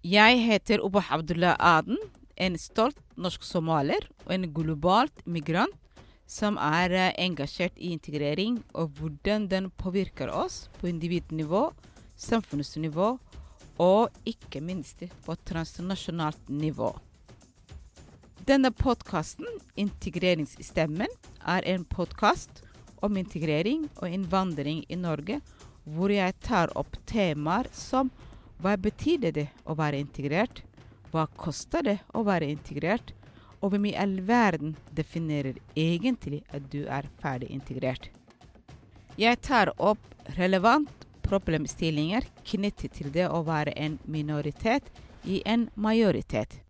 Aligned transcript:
Jeg 0.00 0.38
heter 0.40 0.80
Obah 0.80 1.12
Abdullah 1.12 1.58
Aden, 1.60 1.98
en 2.40 2.54
stolt 2.56 2.96
norsk 3.20 3.42
somalier 3.44 4.06
og 4.24 4.30
en 4.32 4.46
globalt 4.48 5.18
migrant 5.28 5.74
som 6.24 6.56
er 6.56 6.94
eh, 6.96 7.10
engasjert 7.20 7.76
i 7.76 7.90
integrering 7.92 8.62
og 8.72 8.96
hvordan 8.96 9.44
den 9.50 9.68
påvirker 9.76 10.32
oss 10.32 10.70
på 10.78 10.88
individnivå, 10.88 11.66
samfunnsnivå 12.16 13.10
og 13.76 14.24
ikke 14.24 14.62
minst 14.64 15.04
på 15.26 15.36
transnasjonalt 15.44 16.48
nivå. 16.48 16.94
Denne 18.48 18.72
podkasten, 18.72 19.44
Integreringsstemmen, 19.76 21.12
er 21.44 21.68
en 21.68 21.84
podkast 21.84 22.64
om 23.04 23.20
integrering 23.20 23.84
og 24.00 24.08
innvandring 24.08 24.80
i 24.88 24.96
Norge, 24.96 25.42
hvor 25.84 26.08
jeg 26.08 26.40
tar 26.40 26.72
opp 26.72 26.96
temaer 27.04 27.68
som 27.76 28.08
hva 28.60 28.76
betyr 28.76 29.30
det 29.32 29.46
å 29.64 29.74
være 29.78 30.00
integrert? 30.02 30.62
Hva 31.10 31.26
koster 31.40 31.84
det 31.86 31.96
å 32.14 32.22
være 32.26 32.50
integrert? 32.52 33.14
Og 33.60 33.72
hvem 33.72 33.90
i 33.90 33.96
all 33.98 34.20
verden 34.24 34.74
definerer 34.96 35.58
egentlig 35.76 36.42
at 36.52 36.68
du 36.72 36.84
er 36.84 37.08
ferdig 37.20 37.50
integrert? 37.52 38.08
Jeg 39.20 39.40
tar 39.44 39.72
opp 39.76 40.00
relevant 40.38 41.06
problemstillinger 41.24 42.24
knyttet 42.46 42.96
til 42.96 43.10
det 43.12 43.28
å 43.28 43.42
være 43.46 43.74
en 43.76 43.98
minoritet 44.04 44.88
i 45.24 45.42
en 45.44 45.68
majoritet. 45.74 46.60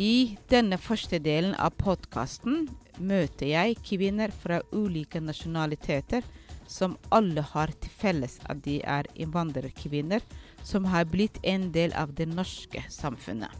I 0.00 0.36
denne 0.50 0.78
første 0.80 1.20
delen 1.22 1.54
av 1.54 1.76
podkasten 1.78 2.66
møter 2.98 3.52
jeg 3.52 3.76
kvinner 3.86 4.32
fra 4.34 4.60
ulike 4.72 5.20
nasjonaliteter 5.22 6.24
som 6.66 6.96
alle 7.14 7.42
har 7.52 7.72
til 7.80 7.92
felles 7.98 8.38
at 8.48 8.62
de 8.64 8.80
er 8.82 9.08
innvandrerkvinner 9.14 10.24
som 10.64 10.88
har 10.88 11.04
blitt 11.10 11.38
en 11.42 11.70
del 11.72 11.92
av 11.92 12.14
det 12.16 12.26
norske 12.30 12.84
samfunnet. 12.90 13.50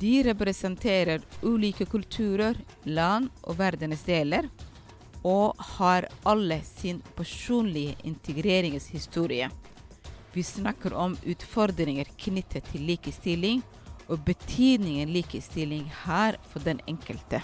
De 0.00 0.22
representerer 0.24 1.20
ulike 1.42 1.84
kulturer, 1.84 2.56
land 2.88 3.28
og 3.44 3.58
verdensdeler, 3.58 4.48
og 5.20 5.58
har 5.76 6.06
alle 6.24 6.62
sin 6.64 7.02
personlige 7.16 7.98
integreringshistorie. 8.08 9.50
Vi 10.32 10.42
snakker 10.42 10.94
om 10.96 11.18
utfordringer 11.28 12.08
knyttet 12.16 12.64
til 12.72 12.86
likestilling, 12.88 13.60
og 14.08 14.24
betydningen 14.24 15.12
likestilling 15.12 15.84
har 16.06 16.40
for 16.48 16.64
den 16.64 16.80
enkelte. 16.88 17.42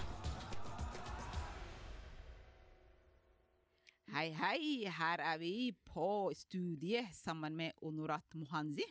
Hei, 4.17 4.31
hei. 4.33 4.87
Her 4.89 5.21
er 5.21 5.37
vi 5.37 5.75
på 5.85 6.33
studiet 6.33 7.11
sammen 7.13 7.53
med 7.53 7.75
Onorat 7.85 8.33
Mohanzi, 8.33 8.85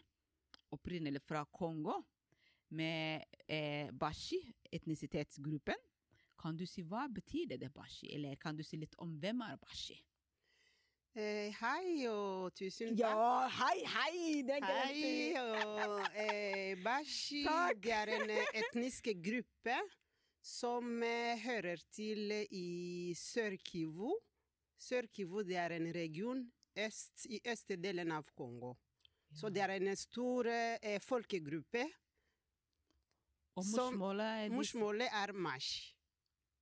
opprinnelig 0.76 1.24
fra 1.26 1.40
Kongo, 1.50 1.96
med 2.78 3.24
eh, 3.50 3.90
Bashi, 3.90 4.38
etnisitetsgruppen. 4.70 5.82
Kan 6.38 6.60
du 6.60 6.68
si 6.70 6.84
hva 6.86 7.08
betyr 7.10 7.56
det, 7.56 7.72
Bashi, 7.74 8.12
eller 8.14 8.38
kan 8.38 8.54
du 8.54 8.62
si 8.62 8.78
litt 8.78 8.94
om 9.02 9.16
hvem 9.24 9.42
er 9.48 9.58
Bashi? 9.64 9.98
Eh, 11.18 11.50
hei 11.58 12.06
og 12.12 12.54
tusen 12.54 12.94
takk. 12.94 13.02
Ja, 13.02 13.50
hei, 13.64 13.82
hei! 13.96 14.22
Det 14.46 14.60
er 14.60 14.70
Hei 14.70 15.42
og 15.42 16.22
eh, 16.22 16.78
Bashi 16.86 17.42
Takk. 17.50 17.82
det 17.82 17.98
er 17.98 18.14
en 18.20 18.36
eh, 18.38 18.62
etnisk 18.62 19.10
gruppe 19.26 19.82
som 20.46 21.02
eh, 21.02 21.34
hører 21.50 21.82
til 21.90 22.30
i 22.46 22.70
Sør-Kivu. 23.18 24.14
Sør-Kivu 24.82 25.44
det 25.48 25.58
er 25.60 25.76
en 25.78 25.88
region 25.96 26.42
øst, 26.78 27.26
i 27.26 27.40
østre 27.48 27.78
delen 27.80 28.12
av 28.12 28.28
Kongo. 28.36 28.76
Så 29.36 29.50
det 29.52 29.64
er 29.64 29.76
en 29.76 29.92
stor 30.00 30.48
eh, 30.48 31.00
folkegruppe. 31.04 31.84
Og 33.56 33.64
morsmålet 33.72 34.46
er 34.46 34.54
Morsmålet 34.54 35.12
er 35.12 35.34
mash. 35.34 35.94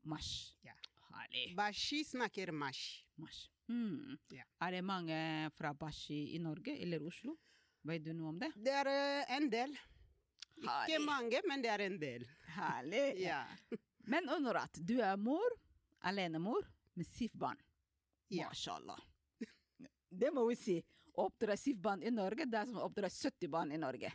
Mash. 0.03 0.53
Ja. 0.65 0.75
Herlig. 1.13 1.55
Bashi 1.57 2.03
snakker 2.05 2.51
mash. 2.51 3.03
Mash. 3.17 3.49
Mm. 3.67 4.17
Ja. 4.33 4.43
Er 4.61 4.71
det 4.71 4.83
mange 4.83 5.17
fra 5.57 5.73
Bashi 5.73 6.35
i 6.35 6.39
Norge 6.41 6.75
eller 6.81 7.03
Oslo? 7.05 7.35
Vet 7.83 8.05
du 8.05 8.13
noe 8.15 8.33
om 8.33 8.39
det? 8.39 8.51
Det 8.55 8.73
er 8.73 8.89
eh, 8.91 9.35
en 9.37 9.49
del. 9.51 9.73
Ikke 10.63 11.01
mange, 11.03 11.41
men 11.49 11.63
det 11.63 11.71
er 11.73 11.85
en 11.87 11.99
del. 11.99 12.27
Herlig. 12.57 13.03
Ja. 13.27 13.43
Men 14.05 14.27
Honorat, 14.27 14.77
du 14.83 14.97
er 14.99 15.15
mor, 15.17 15.53
alenemor, 16.03 16.65
med 16.99 17.07
syv 17.07 17.37
barn. 17.39 17.59
Ja. 18.33 18.49
Mashallah. 18.49 18.99
Det 20.23 20.31
må 20.33 20.45
vi 20.49 20.57
si. 20.59 20.77
Å 21.13 21.27
oppdra 21.27 21.57
syv 21.59 21.81
barn 21.81 22.01
i 22.01 22.09
Norge, 22.09 22.47
det 22.49 22.57
er 22.57 22.69
som 22.69 22.79
å 22.81 22.87
oppdra 22.87 23.09
70 23.09 23.49
barn 23.53 23.71
i 23.75 23.77
Norge. 23.77 24.09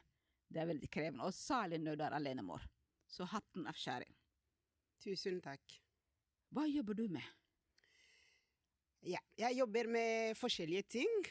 Det 0.51 0.59
er 0.59 0.67
veldig 0.67 0.89
krevende, 0.91 1.29
og 1.29 1.37
særlig 1.37 1.79
når 1.79 1.99
du 1.99 2.03
er 2.09 2.17
alenemor. 2.17 2.65
Så 3.07 3.27
hatten 3.31 3.69
av 3.71 3.77
skjæring. 3.79 4.11
Tusen 4.99 5.39
takk. 5.45 5.77
Hva 6.51 6.65
jobber 6.67 6.99
du 6.99 7.05
med? 7.13 7.23
Ja, 9.07 9.21
jeg 9.39 9.61
jobber 9.61 9.87
med 9.95 10.35
forskjellige 10.41 10.89
ting. 10.99 11.29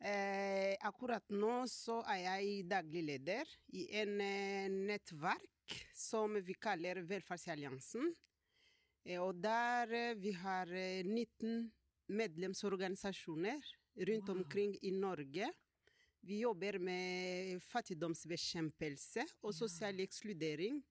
Eh, 0.00 0.74
akkurat 0.88 1.26
nå 1.30 1.60
så 1.70 2.00
er 2.08 2.22
jeg 2.24 2.64
daglig 2.70 3.04
leder 3.04 3.50
i 3.76 3.84
en 4.00 4.14
eh, 4.24 4.70
nettverk 4.72 5.76
som 5.94 6.38
vi 6.40 6.56
kaller 6.56 7.02
Velferdsalliansen. 7.06 8.08
Eh, 9.04 9.20
og 9.20 9.38
der 9.44 9.92
eh, 9.92 10.16
vi 10.18 10.32
har 10.40 10.72
eh, 10.72 11.04
19 11.04 11.68
medlemsorganisasjoner 12.10 13.60
rundt 13.96 14.28
Wow. 14.28 14.36
omkring 14.36 14.76
i 14.82 14.90
Norge. 14.90 15.52
Vi 16.22 16.40
jobber 16.40 16.78
med 16.78 17.60
fattigdomsbekjempelse 17.62 19.24
og 19.42 19.54
sosial 19.54 20.00
ekskludering 20.00 20.82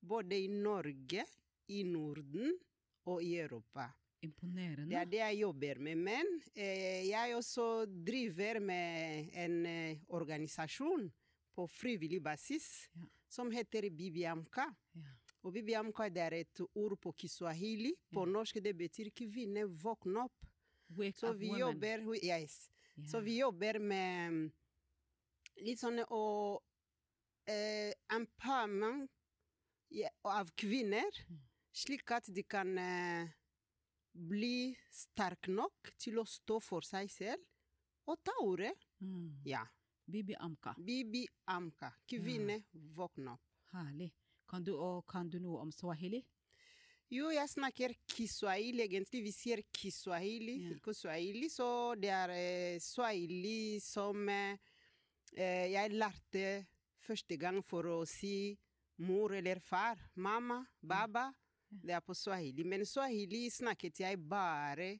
både 0.00 0.38
i 0.44 0.48
Norge, 0.48 1.24
i 1.68 1.82
Norden 1.84 2.54
og 3.06 3.22
i 3.22 3.34
Europa. 3.38 3.88
Imponerende. 4.22 4.88
Det 4.90 4.96
er 4.98 5.04
det 5.06 5.18
jeg 5.20 5.40
jobber 5.40 5.78
med. 5.78 5.96
Men 5.96 6.26
eh, 6.56 7.06
jeg 7.08 7.34
også 7.36 7.86
driver 7.86 8.58
med 8.60 9.28
en 9.34 9.66
eh, 9.66 9.98
organisasjon 10.08 11.10
på 11.54 11.66
frivillig 11.68 12.22
basis 12.22 12.88
Ja. 12.94 13.06
som 13.28 13.50
heter 13.50 13.90
Bibiamka. 13.90 14.64
Ja. 14.94 15.02
Og 15.44 15.52
Bibiamka 15.52 16.08
er 16.08 16.32
et 16.40 16.60
ord 16.74 16.96
på 17.00 17.12
kiswahili. 17.12 17.92
På 18.12 18.24
Ja. 18.26 18.32
norsk 18.32 18.54
det 18.62 18.74
betyr 18.76 19.10
kvinne 19.14 19.66
våkn 19.68 20.16
opp. 20.16 20.46
Så 21.16 21.32
vi 21.32 21.48
women. 21.48 21.60
jobber 21.60 22.14
yes. 22.22 22.70
yeah. 22.96 23.08
Så 23.08 23.20
vi 23.20 23.38
jobber 23.38 23.78
med 23.78 24.32
mm, 24.32 24.52
litt 25.66 25.78
sånn 25.80 26.00
å 26.08 26.22
eh, 27.48 27.92
empowerment 28.14 29.10
av 30.24 30.50
kvinner, 30.56 31.08
Mm. 31.28 31.38
slik 31.72 32.10
at 32.10 32.26
de 32.34 32.42
kan 32.42 32.78
eh, 32.78 33.28
bli 34.12 34.76
sterke 34.90 35.50
nok 35.50 35.92
til 35.98 36.18
å 36.18 36.24
stå 36.26 36.60
for 36.60 36.80
seg 36.82 37.08
selv 37.10 37.44
og 38.08 38.18
ta 38.24 38.32
ordet. 38.42 38.74
Mm. 39.00 39.42
Ja. 39.44 39.62
Bibi 40.08 40.34
Amka. 40.40 40.74
Bibi 40.78 41.26
Amka. 41.46 41.92
Kvinne, 42.08 42.62
våkn 42.96 43.28
opp. 43.28 43.42
Herlig. 43.72 44.10
Kan 44.48 44.64
du, 44.64 44.72
og 44.74 45.04
kan 45.06 45.28
du 45.28 45.38
noe 45.38 45.60
om 45.60 45.70
swahili? 45.72 46.22
Jo, 47.10 47.30
jeg 47.32 47.48
snakker 47.48 47.94
kiswahili, 48.12 48.82
egentlig. 48.84 49.22
Vi 49.24 49.32
sier 49.32 49.62
kiswahili, 49.72 50.58
Ja. 50.66 50.74
ikke 50.76 50.92
swahili. 50.94 51.48
Så 51.48 51.94
det 51.98 52.10
er 52.12 52.30
eh, 52.30 52.78
swahili 52.78 53.80
som 53.80 54.28
eh, 54.28 54.58
eh, 55.36 55.70
jeg 55.72 55.90
lærte 55.96 56.66
første 57.00 57.36
gang 57.40 57.62
for 57.64 57.82
å 57.84 58.02
si 58.06 58.58
mor 58.98 59.32
eller 59.32 59.60
far. 59.60 59.96
Mamma, 60.16 60.66
baba. 60.82 61.30
Ja. 61.30 61.78
Det 61.82 61.94
er 61.96 62.00
på 62.00 62.14
swahili. 62.16 62.64
Men 62.64 62.84
swahili 62.86 63.48
snakket 63.50 64.00
jeg 64.00 64.18
bare 64.28 64.98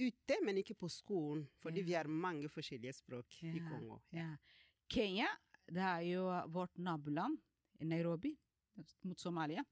ute, 0.00 0.36
men 0.42 0.56
ikke 0.58 0.74
på 0.76 0.88
skolen. 0.90 1.46
Fordi 1.62 1.80
Ja. 1.80 1.84
vi 1.86 1.92
har 1.94 2.08
mange 2.08 2.48
forskjellige 2.48 2.94
språk 2.94 3.42
i 3.42 3.58
Kongo. 3.60 4.02
Kenya, 4.88 5.28
det 5.66 5.80
er 5.82 6.00
jo 6.12 6.24
vårt 6.50 6.76
naboland, 6.78 7.38
Nairobi, 7.80 8.36
mot 9.04 9.18
Somalia. 9.18 9.64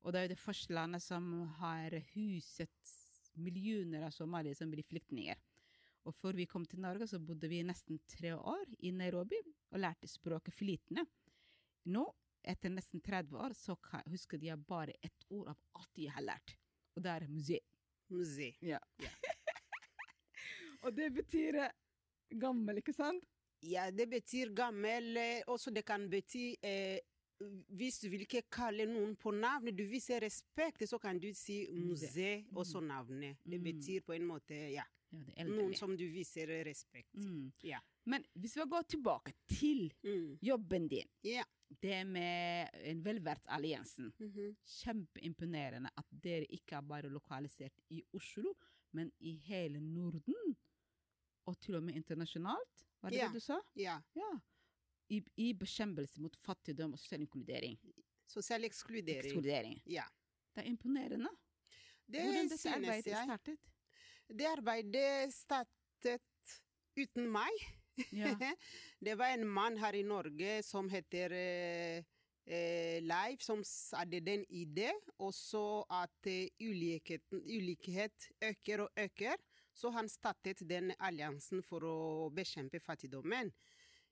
Og 0.00 0.12
det 0.12 0.20
er 0.20 0.26
jo 0.28 0.32
det 0.34 0.40
første 0.40 0.74
landet 0.74 1.02
som 1.04 1.26
har 1.60 1.94
huset 2.14 2.92
millioner 3.40 4.06
av 4.08 4.14
somaliere 4.14 4.56
som 4.58 4.70
blir 4.72 4.86
flyktninger. 4.88 5.38
Og 6.08 6.14
før 6.16 6.38
vi 6.38 6.46
kom 6.48 6.64
til 6.64 6.80
Norge, 6.80 7.06
så 7.06 7.20
bodde 7.20 7.48
vi 7.52 7.60
nesten 7.66 8.00
tre 8.08 8.32
år 8.36 8.64
i 8.80 8.92
Nairobi 8.96 9.36
og 9.70 9.82
lærte 9.82 10.08
språket 10.08 10.56
flytende. 10.56 11.04
Nå, 11.92 12.06
etter 12.40 12.72
nesten 12.72 13.02
30 13.04 13.36
år, 13.36 13.54
så 13.56 13.76
husker 14.08 14.40
jeg 14.42 14.64
bare 14.68 14.96
ett 15.04 15.26
ord 15.28 15.52
av 15.52 15.60
alt 15.76 16.00
jeg 16.00 16.14
har 16.14 16.24
lært. 16.24 16.56
Og 16.96 17.04
det 17.04 17.12
er 17.12 17.28
museum. 17.28 18.56
Ja. 18.64 18.80
Og 20.80 20.94
det 20.96 21.10
betyr 21.12 21.58
eh, 21.60 21.74
gammel, 22.40 22.80
ikke 22.80 22.94
sant? 22.96 23.24
Ja, 23.60 23.90
det 23.92 24.06
betyr 24.08 24.54
gammel. 24.56 25.12
eh, 25.20 25.42
Også 25.52 25.70
det 25.70 25.84
kan 25.84 26.08
bety 26.10 26.54
eh, 26.64 26.96
Hvis 27.68 28.00
du 28.00 28.08
vil 28.12 28.20
ikke 28.26 28.42
kalle 28.52 28.84
noen 28.86 29.14
på 29.16 29.30
navnet, 29.32 29.76
du 29.76 29.84
viser 29.88 30.20
respekt, 30.20 30.82
så 30.88 30.98
kan 31.00 31.18
du 31.18 31.32
si 31.34 31.66
Muse. 31.72 32.44
mm. 32.50 32.56
og 32.56 32.66
så 32.66 32.80
navnet. 32.80 33.36
Det 33.44 33.58
Mm. 33.60 33.64
betyr 33.64 34.00
på 34.04 34.12
en 34.14 34.26
måte 34.26 34.54
ja, 34.72 34.84
Ja, 35.12 35.44
noen 35.44 35.74
som 35.74 35.96
du 35.96 36.04
viser 36.08 36.46
respekt. 36.64 37.14
mm. 37.14 37.52
Ja. 37.64 37.78
Men 38.06 38.24
hvis 38.34 38.56
vi 38.56 38.62
går 38.68 38.82
tilbake 38.88 39.32
til 39.48 39.92
Mm. 40.04 40.38
jobben 40.42 40.88
din, 40.88 41.08
Yeah. 41.24 41.44
det 41.82 42.06
med 42.06 42.68
en 42.74 43.02
velferdsalliansen. 43.04 44.12
-hmm. 44.20 44.54
Kjempeimponerende 44.66 45.90
at 45.96 46.04
dere 46.22 46.44
ikke 46.44 46.76
er 46.76 46.80
bare 46.82 47.08
lokalisert 47.08 47.72
i 47.90 48.02
Oslo, 48.12 48.54
men 48.92 49.10
i 49.20 49.36
hele 49.36 49.80
Norden. 49.80 50.56
Og 51.46 51.58
til 51.60 51.74
og 51.74 51.82
med 51.82 51.94
internasjonalt, 51.94 52.86
var 53.02 53.10
det 53.10 53.16
Ja. 53.18 53.26
det 53.26 53.34
du 53.34 53.40
sa? 53.40 53.58
ja. 53.76 54.00
Ja. 54.14 54.38
I, 55.10 55.20
I 55.42 55.50
bekjempelse 55.58 56.22
mot 56.22 56.36
fattigdom 56.44 56.94
og 56.94 57.02
sosial 57.02 57.24
inkludering. 57.24 57.76
Sosial 58.30 58.64
ekskludering. 58.68 59.26
Ekskludering. 59.26 59.80
Ja. 59.90 60.06
Det 60.54 60.64
er 60.64 60.70
imponerende. 60.70 61.30
Det 62.06 62.22
Hvordan 62.22 62.48
dette 62.50 62.70
arbeidet 62.74 63.12
jeg. 63.12 63.26
startet. 63.26 63.58
Det 64.38 64.46
arbeidet 64.46 65.34
startet 65.34 66.56
uten 66.98 67.28
meg. 67.30 67.66
Ja. 68.14 68.32
det 69.04 69.18
var 69.18 69.34
en 69.34 69.46
mann 69.46 69.78
her 69.78 69.98
i 69.98 70.02
Norge 70.06 70.60
som 70.66 70.88
heter 70.90 71.34
eh, 71.36 72.04
eh, 72.46 72.98
Leif, 73.02 73.42
som 73.42 73.62
hadde 73.98 74.22
den 74.24 74.44
idé, 74.48 74.90
og 75.18 75.34
så 75.34 75.82
at 75.90 76.30
eh, 76.30 76.48
ulikheten, 76.60 77.42
ulikhet 77.46 78.30
øker 78.42 78.86
og 78.86 78.90
øker. 78.98 79.36
Så 79.74 79.90
han 79.94 80.08
startet 80.08 80.62
den 80.68 80.92
alliansen 80.98 81.62
for 81.62 81.86
å 81.86 81.98
bekjempe 82.34 82.80
fattigdommen. 82.82 83.52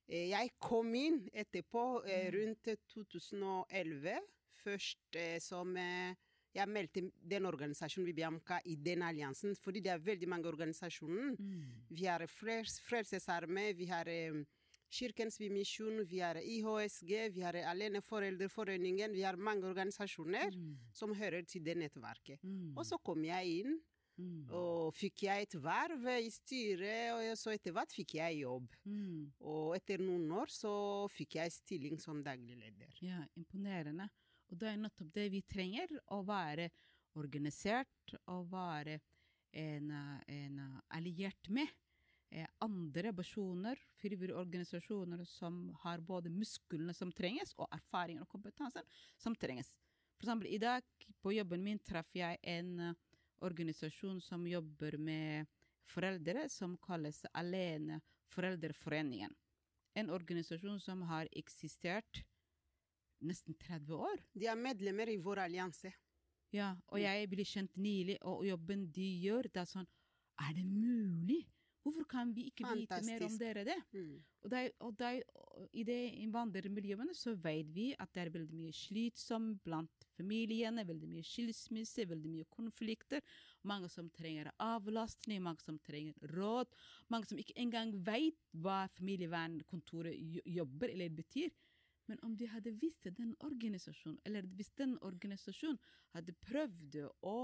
Eh, 0.08 0.30
jeg 0.30 0.50
kom 0.58 0.94
inn 0.94 1.28
etterpå, 1.34 2.04
eh, 2.06 2.30
Mm. 2.30 2.34
rundt 2.34 2.78
2011, 2.88 4.18
først 4.64 5.16
eh, 5.16 5.38
som 5.38 5.76
eh, 5.76 6.14
jeg 6.54 6.66
meldte 6.68 7.10
den 7.28 7.44
organisasjonen 7.44 8.06
Vibiamka 8.06 8.60
i 8.64 8.74
den 8.76 9.02
alliansen, 9.02 9.54
fordi 9.54 9.80
det 9.82 9.92
er 9.92 9.98
veldig 9.98 10.28
mange 10.28 10.46
organisasjoner. 10.48 11.36
Mm. 11.38 11.62
Vi 11.90 12.04
har 12.06 12.20
Frels- 12.26 12.80
Frelsesarmé, 12.88 13.74
vi 13.76 13.84
har 13.86 14.04
Kirkens 14.90 15.36
Bymisjon, 15.38 16.06
vi 16.08 16.18
har 16.20 16.34
IHSG, 16.36 17.28
vi 17.34 17.40
har 17.42 17.52
Aleneforeldreforeningen, 17.52 19.12
vi 19.12 19.22
har 19.22 19.36
mange 19.36 19.64
organisasjoner 19.68 20.50
Mm. 20.50 20.78
som 20.92 21.14
hører 21.14 21.42
til 21.46 21.62
det 21.62 21.76
nettverket. 21.76 22.40
Mm. 22.42 22.74
Og 22.78 22.84
så 22.86 22.96
kom 23.04 23.22
jeg 23.24 23.46
inn, 23.64 23.80
Mm. 24.18 24.48
og 24.50 24.94
fikk 24.98 25.22
jeg 25.28 25.46
et 25.46 25.54
verv 25.62 26.06
i 26.18 26.30
styret, 26.34 27.12
og 27.14 27.38
så 27.38 27.52
etter 27.54 27.74
hvert 27.74 27.92
fikk 27.94 28.16
jeg 28.18 28.40
jobb. 28.40 28.72
Mm. 28.82 29.28
Og 29.46 29.76
etter 29.76 30.02
noen 30.02 30.26
år 30.40 30.50
så 30.50 30.72
fikk 31.14 31.38
jeg 31.38 31.54
stilling 31.54 32.00
som 32.02 32.24
daglig 32.26 32.58
leder. 32.58 32.90
Ja, 33.04 33.22
imponerende. 33.38 34.08
Og 34.50 34.58
det 34.58 34.72
er 34.72 34.80
nettopp 34.80 35.12
det 35.14 35.28
vi 35.30 35.44
trenger, 35.46 35.92
å 36.10 36.22
være 36.26 36.70
organisert 37.18 38.16
og 38.26 38.48
være 38.50 38.98
en, 39.58 39.92
en 40.26 40.60
alliert 40.94 41.50
med 41.54 41.70
eh, 42.34 42.46
andre 42.64 43.12
personer, 43.16 43.78
frivillige 44.00 44.38
organisasjoner 44.38 45.22
som 45.28 45.68
har 45.84 46.02
både 46.04 46.32
musklene 46.32 46.94
som 46.96 47.12
trenges, 47.14 47.54
og 47.58 47.70
erfaringen 47.74 48.24
og 48.24 48.32
kompetansen 48.34 48.86
som 49.20 49.36
trenges. 49.38 49.70
For 50.18 50.26
eksempel 50.26 50.50
i 50.50 50.58
dag 50.58 50.82
på 51.22 51.36
jobben 51.36 51.62
min 51.62 51.78
traff 51.86 52.10
jeg 52.18 52.40
en 52.42 52.96
organisasjon 53.44 54.20
som 54.20 54.46
jobber 54.48 54.96
med 54.98 55.46
foreldre, 55.88 56.48
som 56.48 56.76
kalles 56.84 57.22
Alene 57.32 58.00
Foreldreforeningen. 58.32 59.34
En 59.94 60.10
organisasjon 60.10 60.80
som 60.80 61.02
har 61.08 61.28
eksistert 61.32 62.22
nesten 63.24 63.56
30 63.58 63.94
år. 63.94 64.20
De 64.34 64.46
er 64.46 64.58
medlemmer 64.58 65.10
i 65.10 65.18
vår 65.22 65.42
allianse. 65.46 65.90
Ja, 66.54 66.72
og 66.88 67.00
jeg 67.02 67.28
ble 67.28 67.44
kjent 67.44 67.74
nylig, 67.76 68.16
og 68.24 68.46
jobben 68.46 68.86
de 68.94 69.08
gjør, 69.24 69.50
det 69.52 69.62
er 69.64 69.68
sånn 69.68 69.88
Er 70.38 70.54
det 70.54 70.64
mulig? 70.64 71.42
Hvorfor 71.88 72.04
kan 72.10 72.32
vi 72.36 72.44
ikke 72.50 72.68
vite 72.68 72.98
mer 73.06 73.22
om 73.24 73.36
dere 73.40 73.62
det? 73.64 73.76
Mm. 73.96 74.16
Og, 74.44 74.50
det, 74.52 74.58
er- 74.58 74.74
og 74.84 74.96
det, 75.00 75.06
er- 75.06 75.68
I 75.72 75.82
de 75.88 75.96
innvandrermiljøene 76.22 77.14
så 77.16 77.32
vet 77.34 77.70
vi 77.74 77.86
at 77.98 78.12
det 78.14 78.22
er 78.26 78.30
veldig 78.34 78.54
mye 78.60 78.74
slitsomt 78.76 79.62
blant 79.64 80.04
familiene, 80.18 80.84
veldig 80.86 81.08
mye 81.10 81.24
skilsmisse, 81.26 82.04
veldig 82.10 82.30
mye 82.36 82.48
konflikter. 82.52 83.24
Mange 83.66 83.88
som 83.90 84.10
trenger 84.14 84.52
avlastning, 84.62 85.40
mange 85.42 85.64
som 85.64 85.78
trenger 85.82 86.14
råd. 86.36 86.76
Mange 87.08 87.26
som 87.30 87.40
ikke 87.40 87.56
engang 87.56 87.94
vet 88.06 88.38
hva 88.52 88.84
familievernkontoret 88.98 90.44
jobber 90.44 90.92
eller 90.92 91.08
betyr. 91.10 91.50
Men 92.08 92.20
om 92.24 92.36
de 92.36 92.46
hadde 92.48 92.72
visst 92.80 93.04
den 93.16 93.34
organisasjonen, 93.44 94.20
eller 94.24 94.46
hvis 94.56 94.70
den 94.78 94.94
organisasjonen 95.04 95.80
hadde 96.14 96.32
prøvd 96.46 97.02
å 97.28 97.34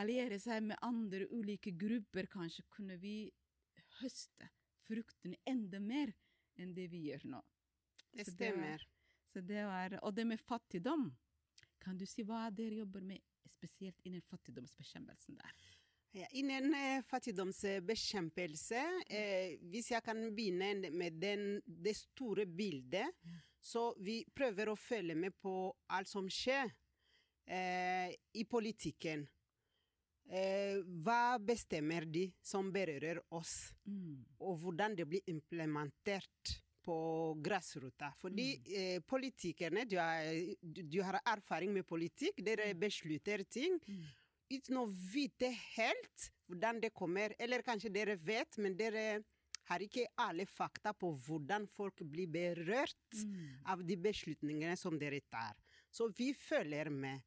alliere 0.00 0.38
seg 0.42 0.64
med 0.68 0.80
andre 0.84 1.26
ulike 1.32 1.72
grupper, 1.76 2.28
kanskje 2.32 2.64
kunne 2.72 2.98
vi 3.00 3.18
høste 4.00 4.50
fruktene 4.86 5.38
enda 5.48 5.80
mer 5.82 6.12
enn 6.60 6.74
det 6.76 6.88
vi 6.92 7.06
gjør 7.08 7.26
nå. 7.32 7.42
Det 8.16 8.26
stemmer. 8.28 8.84
Så 9.32 9.42
det 9.44 9.64
var, 9.68 9.98
og 10.02 10.14
det 10.16 10.24
med 10.24 10.40
fattigdom, 10.40 11.10
kan 11.82 11.98
du 11.98 12.06
si 12.08 12.24
hva 12.24 12.46
dere 12.54 12.80
jobber 12.80 13.04
med 13.04 13.20
spesielt 13.52 14.00
innen 14.08 14.24
fattigdomsbekjempelsen 14.30 15.36
der? 15.38 15.58
Ja, 16.16 16.26
innen 16.32 16.72
eh, 16.74 17.02
fattigdomsbekjempelse, 17.04 18.82
eh, 19.12 19.58
hvis 19.68 19.90
jeg 19.92 20.00
kan 20.06 20.22
begynne 20.32 20.90
med 20.90 21.18
den, 21.20 21.58
det 21.66 21.92
store 21.98 22.46
bildet, 22.48 23.12
så 23.60 23.90
vi 24.00 24.22
prøver 24.32 24.70
å 24.72 24.78
følge 24.80 25.16
med 25.18 25.36
på 25.42 25.52
alt 25.92 26.08
som 26.08 26.30
skjer 26.32 26.72
eh, 27.44 28.14
i 28.32 28.46
politikken. 28.48 29.26
Eh, 30.28 30.80
hva 31.04 31.38
bestemmer 31.38 32.04
de 32.10 32.32
som 32.42 32.72
berører 32.72 33.20
oss, 33.30 33.72
Mm. 33.86 34.24
og 34.40 34.58
hvordan 34.58 34.96
det 34.96 35.06
blir 35.06 35.22
implementert 35.30 36.60
på 36.82 37.34
grasrota. 37.42 38.12
Fordi 38.20 38.60
eh, 38.66 39.00
politikerne, 39.06 39.84
du 39.88 39.96
har, 39.98 40.22
du, 40.62 41.00
har 41.02 41.20
erfaring 41.26 41.72
med 41.72 41.86
politikk, 41.86 42.42
dere 42.44 42.74
beslutter 42.74 43.44
ting 43.48 43.78
Mm. 43.86 44.02
uten 44.50 44.76
å 44.76 44.86
vite 45.12 45.50
helt 45.76 46.30
hvordan 46.48 46.80
det 46.80 46.92
kommer. 46.94 47.34
Eller 47.38 47.62
kanskje 47.62 47.92
dere 47.92 48.16
vet, 48.16 48.58
men 48.58 48.76
dere 48.76 49.22
har 49.68 49.78
ikke 49.82 50.06
alle 50.18 50.44
fakta 50.46 50.92
på 50.94 51.10
hvordan 51.26 51.66
folk 51.68 52.02
blir 52.02 52.26
berørt 52.26 53.14
Mm. 53.24 53.62
av 53.66 53.82
de 53.86 53.96
beslutningene 53.96 54.76
som 54.76 54.98
dere 54.98 55.20
tar. 55.30 55.54
Så 55.90 56.08
vi 56.16 56.32
følger 56.34 56.90
med. 56.90 57.22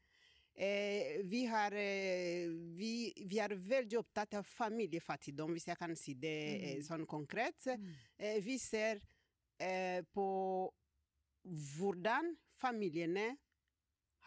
Eh, 0.59 1.21
vi, 1.23 1.45
har, 1.47 1.71
eh, 1.71 2.49
vi, 2.75 3.13
vi 3.31 3.37
er 3.39 3.53
veldig 3.55 3.95
opptatt 4.01 4.33
av 4.35 4.43
familiefattigdom, 4.43 5.53
hvis 5.55 5.69
jeg 5.69 5.77
kan 5.79 5.95
si 5.95 6.13
det 6.19 6.33
eh, 6.57 6.73
Mm. 6.75 6.83
sånn 6.83 7.05
konkret. 7.07 7.65
Mm. 7.79 7.93
Eh, 8.17 8.41
vi 8.43 8.57
ser 8.59 8.99
eh, 9.59 10.01
på 10.13 10.25
hvordan 11.45 12.33
familiene 12.59 13.37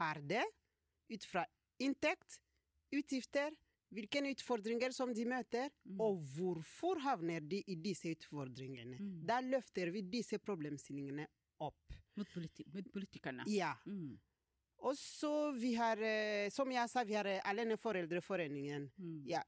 har 0.01 0.21
det, 0.25 0.45
ut 1.13 1.25
fra 1.29 1.45
inntekt, 1.85 2.39
utgifter, 2.93 3.53
hvilke 3.93 4.23
utfordringer 4.33 4.93
som 4.97 5.13
de 5.13 5.25
møter, 5.29 5.69
Mm. 5.85 6.01
og 6.01 6.23
hvorfor 6.37 6.99
havner 7.05 7.41
de 7.41 7.63
i 7.67 7.75
disse 7.77 8.09
utfordringene. 8.09 8.97
Mm. 8.99 9.27
Da 9.27 9.41
løfter 9.45 9.91
vi 9.93 10.01
disse 10.03 10.39
problemstillingene 10.39 11.27
opp. 11.61 11.93
Mot, 12.17 12.29
politi 12.33 12.65
mot 12.73 12.89
politikerne. 12.93 13.45
Ja. 13.49 13.75
Mm. 13.87 14.19
Og 14.83 14.97
så 14.99 15.53
vi 15.55 15.75
har, 15.79 16.01
eh, 16.03 16.49
som 16.51 16.71
jeg 16.75 16.91
sa, 16.91 17.05
vi 17.07 17.15
har 17.15 17.29
eh, 17.31 17.41
Aleneforeldreforeningen. 17.51 18.91
Mm. 18.99 19.23
Ja. 19.31 19.43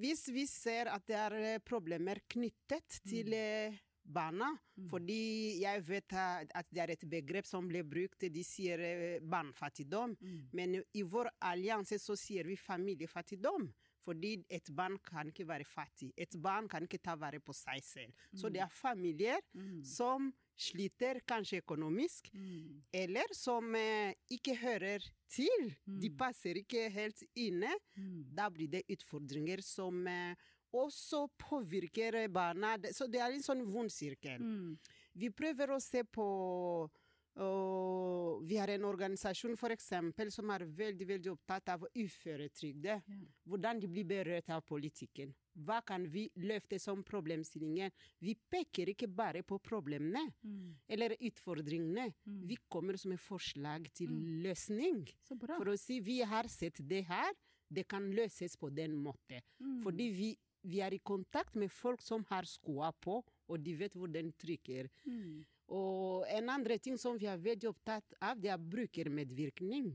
Hvis 0.00 0.26
vi 0.34 0.46
ser 0.50 0.90
at 0.92 1.06
det 1.08 1.16
er 1.16 1.36
eh, 1.54 1.58
problemer 1.64 2.18
knyttet 2.28 3.00
til 3.08 3.30
mm. 3.34 3.78
barna, 4.04 4.50
Mm. 4.76 4.88
fordi 4.90 5.60
jeg 5.62 5.82
vet 5.86 6.12
at 6.18 6.66
det 6.74 6.80
er 6.82 6.90
et 6.90 7.04
begrep 7.08 7.46
som 7.46 7.68
blir 7.70 7.84
brukt, 7.86 8.24
de 8.26 8.42
sier 8.42 9.20
barnefattigdom. 9.22 10.16
Mm. 10.20 10.40
Men 10.52 10.74
i 10.98 11.02
vår 11.06 11.30
allianse 11.46 12.00
så 12.02 12.16
sier 12.18 12.42
vi 12.44 12.56
familiefattigdom. 12.58 13.68
Fordi 14.04 14.34
et 14.50 14.66
barn 14.74 14.98
kan 14.98 15.30
ikke 15.30 15.46
være 15.48 15.64
fattig. 15.64 16.10
Et 16.18 16.34
barn 16.42 16.66
kan 16.68 16.82
ikke 16.84 16.98
ta 17.06 17.14
vare 17.16 17.38
på 17.40 17.54
seg 17.56 17.80
selv. 17.86 18.12
Så 18.34 18.50
det 18.52 18.60
er 18.60 18.68
familier 18.74 19.38
Mm. 19.54 19.84
som 19.84 20.32
sliter 20.56 21.20
kanskje 21.26 21.60
økonomisk, 21.62 22.30
Mm. 22.34 22.82
eller 22.92 23.32
som 23.34 23.74
eh, 23.74 24.14
ikke 24.30 24.56
hører 24.56 25.00
til. 25.28 25.74
De 25.86 26.08
Mm. 26.10 26.16
passer 26.16 26.54
ikke 26.54 26.90
helt 26.92 27.22
inne. 27.36 27.72
Mm. 27.96 28.24
Da 28.34 28.48
blir 28.50 28.68
det 28.70 28.84
utfordringer 28.88 29.62
som 29.62 30.06
eh, 30.06 30.34
også 30.72 31.28
påvirker 31.38 32.28
barna. 32.28 32.76
Så 32.92 33.06
det 33.10 33.20
er 33.20 33.32
en 33.32 33.42
sånn 33.42 33.64
vond 33.70 33.90
sirkel. 33.90 34.40
Mm. 34.40 34.78
Vi 35.14 35.30
prøver 35.30 35.68
å 35.70 35.80
se 35.80 36.02
på 36.02 36.90
og 37.36 38.42
Vi 38.44 38.56
har 38.58 38.68
en 38.74 38.84
organisasjon 38.84 39.56
for 39.56 39.72
eksempel, 39.72 40.30
som 40.34 40.50
er 40.50 40.64
veldig 40.66 41.06
veldig 41.08 41.30
opptatt 41.32 41.68
av 41.72 41.86
uføretrygde. 41.96 42.96
Ja. 43.08 43.20
Hvordan 43.48 43.80
de 43.80 43.88
blir 43.88 44.04
berørt 44.04 44.50
av 44.52 44.60
politikken. 44.66 45.32
Hva 45.64 45.78
kan 45.86 46.04
vi 46.10 46.26
løfte 46.42 46.78
som 46.82 47.02
problemstillinger? 47.06 47.92
Vi 48.20 48.34
peker 48.50 48.90
ikke 48.92 49.08
bare 49.08 49.42
på 49.42 49.58
problemene 49.62 50.32
Mm. 50.42 50.74
eller 50.88 51.16
utfordringene. 51.20 52.12
Mm. 52.26 52.46
Vi 52.48 52.56
kommer 52.68 52.96
som 52.98 53.12
et 53.12 53.20
forslag 53.20 53.90
til 53.94 54.08
Mm. 54.08 54.42
løsning. 54.42 55.08
Så 55.22 55.38
bra. 55.38 55.56
For 55.56 55.66
å 55.66 55.78
si 55.78 56.00
vi 56.00 56.20
har 56.20 56.44
sett 56.48 56.86
det 56.86 57.04
her, 57.06 57.32
det 57.72 57.88
kan 57.88 58.10
løses 58.12 58.56
på 58.56 58.68
den 58.74 58.92
måten. 58.92 59.40
Mm. 59.60 59.82
Fordi 59.82 60.10
vi 60.12 60.36
vi 60.66 60.80
er 60.80 60.94
i 60.94 60.98
kontakt 60.98 61.54
med 61.56 61.70
folk 61.70 62.00
som 62.00 62.24
har 62.24 62.42
skoa 62.44 62.90
på, 62.92 63.22
og 63.48 63.62
de 63.62 63.74
vet 63.74 63.92
hvor 63.92 64.10
den 64.10 64.32
trykker. 64.32 64.88
Mm. 65.06 65.44
Og 65.68 66.26
en 66.28 66.48
andre 66.52 66.78
ting 66.78 66.98
som 67.00 67.16
vi 67.18 67.26
er 67.26 67.38
veldig 67.40 67.68
opptatt 67.70 68.14
av, 68.20 68.40
det 68.40 68.50
er 68.52 68.58
brukermedvirkning. 68.58 69.94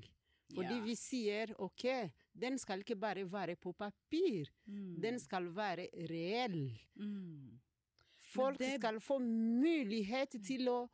Fordi 0.50 0.78
Ja. 0.80 0.84
vi 0.84 0.96
sier 0.96 1.54
ok, 1.60 2.12
den 2.34 2.58
skal 2.58 2.80
ikke 2.80 2.96
bare 3.00 3.24
være 3.24 3.56
på 3.56 3.74
papir, 3.78 4.50
Mm. 4.68 5.00
den 5.00 5.20
skal 5.20 5.44
være 5.54 5.88
reell. 6.10 6.72
Mm. 6.98 7.60
Folk 8.20 8.58
det- 8.58 8.80
skal 8.80 9.00
få 9.00 9.20
mulighet 9.20 10.44
til 10.44 10.68
å 10.68 10.90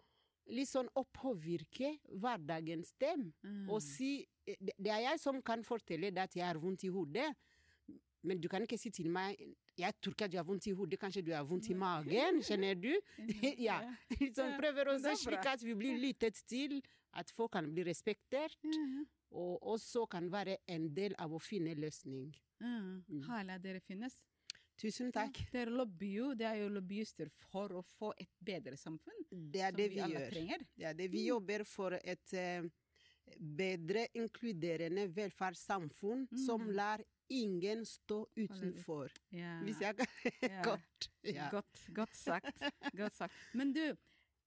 liksom 0.48 0.88
å 0.96 1.05
påvirke 1.13 2.00
hverdagens 2.12 2.94
dem. 3.00 3.34
Mm. 3.44 3.70
Og 3.70 3.82
si 3.82 4.27
det 4.46 4.74
det 4.77 4.91
er 4.91 5.01
jeg 5.12 5.20
som 5.20 5.41
kan 5.41 5.63
fortelle 5.63 6.12
deg 6.13 6.17
at 6.17 6.34
jeg 6.36 6.46
har 6.46 6.60
vondt 6.60 6.84
i 6.84 6.88
hodet, 6.89 7.36
men 8.24 8.39
du 8.39 8.48
kan 8.48 8.62
ikke 8.62 8.77
si 8.77 8.89
til 8.91 9.10
meg 9.10 9.38
jeg 9.77 9.94
tror 10.01 10.13
ikke 10.13 10.25
at 10.25 10.32
du 10.32 10.38
har 10.38 10.46
vondt 10.48 10.67
i 10.67 10.72
hodet, 10.72 11.00
kanskje 11.00 11.24
du 11.25 11.32
har 11.34 11.44
vondt 11.44 11.70
i 11.70 11.74
magen, 11.74 12.41
skjønner 12.41 12.75
du? 12.79 12.94
ja. 13.67 13.79
Ja, 14.20 14.58
prøver 14.60 14.88
å 14.94 14.98
det 15.01 15.12
er 15.12 15.15
se 15.15 15.25
slik 15.29 15.46
at 15.46 15.63
vi 15.63 15.74
blir 15.75 15.98
lyttet 16.00 16.39
til, 16.48 16.82
at 17.13 17.29
folk 17.32 17.51
kan 17.51 17.72
bli 17.74 17.84
respektert, 17.84 18.55
Mm. 18.63 19.05
og 19.32 19.62
også 19.75 20.05
kan 20.10 20.29
være 20.32 20.58
en 20.67 20.94
del 20.96 21.13
av 21.20 21.32
å 21.36 21.39
finne 21.41 21.74
løsning. 21.75 22.34
Mm. 22.62 23.24
At 23.29 23.62
dere 23.63 23.79
finnes. 23.82 24.15
Tusen 24.77 25.12
takk. 25.12 25.38
Ja, 25.39 25.51
dere 25.53 25.72
lobbyer 25.72 26.15
jo, 26.15 26.34
det 26.36 26.46
er 26.48 26.55
jo 26.62 26.70
lobbyister 26.70 27.29
for 27.51 27.70
å 27.70 27.82
få 27.84 28.13
et 28.20 28.29
bedre 28.44 28.75
samfunn. 28.77 29.25
Det 29.32 29.62
er 29.62 29.72
det 29.72 29.89
vi 29.91 30.01
vi 30.01 30.12
gjør. 30.13 30.29
trenger. 30.32 30.65
Det 30.77 30.86
er 30.86 30.94
det. 30.94 31.08
Vi 31.12 31.22
Mm. 31.24 31.27
jobber 31.27 31.63
for 31.65 31.94
et 32.03 32.34
eh, 32.34 32.63
bedre 33.39 34.08
inkluderende 34.13 35.08
velferdssamfunn 35.15 36.27
som 36.46 36.62
Mm. 36.62 36.74
lar 36.75 37.03
ingen 37.29 37.86
stå 37.86 38.27
utenfor. 38.36 39.12
Ja. 39.34 39.58
Hvis 39.65 39.82
jeg 39.82 39.98
kan 39.98 40.08
Ja. 40.51 40.63
kort. 40.63 41.10
Ja. 41.24 41.50
Godt, 41.51 41.86
godt 41.96 42.15
sagt. 42.15 42.63
godt 42.98 43.13
sagt. 43.13 43.34
Men 43.53 43.74
du, 43.74 43.96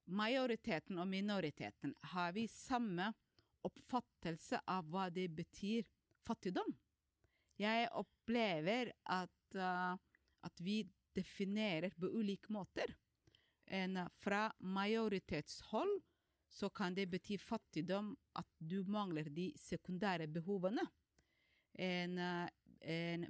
majoriteten 0.05 0.97
og 0.99 1.07
minoriteten, 1.07 1.95
har 2.13 2.31
vi 2.35 2.47
samme 2.47 3.11
oppfattelse 3.67 4.61
av 4.67 4.87
hva 4.89 5.09
det 5.11 5.27
betyr 5.35 5.87
fattigdom? 6.27 6.71
Jeg 7.59 7.89
opplever 7.99 8.93
at, 9.11 9.55
uh, 9.59 9.97
at 10.47 10.61
vi 10.63 10.81
definerer 11.15 11.91
på 11.99 12.07
ulike 12.15 12.53
måter. 12.55 12.93
En, 13.67 13.99
fra 14.17 14.47
majoritetshold 14.59 15.99
så 16.49 16.69
kan 16.73 16.95
det 16.95 17.09
bety 17.11 17.37
fattigdom 17.37 18.15
at 18.39 18.47
du 18.57 18.79
mangler 18.87 19.27
de 19.29 19.51
sekundære 19.59 20.25
behovene. 20.31 20.81
En, 21.79 22.17
en, 22.17 22.49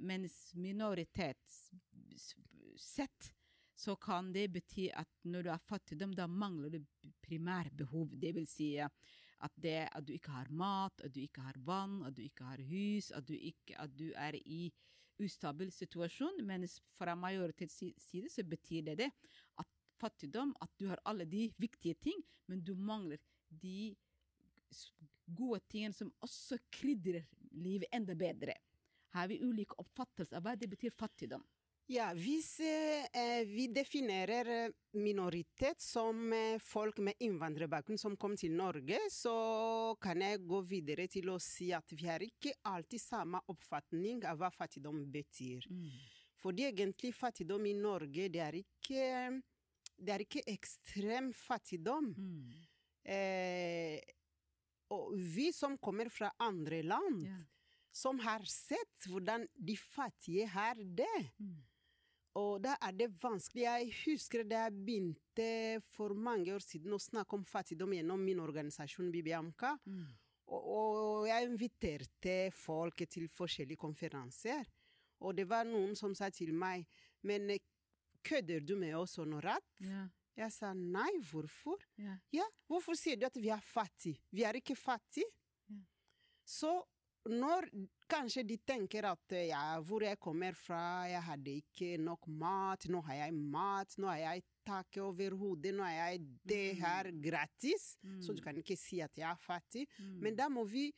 mens 0.00 0.54
minoritetssett 0.54 3.34
så 3.80 3.96
kan 3.96 4.32
det 4.32 4.48
bety 4.52 4.90
at 4.92 5.08
når 5.24 5.42
du 5.42 5.50
er 5.50 5.58
fattigdom, 5.64 6.12
da 6.14 6.26
mangler 6.28 6.70
du 6.74 6.80
primærbehov. 7.24 8.08
Det 8.20 8.34
vil 8.36 8.46
si 8.48 8.76
at, 8.76 8.92
det, 9.56 9.88
at 9.88 10.06
du 10.06 10.12
ikke 10.12 10.30
har 10.34 10.50
mat, 10.52 11.00
at 11.00 11.14
du 11.14 11.20
ikke 11.22 11.40
har 11.40 11.56
vann, 11.64 12.02
at 12.04 12.16
du 12.16 12.22
ikke 12.22 12.44
har 12.44 12.60
hus, 12.68 13.10
at 13.16 13.28
du, 13.28 13.34
ikke, 13.34 13.78
at 13.80 13.96
du 13.96 14.12
er 14.14 14.36
i 14.44 14.72
ustabil 15.20 15.72
situasjon. 15.72 16.44
Mens 16.44 16.80
fra 16.98 17.14
majoritets 17.16 17.80
side 17.96 18.28
så 18.28 18.44
betyr 18.44 18.82
det 18.90 18.98
det 19.00 19.10
at 19.58 19.66
fattigdom, 20.00 20.52
at 20.60 20.70
du 20.80 20.88
har 20.92 21.00
alle 21.08 21.24
de 21.24 21.48
viktige 21.60 21.94
ting, 21.94 22.20
men 22.48 22.60
du 22.64 22.74
mangler 22.76 23.18
de 23.48 23.96
gode 25.36 25.60
tingene 25.70 25.96
som 25.96 26.12
også 26.20 26.58
krydrer 26.72 27.24
livet 27.52 27.88
enda 27.94 28.14
bedre. 28.14 28.54
Har 29.14 29.30
vi 29.30 29.40
ulike 29.42 29.78
oppfattelser 29.82 30.38
av 30.38 30.46
hva 30.46 30.56
det 30.58 30.68
betyr 30.70 30.94
fattigdom? 30.94 31.42
Ja, 31.90 32.12
hvis 32.14 32.60
eh, 32.62 33.40
vi 33.50 33.64
definerer 33.74 34.46
eh, 34.54 34.74
minoritet 34.94 35.82
som 35.82 36.28
eh, 36.32 36.60
folk 36.62 37.00
med 37.02 37.18
innvandrerbakgrunn 37.18 37.98
som 37.98 38.14
kom 38.14 38.36
til 38.38 38.54
Norge, 38.54 39.00
så 39.10 39.96
kan 39.98 40.22
jeg 40.22 40.44
gå 40.46 40.60
videre 40.70 41.08
til 41.10 41.32
å 41.34 41.40
si 41.42 41.72
at 41.74 41.90
vi 41.90 42.06
har 42.06 42.22
ikke 42.22 42.54
alltid 42.70 43.02
samme 43.02 43.42
oppfatning 43.50 44.22
av 44.30 44.38
hva 44.38 44.52
fattigdom 44.54 45.02
betyr. 45.10 45.66
Fordi 46.38 46.68
egentlig 46.70 47.10
fattigdom 47.18 47.66
i 47.66 47.74
Norge, 47.74 48.30
det 48.30 48.44
er 48.46 48.60
ikke, 48.62 49.10
det 49.98 50.14
er 50.14 50.28
ikke 50.28 50.46
ekstrem 50.54 51.34
fattigdom. 51.34 52.12
Mm. 52.14 52.58
Eh, 53.02 53.98
og 54.94 55.10
vi 55.18 55.50
som 55.54 55.74
kommer 55.82 56.06
fra 56.14 56.30
andre 56.38 56.84
land, 56.86 57.26
Ja. 57.26 57.40
Som 57.92 58.20
har 58.22 58.44
sett 58.46 59.08
hvordan 59.10 59.46
de 59.54 59.76
fattige 59.76 60.46
har 60.50 60.78
det. 60.78 61.18
Mm. 61.38 61.58
Og 62.38 62.60
da 62.62 62.76
er 62.86 62.94
det 62.94 63.08
vanskelig. 63.22 63.64
Jeg 63.64 63.94
husker 64.04 64.44
da 64.46 64.64
jeg 64.66 64.82
begynte 64.86 65.48
for 65.90 66.14
mange 66.14 66.54
år 66.54 66.62
siden 66.62 66.94
å 66.94 67.00
snakke 67.02 67.34
om 67.36 67.46
fattigdom 67.46 67.96
gjennom 67.96 68.22
min 68.22 68.42
organisasjon 68.42 69.10
Bibiamka. 69.10 69.74
Mm. 69.84 70.04
Og, 70.50 70.68
og 70.74 71.26
jeg 71.28 71.48
inviterte 71.48 72.36
folk 72.54 73.02
til 73.10 73.26
forskjellige 73.34 73.80
konferanser. 73.80 74.62
Og 75.20 75.34
det 75.36 75.48
var 75.50 75.66
noen 75.68 75.96
som 75.98 76.14
sa 76.16 76.30
til 76.32 76.54
meg 76.56 76.86
Men 77.28 77.50
eh, 77.52 77.60
kødder 78.24 78.62
du 78.64 78.72
med 78.80 78.94
oss, 78.96 79.18
Honorat? 79.20 79.66
Ja. 79.84 80.06
Jeg 80.38 80.52
sa 80.54 80.70
nei, 80.72 81.10
hvorfor? 81.28 81.82
Ja. 82.00 82.14
Ja, 82.32 82.46
hvorfor 82.70 82.96
sier 82.96 83.18
du 83.20 83.26
at 83.28 83.36
vi 83.36 83.50
er 83.52 83.60
fattige? 83.60 84.22
Vi 84.32 84.46
er 84.46 84.56
ikke 84.56 84.76
fattige. 84.78 85.28
Ja. 85.68 85.82
Så 86.48 86.72
når 87.28 87.68
kanskje 88.08 88.42
de 88.46 88.56
tenker 88.66 89.04
at 89.04 89.32
eh, 89.32 89.48
ja, 89.50 89.80
hvor 89.84 90.00
jeg 90.02 90.18
kommer 90.18 90.54
fra, 90.56 91.06
jeg 91.06 91.22
hadde 91.22 91.54
ikke 91.60 91.98
nok 92.00 92.26
mat, 92.26 92.86
nå 92.88 93.02
har 93.04 93.14
jeg 93.26 93.34
mat, 93.34 93.94
nå 93.98 94.06
har 94.08 94.16
jeg 94.18 94.42
tak 94.66 94.96
over 95.02 95.30
hodet, 95.36 95.74
nå 95.74 95.82
har 95.84 96.10
jeg 96.12 96.24
det 96.46 96.74
Mm. 96.74 96.80
her 96.80 97.10
gratis, 97.20 97.96
så 98.20 98.32
du 98.34 98.40
Mm. 98.40 98.44
kan 98.44 98.56
ikke 98.56 98.76
si 98.78 99.00
at 99.02 99.12
jeg 99.16 99.28
er 99.30 99.36
fattig. 99.36 99.86
Mm. 99.98 100.20
Men 100.22 100.36
da 100.36 100.48
må 100.48 100.64
vi 100.66 100.92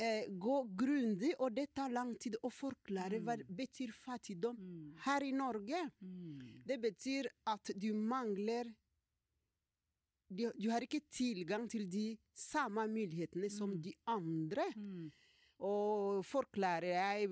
eh, 0.00 0.24
gå 0.28 0.64
grundig, 0.74 1.32
og 1.38 1.54
det 1.54 1.74
tar 1.74 1.88
lang 1.90 2.16
tid 2.18 2.34
å 2.42 2.50
forklare 2.50 3.20
hva 3.22 3.36
Mm. 3.36 3.54
betyr 3.54 3.92
fattigdom 3.92 4.56
Mm. 4.58 4.94
her 5.04 5.20
i 5.22 5.30
Norge. 5.32 5.90
Mm. 6.02 6.62
Det 6.66 6.80
betyr 6.80 7.26
at 7.46 7.70
du 7.78 7.92
mangler 7.94 8.64
du, 10.34 10.50
du 10.58 10.70
har 10.70 10.80
ikke 10.80 11.02
tilgang 11.10 11.68
til 11.68 11.86
de 11.90 12.16
samme 12.34 12.86
mulighetene 12.88 13.50
som 13.50 13.70
Mm. 13.70 13.82
de 13.82 13.92
andre. 14.06 14.64
Og 15.62 16.22
forklarer 16.26 16.92
jeg 16.96 17.28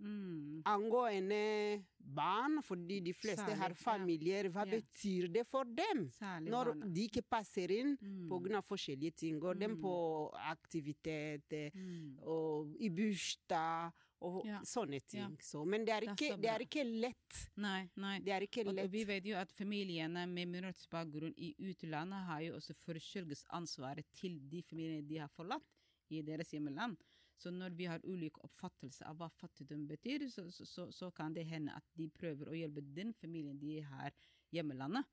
Mm. 0.00 0.62
angående 0.64 1.82
barn, 1.98 2.60
fordi 2.62 3.00
de 3.02 3.12
fleste 3.12 3.42
Særlig, 3.50 3.56
har 3.58 3.74
familier, 3.74 4.48
hva 4.48 4.64
Ja. 4.64 4.76
betyr 4.78 5.26
det 5.32 5.44
for 5.48 5.64
dem? 5.64 6.08
Særlig 6.10 6.50
Når 6.52 6.64
barna. 6.66 6.86
de 6.94 7.00
ikke 7.08 7.22
passer 7.28 7.68
inn 7.72 7.98
Mm. 8.00 8.54
av 8.54 8.64
forskjellige 8.64 9.16
ting. 9.16 9.40
Går 9.40 9.58
dem 9.58 9.72
Mm. 9.74 9.82
på 9.82 10.30
aktivitet, 10.34 11.50
eh, 11.52 11.70
Mm. 11.74 12.16
og 12.22 12.76
i 12.78 12.88
bursdag, 12.90 13.92
og 14.20 14.44
Ja. 14.46 14.60
sånne 14.62 15.00
ting. 15.04 15.20
Ja. 15.20 15.36
Så, 15.40 15.64
men 15.66 15.84
det 15.84 15.88
er, 15.94 16.00
ikke, 16.14 16.40
det 16.40 16.46
er 16.48 16.58
ikke 16.60 16.84
lett. 17.00 17.50
Nei, 17.56 17.90
nei. 17.96 18.18
Det 18.20 18.28
er 18.32 18.40
ikke 18.46 18.68
Og, 18.68 18.78
og 18.78 18.90
vi 18.92 19.04
vet 19.04 19.24
jo 19.24 19.34
at 19.34 19.50
familiene 19.50 20.28
med 20.28 20.46
minoritetsbakgrunn 20.48 21.34
i 21.36 21.54
utlandet 21.58 22.24
har 22.24 22.40
jo 22.42 22.52
også 22.54 22.72
forsørgelsesansvaret 22.86 24.04
til 24.14 24.38
de 24.48 24.62
familiene 24.62 25.08
de 25.08 25.16
har 25.18 25.28
forlatt 25.28 25.62
i 26.10 26.22
deres 26.22 26.50
hjemland. 26.52 26.96
Så 27.38 27.52
når 27.54 27.76
vi 27.78 27.86
har 27.86 28.02
ulike 28.02 28.42
oppfattelser 28.42 29.06
av 29.06 29.20
hva 29.20 29.28
fattigdom 29.38 29.84
betyr, 29.86 30.26
så, 30.32 30.48
så, 30.50 30.88
så, 30.90 31.10
kan 31.14 31.34
det 31.36 31.46
hende 31.46 31.76
at 31.78 31.86
de 31.94 32.08
prøver 32.10 32.50
å 32.50 32.56
hjelpe 32.58 32.82
den 32.96 33.12
familien 33.14 33.60
de 33.60 33.78
har 33.86 34.14
hjemmelandet. 34.54 35.06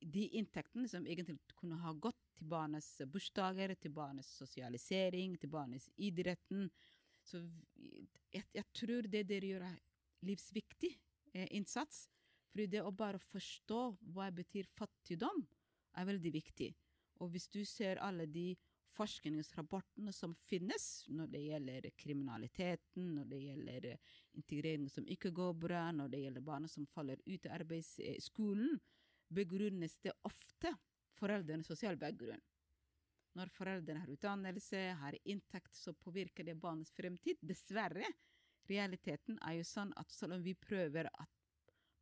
De 0.00 0.24
inntektene 0.38 0.88
som 0.88 1.04
egentlig 1.06 1.36
kunne 1.58 1.76
ha 1.82 1.92
gått 1.92 2.20
til 2.38 2.48
barnas 2.48 2.88
bursdager, 3.12 3.74
til 3.76 3.92
barnas 3.92 4.30
sosialisering, 4.40 5.36
til 5.36 5.52
barnas 5.52 5.90
idretten. 5.96 6.70
Så 7.26 7.42
jeg, 8.32 8.46
jeg 8.54 8.64
tror 8.72 9.10
det 9.10 9.26
dere 9.28 9.52
gjør 9.52 9.66
er 9.68 9.78
livsviktig 10.24 10.94
eh, 11.34 11.48
innsats. 11.58 12.06
For 12.48 12.70
det 12.72 12.80
å 12.80 12.94
bare 12.94 13.20
forstå 13.20 13.82
hva 14.14 14.30
betyr 14.34 14.70
fattigdom, 14.78 15.44
er 15.98 16.06
veldig 16.08 16.32
viktig. 16.32 16.72
Og 17.20 17.32
hvis 17.34 17.48
du 17.52 17.60
ser 17.66 18.00
alle 18.04 18.28
de 18.30 18.52
forskningsrapportene 18.98 20.12
som 20.12 20.34
finnes 20.48 20.84
når 21.14 21.30
det 21.32 21.42
gjelder 21.44 21.88
kriminaliteten, 21.98 23.14
når 23.16 23.30
det 23.30 23.40
gjelder 23.44 23.88
eh, 23.92 24.12
integrering 24.40 24.88
som 24.92 25.06
ikke 25.06 25.32
går 25.34 25.54
bra, 25.66 25.86
når 25.94 26.12
det 26.12 26.22
gjelder 26.24 26.46
barn 26.50 26.68
som 26.70 26.86
faller 26.90 27.22
ut 27.26 27.46
av 27.46 27.56
arbeidsskolen, 27.60 28.78
begrunnes 29.34 29.98
det 30.04 30.14
ofte 30.28 30.74
foreldrenes 31.18 31.68
sosiale 31.70 32.00
bakgrunn. 32.00 32.42
Når 33.38 33.50
foreldrene 33.54 34.02
har 34.02 34.10
utdannelse, 34.10 34.80
har 34.98 35.16
inntekt, 35.28 35.74
så 35.76 35.92
påvirker 35.94 36.46
det 36.46 36.56
barnets 36.58 36.94
fremtid. 36.96 37.38
Dessverre. 37.44 38.08
Realiteten 38.68 39.38
er 39.46 39.60
jo 39.60 39.66
sånn 39.68 39.92
at 39.96 40.10
selv 40.12 40.36
om 40.36 40.42
vi 40.44 40.56
prøver 40.58 41.08
at 41.08 41.30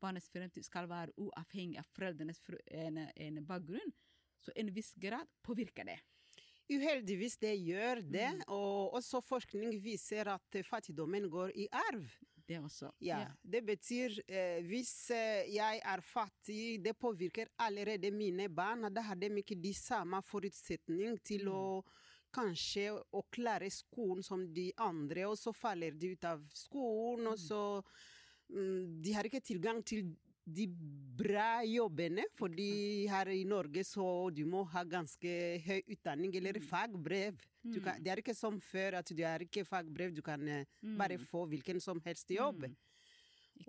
barnets 0.03 0.31
fremtid 0.33 0.65
skal 0.67 0.89
være 0.91 1.15
uavhengig 1.21 1.79
av 1.81 1.89
foreldrenes 1.95 2.41
ene 2.67 3.09
en, 3.15 3.39
en 3.39 3.47
bakgrunn, 3.47 3.93
så 4.43 4.53
en 4.57 4.73
viss 4.75 4.93
grad 5.01 5.29
påvirker 5.47 5.87
det. 5.89 5.99
Uheldigvis 6.71 7.37
det 7.39 7.55
gjør 7.63 8.01
det, 8.03 8.31
Mm. 8.35 8.43
og 8.49 8.95
også 8.99 9.21
forskning 9.23 9.77
viser 9.83 10.27
at 10.29 10.57
fattigdommen 10.67 11.29
går 11.31 11.53
i 11.55 11.69
arv. 11.73 12.09
det 12.49 12.61
også. 12.63 12.93
Ja, 13.01 13.27
Det 13.43 13.65
betyr 13.67 14.21
eh, 14.29 14.63
hvis 14.63 15.11
eh, 15.11 15.49
jeg 15.55 15.81
er 15.85 16.01
fattig, 16.01 16.81
det 16.83 16.97
påvirker 16.97 17.49
allerede 17.59 18.11
mine 18.13 18.49
barn. 18.49 18.87
Da 18.95 19.01
har 19.03 19.17
de 19.17 19.27
ikke 19.27 19.61
de 19.61 19.73
samme 19.75 20.23
forutsetning 20.23 21.19
til 21.25 21.49
å 21.49 21.83
kanskje 22.33 22.93
å 23.13 23.23
klare 23.33 23.69
skolen 23.71 24.23
som 24.23 24.45
de 24.55 24.73
andre, 24.79 25.27
og 25.27 25.37
så 25.37 25.53
faller 25.53 25.91
de 25.99 26.13
ut 26.13 26.25
av 26.25 26.45
skolen, 26.55 27.27
og 27.27 27.39
så 27.39 27.83
mm, 28.49 29.03
De 29.03 29.13
har 29.13 29.25
ikke 29.25 29.41
tilgang 29.43 29.83
til 29.83 30.15
de 30.47 30.67
bra 31.17 31.65
jobbene, 31.67 32.27
fordi 32.39 33.07
her 33.11 33.31
i 33.35 33.43
Norge 33.49 33.83
så 33.87 34.31
du 34.31 34.45
må 34.47 34.63
ha 34.71 34.85
ganske 34.87 35.33
høy 35.65 35.81
utdanning 35.97 36.35
eller 36.39 36.61
fagbrev. 36.63 37.41
Du 37.67 37.81
kan, 37.83 37.99
det 37.99 38.13
er 38.13 38.23
ikke 38.23 38.37
som 38.37 38.61
før 38.63 39.01
at 39.01 39.11
du 39.11 39.23
har 39.27 39.43
ikke 39.43 39.67
fagbrev, 39.67 40.15
du 40.15 40.23
kan 40.23 40.43
eh, 40.47 40.69
bare 40.99 41.19
få 41.19 41.49
hvilken 41.51 41.81
som 41.83 41.99
helst 42.05 42.31
jobb. 42.31 42.69
Mm. 42.69 42.77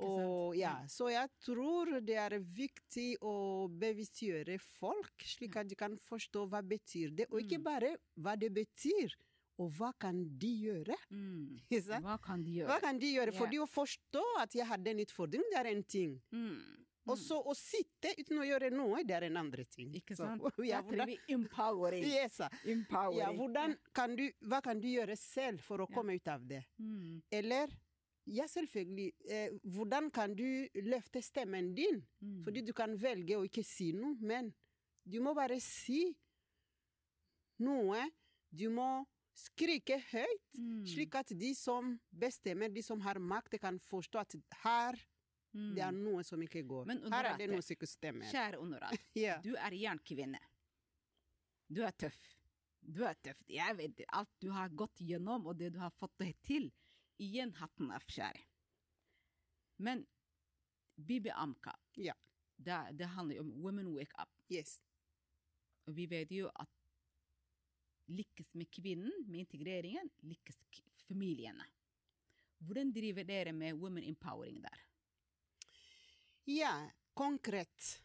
Og 0.04 0.58
ja, 0.60 0.76
så 0.92 1.08
jeg 1.10 1.32
tror 1.42 1.96
det 2.06 2.18
er 2.20 2.36
viktig 2.42 3.08
å 3.26 3.66
bevisstgjøre 3.72 4.60
folk, 4.60 5.26
slik 5.26 5.56
at 5.58 5.70
de 5.70 5.78
kan 5.80 5.96
forstå 6.10 6.44
hva 6.52 6.62
det 6.62 6.76
betyr 6.76 7.16
det, 7.22 7.30
og 7.32 7.42
ikke 7.42 7.62
bare 7.64 7.96
hva 8.20 8.36
det 8.38 8.52
betyr, 8.54 9.16
og 9.58 9.72
hva 9.78 9.92
kan 10.00 10.20
de 10.38 10.50
gjøre? 10.68 10.96
Mm. 11.10 11.60
Hva 12.06 12.18
kan 12.22 12.44
de 12.46 12.60
gjøre? 12.60 12.68
Hva 12.70 12.80
kan 12.84 13.00
de 13.02 13.14
gjøre? 13.16 13.34
Ja. 13.34 13.40
Fordi 13.40 13.60
å 13.64 13.66
forstå 13.70 14.26
at 14.44 14.54
jeg 14.56 14.68
hadde 14.70 14.92
en 14.94 15.00
utfordring, 15.02 15.46
det 15.52 15.58
er 15.62 15.70
en 15.72 15.84
ting. 15.84 16.18
Mm. 16.32 16.60
Og 17.08 17.16
så 17.18 17.38
å 17.40 17.54
sitte 17.56 18.12
uten 18.20 18.42
å 18.42 18.46
gjøre 18.46 18.68
noe, 18.76 19.00
det 19.08 19.16
er 19.16 19.26
en 19.30 19.38
andre 19.40 19.64
ting. 19.72 19.94
Ikke 19.96 20.16
Så, 20.18 20.26
sant? 20.28 20.44
ja, 20.68 20.82
hvordan, 20.84 21.14
empowering. 21.32 22.04
Yes, 22.18 22.42
empowering. 22.68 23.22
ja, 23.22 23.32
hvordan 23.34 23.76
kan 23.96 24.16
du, 24.20 24.26
hva 24.44 24.60
kan 24.66 24.82
du 24.84 24.90
gjøre 24.92 25.16
selv 25.18 25.64
for 25.64 25.82
å 25.86 25.88
Ja. 25.90 25.96
komme 25.96 26.18
ut 26.20 26.28
av 26.28 26.44
det? 26.46 26.66
Mm. 26.84 27.22
Eller 27.32 27.72
ja, 28.28 28.44
selvfølgelig. 28.52 29.10
Eh, 29.24 29.56
hvordan 29.64 30.12
kan 30.12 30.36
du 30.36 30.68
løfte 30.84 31.22
stemmen 31.24 31.72
din? 31.78 32.02
Mm. 32.22 32.42
Fordi 32.44 32.62
du 32.68 32.74
kan 32.76 32.98
velge 33.00 33.40
å 33.40 33.46
ikke 33.48 33.64
si 33.64 33.94
noe, 33.96 34.18
men 34.20 34.52
du 35.08 35.22
må 35.24 35.32
bare 35.34 35.62
si 35.64 36.10
noe. 37.64 38.04
Du 38.52 38.68
må 38.74 39.06
skrike 39.38 40.00
høyt, 40.12 40.58
Mm. 40.58 40.86
slik 40.90 41.16
at 41.16 41.30
de 41.38 41.54
som 41.56 42.00
bestemmer, 42.12 42.70
de 42.74 42.82
som 42.84 43.00
har 43.06 43.20
makt, 43.20 43.60
kan 43.62 43.80
forstå 43.80 44.20
at 44.20 44.36
her 44.64 44.98
Mm. 45.54 45.74
det 45.76 45.84
er 45.84 45.92
noe 45.92 46.24
som 46.24 46.42
ikke 46.42 46.64
går. 46.68 46.86
Men 46.86 47.02
her 47.12 47.26
er 47.34 47.38
det 47.38 47.50
noe 47.50 47.62
som 47.62 47.74
ikke 47.76 47.88
stemmer. 47.88 48.26
Kjære 48.32 48.58
Honorat, 48.60 49.00
Ja. 49.16 49.38
du 49.42 49.54
er 49.56 49.72
jernkvinne. 49.72 50.40
Du 51.72 51.82
er 51.84 51.92
tøff. 51.92 52.18
Du 52.82 53.04
er 53.04 53.16
tøff. 53.24 53.38
Jeg 53.50 53.76
vet 53.78 54.02
alt 54.14 54.30
du 54.40 54.52
har 54.52 54.70
gått 54.70 54.96
gjennom, 55.00 55.46
og 55.48 55.58
det 55.58 55.74
du 55.74 55.80
har 55.80 55.92
fått 55.92 56.18
til. 56.44 56.72
Igjen 57.20 57.54
hatten 57.54 57.92
av, 57.92 58.02
kjære. 58.06 58.44
Men 59.80 60.06
Bibi 60.98 61.30
Amka, 61.30 61.74
Ja. 61.96 62.14
det, 62.58 62.98
det 62.98 63.08
handler 63.08 63.40
om 63.42 63.52
Women 63.62 63.94
Wake 63.96 64.14
Up. 64.20 64.30
Yes. 64.50 64.82
Og 65.88 65.96
vi 65.96 66.06
vet 66.08 66.30
jo 66.32 66.50
at 66.60 66.70
lykkes 68.08 68.54
med 68.56 68.70
kvinnen, 68.72 69.14
med 69.28 69.46
integreringen, 69.46 70.10
lykkes 70.28 70.60
familiene. 71.08 71.66
Hvordan 72.58 72.92
driver 72.94 73.24
dere 73.28 73.54
med 73.54 73.78
women 73.78 74.04
empowering 74.04 74.62
der? 74.64 74.84
Ja, 76.48 76.74
konkret. 77.14 78.02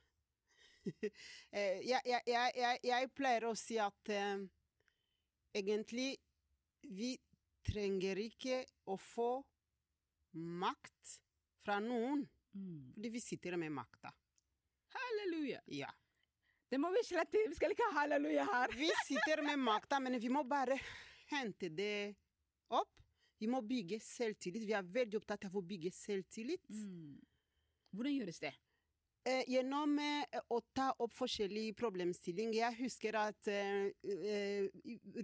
Jeg, 1.52 2.00
jeg, 2.06 2.22
jeg, 2.26 2.78
jeg, 2.82 3.10
pleier 3.14 3.44
å 3.46 3.54
si 3.54 3.76
at 3.78 4.10
eh, 4.10 4.40
egentlig 5.54 6.16
vi 6.90 7.12
trenger 7.62 8.18
ikke 8.18 8.64
å 8.90 8.96
få 8.98 9.30
makt 10.42 11.16
fra 11.62 11.78
noen, 11.84 12.24
fordi 12.96 13.12
vi 13.14 13.22
sitter 13.22 13.54
med 13.60 13.70
makta. 13.76 14.10
Halleluja! 14.96 15.62
Ja. 15.70 15.92
Det 16.72 16.78
må 16.80 16.88
vi 16.94 17.02
slette. 17.04 17.36
Vi 17.50 17.56
skal 17.58 17.74
ikke 17.74 17.84
ha 17.90 17.98
halleluja 18.00 18.44
her. 18.48 18.72
Vi 18.72 18.88
sitter 19.04 19.42
med 19.44 19.58
makta, 19.60 19.98
men 20.00 20.16
vi 20.20 20.28
må 20.32 20.40
bare 20.48 20.78
hente 21.28 21.68
det 21.68 22.14
opp. 22.72 22.88
Vi 23.42 23.46
må 23.50 23.60
bygge 23.60 24.00
selvtillit. 24.00 24.64
Vi 24.64 24.72
er 24.78 24.92
veldig 24.94 25.18
opptatt 25.20 25.44
av 25.50 25.56
å 25.58 25.62
bygge 25.66 25.90
selvtillit. 25.92 26.70
Mm. 26.72 27.18
Hvordan 27.92 28.16
gjøres 28.16 28.40
det? 28.40 28.54
Eh, 29.28 29.44
gjennom 29.52 29.98
eh, 30.02 30.24
å 30.50 30.60
ta 30.74 30.88
opp 30.96 31.12
forskjellige 31.14 31.74
problemstillinger. 31.78 32.56
Jeg 32.56 32.74
husker 32.80 33.14
at 33.20 33.46
eh, 33.52 33.92
eh, 34.02 34.66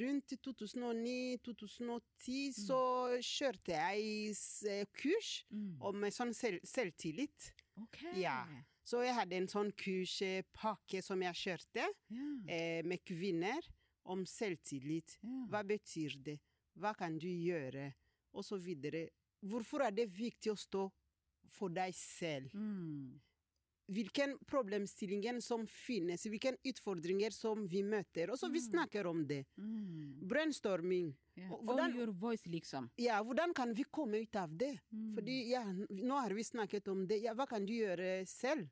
rundt 0.03 0.37
2009-2010 0.45 2.53
så 2.61 3.09
kjørte 3.25 3.73
jeg 3.73 4.37
kurs 5.01 5.47
mm. 5.49 5.81
om 5.81 6.05
eh, 6.05 6.13
sånn 6.15 6.35
selv 6.37 6.61
selvtillit. 6.69 7.57
Ok. 7.81 8.05
Ja. 8.21 8.45
Så 8.89 9.03
jeg 9.05 9.15
hadde 9.19 9.37
en 9.37 9.49
sånn 9.53 9.71
kurspakke 9.77 11.03
som 11.05 11.21
jeg 11.27 11.35
kjørte 11.43 11.85
Ja. 12.09 12.29
eh, 12.49 12.83
med 12.89 13.03
kvinner 13.05 13.61
om 14.07 14.25
selvtillit. 14.25 15.19
Ja. 15.23 15.47
Hva 15.51 15.63
betyr 15.69 16.17
det? 16.25 16.39
Hva 16.79 16.95
kan 16.97 17.19
du 17.19 17.27
gjøre? 17.29 17.93
Og 18.33 18.45
så 18.45 18.57
videre. 18.59 19.09
Hvorfor 19.45 19.83
er 19.87 19.91
det 19.93 20.09
viktig 20.11 20.53
å 20.53 20.57
stå 20.57 20.91
for 21.49 21.69
deg 21.69 21.93
selv? 21.95 22.51
Mm. 22.55 23.21
hvilken 23.91 24.35
problemstillinger 24.45 25.39
som 25.41 25.63
finnes, 25.67 26.27
hvilke 26.29 26.51
utfordringer 26.69 27.33
som 27.33 27.63
vi 27.67 27.81
møter. 27.83 28.29
Og 28.31 28.37
så 28.37 28.51
vi 28.53 28.59
Mm. 28.61 28.69
snakker 28.71 29.07
om 29.07 29.27
det. 29.27 29.47
Mm. 29.59 30.29
Brainstorming. 30.29 31.15
Yeah. 31.35 31.49
Hvordan- 31.49 31.95
your 31.97 32.13
voice, 32.13 32.43
liksom. 32.47 32.91
Ja, 32.99 33.23
hvordan 33.25 33.55
kan 33.55 33.73
vi 33.73 33.85
komme 33.85 34.21
ut 34.21 34.37
av 34.37 34.51
det? 34.59 34.79
Mm. 34.93 35.15
Fordi 35.15 35.49
ja, 35.49 35.65
nå 35.89 36.21
har 36.21 36.35
vi 36.35 36.43
snakket 36.45 36.87
om 36.89 37.07
det. 37.07 37.23
Ja, 37.23 37.33
hva 37.33 37.47
kan 37.49 37.65
du 37.65 37.73
gjøre 37.73 38.27
selv? 38.29 38.69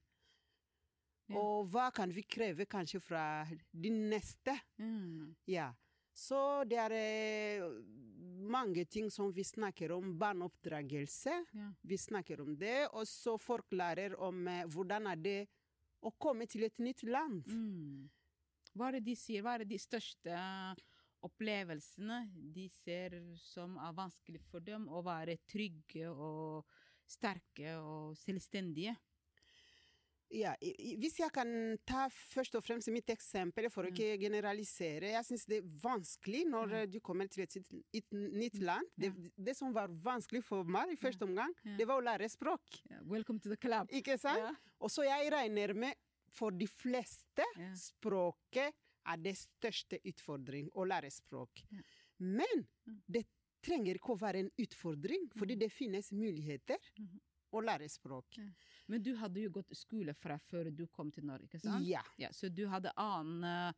Ja. 1.26 1.40
Og 1.40 1.66
hva 1.72 1.88
kan 1.94 2.12
vi 2.14 2.22
kreve 2.22 2.68
kanskje 2.70 3.00
fra 3.02 3.24
de 3.70 3.90
neste? 3.90 4.54
Mm. 4.78 5.34
Ja. 5.50 5.72
Så 6.16 6.38
det 6.64 6.78
er 6.80 6.94
eh, 6.96 7.64
mange 8.48 8.86
ting 8.88 9.10
som 9.12 9.32
vi 9.34 9.44
snakker 9.44 9.92
om. 9.92 10.14
Barneoppdragelse. 10.18 11.34
Ja. 11.52 11.70
Vi 11.82 11.98
snakker 11.98 12.40
om 12.40 12.54
det, 12.56 12.86
og 12.92 13.04
så 13.10 13.36
forklarer 13.42 14.16
om 14.22 14.46
eh, 14.48 14.64
hvordan 14.72 15.10
er 15.12 15.20
det 15.20 15.38
å 16.06 16.12
komme 16.16 16.46
til 16.48 16.64
et 16.68 16.78
nytt 16.80 17.02
land. 17.08 17.48
Mm. 17.50 18.06
Hva 18.76 18.88
er 18.88 18.98
det 18.98 19.06
de 19.10 19.16
sier? 19.18 19.42
Hva 19.44 19.56
er 19.56 19.64
det 19.64 19.74
de 19.74 19.80
største 19.82 20.40
opplevelsene 21.26 22.20
de 22.54 22.68
ser 22.70 23.16
som 23.40 23.76
er 23.82 23.96
vanskelig 23.96 24.42
for 24.50 24.64
dem 24.64 24.86
å 24.92 25.02
være 25.04 25.38
trygge 25.48 26.10
og 26.12 26.66
sterke 27.08 27.76
og 27.80 28.16
selvstendige? 28.20 28.94
Ja, 30.34 30.54
hvis 30.98 31.20
jeg 31.20 31.30
kan 31.32 31.50
ta 31.86 32.08
først 32.10 32.56
og 32.58 32.64
fremst 32.66 32.90
mitt 32.90 33.06
eksempel, 33.12 33.68
for 33.70 33.86
å 33.86 33.90
ikke 33.92 34.16
generalisere. 34.18 35.12
Jeg 35.14 35.24
syns 35.28 35.44
det 35.46 35.60
er 35.60 35.68
vanskelig 35.82 36.40
når 36.50 36.70
Ja. 36.72 36.80
eh, 36.82 36.86
du 36.86 36.98
kommer 37.00 37.28
til 37.30 37.44
et, 37.44 37.56
et 37.94 38.10
nytt 38.12 38.58
land. 38.60 38.86
Det, 38.98 39.12
det 39.38 39.54
som 39.56 39.72
var 39.72 39.86
vanskelig 39.88 40.42
for 40.44 40.64
meg 40.64 40.90
i 40.92 40.96
første 40.96 41.22
omgang, 41.22 41.54
Ja. 41.64 41.76
det 41.76 41.86
var 41.86 42.00
å 42.00 42.04
lære 42.04 42.28
språk. 42.28 42.60
Welcome 43.04 43.38
to 43.40 43.48
the 43.48 43.56
club. 43.56 43.88
Ikke 43.90 44.18
sant? 44.18 44.56
Og 44.80 44.90
så 44.90 45.04
jeg 45.04 45.30
regner 45.32 45.74
med 45.74 45.94
for 46.28 46.50
de 46.50 46.66
fleste 46.66 47.44
språket 47.78 48.74
er 49.06 49.16
det 49.22 49.36
største 49.38 50.00
utfordring 50.04 50.68
å 50.74 50.84
lære 50.84 51.10
språk. 51.12 51.62
Men 52.18 52.66
Mm. 52.86 53.02
det 53.08 53.24
trenger 53.62 53.94
ikke 53.94 54.14
å 54.16 54.18
være 54.18 54.40
en 54.40 54.50
utfordring, 54.58 55.30
fordi 55.36 55.56
det 55.56 55.70
finnes 55.72 56.10
muligheter 56.12 56.78
Mhm. 56.98 57.20
å 57.52 57.62
lære 57.62 57.88
språk. 57.88 58.26
Men 58.88 59.02
du 59.02 59.14
hadde 59.16 59.40
jo 59.40 59.50
gått 59.50 59.74
skole 59.76 60.14
fra 60.14 60.38
før 60.38 60.70
du 60.70 60.86
kom 60.86 61.10
til 61.10 61.24
Norge, 61.26 61.44
ikke 61.48 61.60
sant? 61.60 61.86
Ja. 61.86 62.02
Ja, 62.18 62.28
så 62.32 62.48
du 62.48 62.66
hadde 62.68 62.92
annen 62.96 63.72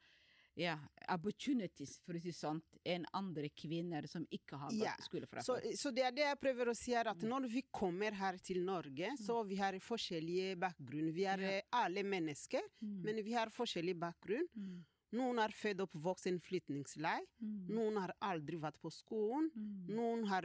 ja, 0.58 0.76
opportunities, 1.14 2.00
for 2.02 2.16
å 2.18 2.20
si 2.22 2.32
sånt, 2.34 2.64
enn 2.84 3.04
andre 3.14 3.46
kvinner 3.54 4.06
som 4.10 4.24
ikke 4.34 4.58
har 4.58 4.72
gått 4.74 5.04
skole 5.06 5.28
fra 5.30 5.42
før. 5.46 5.68
så 5.78 5.92
det 5.94 6.02
er 6.02 6.10
det 6.16 6.24
jeg 6.24 6.40
prøver 6.42 6.70
å 6.72 6.74
si, 6.76 6.94
er 6.98 7.06
at 7.12 7.22
når 7.22 7.46
vi 7.52 7.62
kommer 7.70 8.12
her 8.18 8.38
til 8.42 8.64
Norge, 8.66 9.12
så 9.22 9.44
vi 9.46 9.56
har 9.60 9.78
forskjellige 9.78 10.56
bakgrunn. 10.58 11.12
Vi 11.14 11.24
er 11.30 11.38
Mm. 11.38 11.44
Eh, 11.48 11.62
alle 11.72 12.02
mennesker, 12.02 12.62
Mm. 12.82 13.02
men 13.04 13.22
vi 13.24 13.32
har 13.32 13.46
forskjellig 13.50 13.94
bakgrunn. 13.98 14.48
Mm. 14.56 14.84
Noen 15.12 15.38
er 15.38 15.48
født 15.54 15.80
og 15.80 15.88
oppvokst 15.92 16.26
i 16.26 16.30
en 16.30 16.40
flyktningleir. 16.40 17.22
Mm. 17.40 17.68
Noen 17.68 17.96
har 17.96 18.12
aldri 18.20 18.58
vært 18.58 18.80
på 18.82 18.90
skolen. 18.92 19.50
Mm. 19.56 19.86
Noen 19.94 20.26
har 20.26 20.42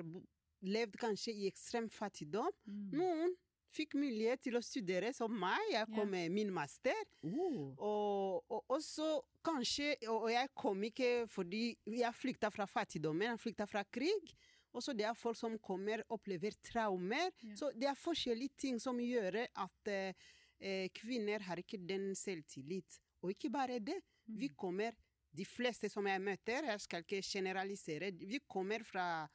levd 0.61 0.95
kanskje 0.95 1.33
i 1.35 1.47
ekstrem 1.49 1.89
fattigdom. 1.89 2.51
Mm. 2.69 2.91
Noen 2.93 3.35
fikk 3.73 3.95
mulighet 3.97 4.43
til 4.45 4.57
å 4.57 4.63
studere 4.63 5.11
som 5.15 5.33
meg. 5.33 5.61
Jeg 5.71 5.89
kom 5.93 6.09
med 6.13 6.31
min 6.33 6.51
master. 6.53 6.99
Uh. 7.25 7.73
Og, 7.77 8.43
og 8.47 8.75
også 8.77 9.15
kanskje 9.43 9.95
Og 10.07 10.29
jeg 10.31 10.49
kom 10.55 10.83
ikke 10.87 11.25
fordi 11.31 11.73
jeg 11.89 12.15
flykta 12.15 12.51
fra 12.53 12.67
fattigdommen, 12.69 13.33
jeg 13.33 13.41
flykta 13.43 13.67
fra 13.69 13.83
krig. 13.83 14.33
Også 14.73 14.95
det 14.97 15.05
er 15.05 15.17
folk 15.17 15.37
som 15.37 15.57
kommer 15.61 16.01
og 16.07 16.17
opplever 16.17 16.55
traumer. 16.65 17.29
Yeah. 17.43 17.57
Så 17.59 17.71
det 17.77 17.89
er 17.89 17.99
forskjellige 17.99 18.57
ting 18.65 18.79
som 18.81 18.97
gjør 19.01 19.43
at 19.45 19.91
eh, 19.91 20.29
eh, 20.57 20.87
kvinner 20.95 21.43
har 21.45 21.61
ikke 21.61 21.77
den 21.77 22.13
selvtillit. 22.17 22.97
Og 23.21 23.35
ikke 23.35 23.51
bare 23.53 23.79
det. 23.79 23.99
Vi 24.25 24.53
kommer 24.57 24.95
De 25.33 25.45
fleste 25.49 25.89
som 25.89 26.05
jeg 26.05 26.21
møter, 26.21 26.67
jeg 26.69 26.81
skal 26.83 27.01
ikke 27.01 27.23
generalisere, 27.25 28.11
vi 28.13 28.37
kommer 28.45 28.83
fra 28.85 29.25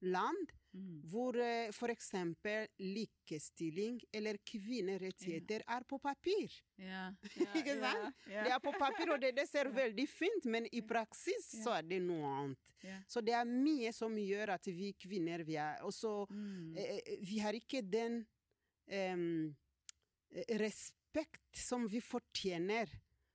land 0.00 0.48
Mm. 0.74 1.02
hvor 1.12 1.36
eh, 1.36 1.68
for 1.76 1.90
eksempel 1.92 2.66
likestilling 2.80 3.98
eller 4.12 4.38
kvinnerettigheter 4.48 5.60
er 5.68 5.84
på 5.84 5.98
papir. 6.00 6.48
Ja, 6.80 7.10
Ikke 7.58 7.74
sant? 7.80 8.16
Ja, 8.26 8.44
Det 8.46 8.52
er 8.54 8.62
på 8.64 8.72
papir, 8.80 9.12
og 9.12 9.20
det, 9.20 9.34
det 9.36 9.44
ser 9.50 9.68
veldig 9.82 10.06
fint, 10.08 10.44
men 10.48 10.66
i 10.72 10.80
praksis 10.80 11.50
Ja. 11.58 11.62
så 11.66 11.74
er 11.76 11.82
det 11.90 12.00
noe 12.02 12.24
annet. 12.38 12.72
ja. 12.82 12.96
Så 13.06 13.20
det 13.20 13.34
er 13.36 13.44
mye 13.44 13.92
som 13.92 14.16
gjør 14.16 14.54
at 14.56 14.66
vi 14.72 14.94
kvinner 14.96 15.44
vi 15.44 15.56
er 15.60 15.76
også 15.84 16.26
Mm. 16.30 16.74
eh, 16.78 17.18
Vi 17.20 17.38
har 17.44 17.52
ikke 17.52 17.82
den 17.84 18.22
eh, 18.88 19.52
respekt 20.58 21.56
som 21.56 21.86
vi 21.88 22.00
fortjener. 22.00 22.88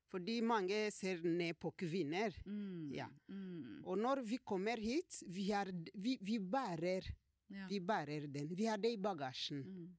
Fordi 0.08 0.38
mange 0.41 0.86
ser 0.95 1.19
ned 1.28 1.58
på 1.60 1.73
kvinner. 1.76 2.32
Mm. 2.47 2.91
Ja. 2.95 3.10
Mm. 3.28 3.82
Og 3.86 3.97
når 4.00 4.21
vi 4.23 4.38
kommer 4.39 4.80
hit, 4.80 5.17
vi, 5.28 5.50
er, 5.52 5.67
vi, 6.00 6.13
vi, 6.23 6.38
bærer, 6.39 7.04
Ja. 7.50 7.68
vi 7.70 7.80
bærer 7.80 8.28
den. 8.28 8.50
Vi 8.56 8.66
har 8.68 8.78
det 8.78 8.92
i 8.96 9.00
bagasjen. 9.00 9.64
Mm. 9.64 9.92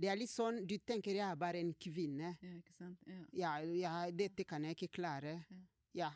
Det 0.00 0.08
er 0.08 0.16
litt 0.16 0.32
sånn 0.32 0.62
du 0.66 0.78
tenker 0.78 1.14
jeg 1.14 1.26
er 1.26 1.36
bare 1.38 1.60
en 1.60 1.74
kvinne. 1.76 2.32
Ja, 2.40 2.54
ikke 2.56 2.74
sant? 2.78 3.04
Ja. 3.06 3.20
Ja, 3.42 3.52
ja, 3.76 3.94
dette 4.10 4.46
kan 4.48 4.64
jeg 4.64 4.78
ikke 4.78 4.94
klare. 5.00 5.36
Ja. 5.50 5.62
Ja. 6.00 6.10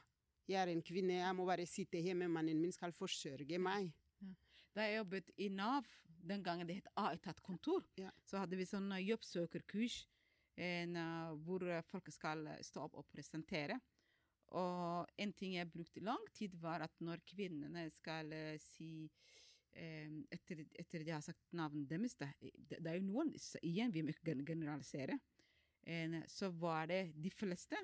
Jeg 0.45 0.61
er 0.61 0.73
en 0.75 0.83
kvinne, 0.85 1.15
jeg 1.23 1.37
må 1.37 1.47
bare 1.49 1.65
sitte 1.65 2.01
hjemme, 2.05 2.29
mannen 2.29 2.59
min 2.61 2.73
skal 2.75 2.93
forsørge 2.93 3.59
meg. 3.61 3.93
Da 4.75 4.85
jeg 4.85 4.99
jobbet 4.99 5.31
i 5.41 5.49
Nav, 5.49 5.87
den 6.29 6.43
gangen 6.45 6.69
det 6.69 6.81
het 6.81 6.91
A-etatkontor, 7.01 7.85
så 8.27 8.43
hadde 8.43 8.59
vi 8.59 8.67
sånn 8.69 8.91
eh, 8.93 9.05
jobbsøkerkurs 9.07 10.01
en, 10.61 10.97
eh, 10.99 11.31
hvor 11.47 11.65
eh, 11.69 11.85
folk 11.89 12.11
skal 12.13 12.49
stå 12.65 12.89
opp 12.89 12.99
og 13.01 13.07
presentere. 13.13 13.79
Og 14.59 15.09
en 15.19 15.33
ting 15.33 15.55
jeg 15.57 15.71
brukte 15.71 16.03
lang 16.05 16.27
tid, 16.37 16.59
var 16.61 16.85
at 16.85 16.93
når 17.01 17.23
kvinnene 17.31 17.87
skal 17.95 18.35
si 18.63 19.09
etter, 19.75 20.65
etter 20.79 21.03
de 21.05 21.11
har 21.11 21.23
sagt 21.25 21.53
navnet 21.53 21.89
deres 21.91 22.15
det, 22.21 22.31
det 22.79 22.79
er 22.87 22.99
jo 23.01 23.07
noen, 23.09 23.33
igjen, 23.63 23.93
vi 23.95 24.03
må 24.03 24.15
ikke 24.15 24.37
generalisere, 24.47 25.19
så 26.31 26.49
var 26.49 26.87
det 26.89 27.13
de 27.21 27.29
fleste 27.29 27.77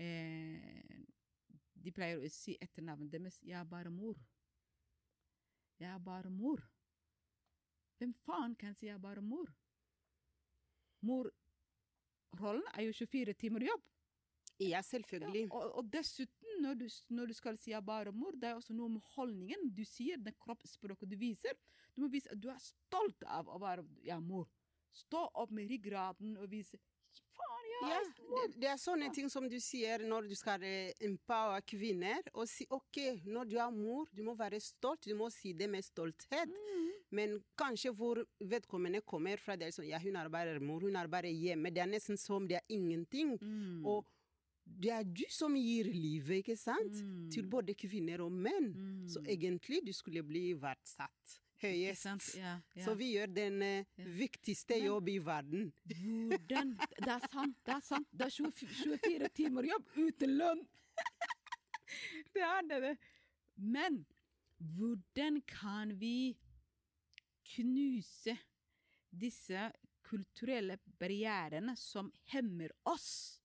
eh, 0.00 1.04
De 1.78 1.92
pleier 1.94 2.18
å 2.18 2.30
si 2.32 2.56
etter 2.60 2.82
navnet 2.82 3.12
deres 3.12 3.38
'jeg 3.40 3.54
er 3.60 3.68
bare 3.68 3.90
mor'. 3.90 4.18
Jeg 5.78 5.94
er 5.94 5.98
bare 5.98 6.30
mor. 6.30 6.60
Hvem 7.98 8.12
faen 8.26 8.56
kan 8.56 8.74
si 8.74 8.86
jeg 8.86 8.94
er 8.94 8.98
bare 8.98 9.22
mor? 9.22 9.48
Morrollen 11.00 12.66
er 12.74 12.82
jo 12.82 12.92
24 12.92 13.32
timer 13.34 13.64
jobb. 13.64 13.82
Ja, 14.60 14.82
selvfølgelig. 14.82 15.46
Og, 15.52 15.74
og 15.76 15.92
dessuten, 15.92 16.39
når 16.60 16.78
du, 16.80 16.86
når 17.16 17.30
du 17.30 17.36
skal 17.36 17.58
si 17.58 17.74
bare 17.86 18.12
mor, 18.12 18.36
det 18.36 18.50
er 18.50 18.58
også 18.58 18.76
noe 18.76 18.92
med 18.92 19.04
holdningen 19.16 19.70
du 19.76 19.84
sier, 19.88 20.20
det 20.20 20.36
kroppsspråket 20.40 21.10
du 21.10 21.16
viser. 21.20 21.56
Du 21.94 22.04
må 22.04 22.10
vise 22.12 22.30
at 22.32 22.40
du 22.40 22.48
er 22.52 22.60
stolt 22.62 23.26
av 23.26 23.48
å 23.50 23.58
være 23.60 23.84
ja, 24.06 24.20
mor. 24.20 24.48
Stå 24.94 25.26
opp 25.38 25.52
med 25.54 25.70
ryggraden 25.70 26.36
og 26.40 26.50
vise 26.50 26.80
Faen, 27.10 27.68
Ja, 27.90 28.00
mor! 28.28 28.46
det, 28.48 28.60
det 28.62 28.68
er 28.70 28.78
sånne 28.78 29.08
ting 29.14 29.30
som 29.30 29.46
du 29.50 29.56
sier 29.62 30.02
når 30.06 30.28
du 30.30 30.34
skal 30.38 30.62
eh, 30.66 30.92
empower 31.06 31.62
kvinner, 31.66 32.22
og 32.34 32.48
si 32.50 32.66
OK, 32.70 33.00
når 33.26 33.50
du 33.50 33.56
er 33.62 33.74
mor, 33.74 34.10
du 34.14 34.22
må 34.26 34.34
være 34.38 34.60
stolt, 34.62 35.06
du 35.06 35.16
må 35.18 35.30
si 35.34 35.54
det 35.58 35.70
med 35.70 35.86
stolthet. 35.86 36.50
Mm. 36.50 36.90
Men 37.10 37.36
kanskje 37.58 37.90
hvor 37.98 38.22
vedkommende 38.38 39.02
kommer 39.02 39.40
fra, 39.42 39.56
det 39.58 39.68
er 39.68 39.74
sånn 39.74 39.88
ja, 39.88 39.98
hun 40.02 40.18
er 40.20 40.30
bare 40.30 40.60
mor, 40.62 40.84
hun 40.86 40.98
er 40.98 41.10
bare 41.10 41.30
hjemme. 41.34 41.72
Det 41.74 41.82
er 41.82 41.90
nesten 41.90 42.18
som 42.20 42.46
det 42.46 42.60
er 42.60 42.74
ingenting. 42.76 43.34
Mm. 43.42 43.86
Og 43.88 44.06
det 44.78 44.90
er 44.94 45.04
du 45.04 45.24
som 45.32 45.54
gir 45.58 45.90
livet, 45.92 46.40
ikke 46.40 46.56
sant? 46.58 47.00
Mm. 47.02 47.28
Til 47.32 47.46
både 47.50 47.74
kvinner 47.78 48.22
og 48.24 48.32
menn. 48.32 48.70
Mm. 48.74 49.06
Så 49.10 49.22
egentlig 49.26 49.82
du 49.86 49.92
skulle 49.96 50.22
bli 50.26 50.50
verdsatt 50.60 51.40
høyest. 51.60 52.34
Ja, 52.38 52.54
ja. 52.74 52.84
Så 52.84 52.94
vi 52.98 53.12
gjør 53.14 53.32
den 53.34 53.62
uh, 53.62 53.84
Ja. 54.00 54.04
viktigste 54.16 54.78
jobben 54.78 54.86
jobb 54.86 55.08
i 55.08 55.18
verden. 55.24 55.72
Hvordan 56.30 56.76
Det 57.04 57.12
er 57.14 57.26
sant, 57.32 57.56
det 57.66 57.74
er 57.74 57.84
sant. 57.84 58.08
Det 58.12 58.26
er 58.26 58.30
20 58.30 58.52
24 58.52 59.28
timer 59.34 59.68
jobb 59.70 59.90
uten 59.96 60.36
lønn. 60.38 60.62
Det 62.34 62.42
er 62.46 62.62
det. 62.68 62.80
det. 62.84 62.96
Men 63.56 64.04
hvordan 64.58 65.40
kan 65.46 65.92
vi 65.98 66.36
knuse 67.56 68.36
disse 69.10 69.72
kulturelle 70.06 70.78
barrierene 71.00 71.74
som 71.76 72.12
hemmer 72.30 72.70
oss 72.86 73.39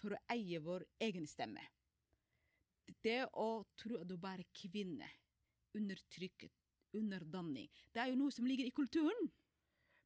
for 0.00 0.16
å 0.16 0.22
eie 0.32 0.60
vår 0.64 0.86
egen 1.06 1.26
stemme? 1.28 1.62
Det 3.04 3.22
å 3.38 3.62
tro 3.78 4.00
at 4.00 4.08
du 4.08 4.16
bare 4.18 4.42
er 4.42 4.56
kvinne, 4.56 5.06
undertrykket, 5.76 6.52
underdanning, 6.98 7.68
det 7.94 8.02
er 8.02 8.10
jo 8.10 8.18
noe 8.18 8.34
som 8.34 8.48
ligger 8.48 8.66
i 8.66 8.74
kulturen. 8.74 9.30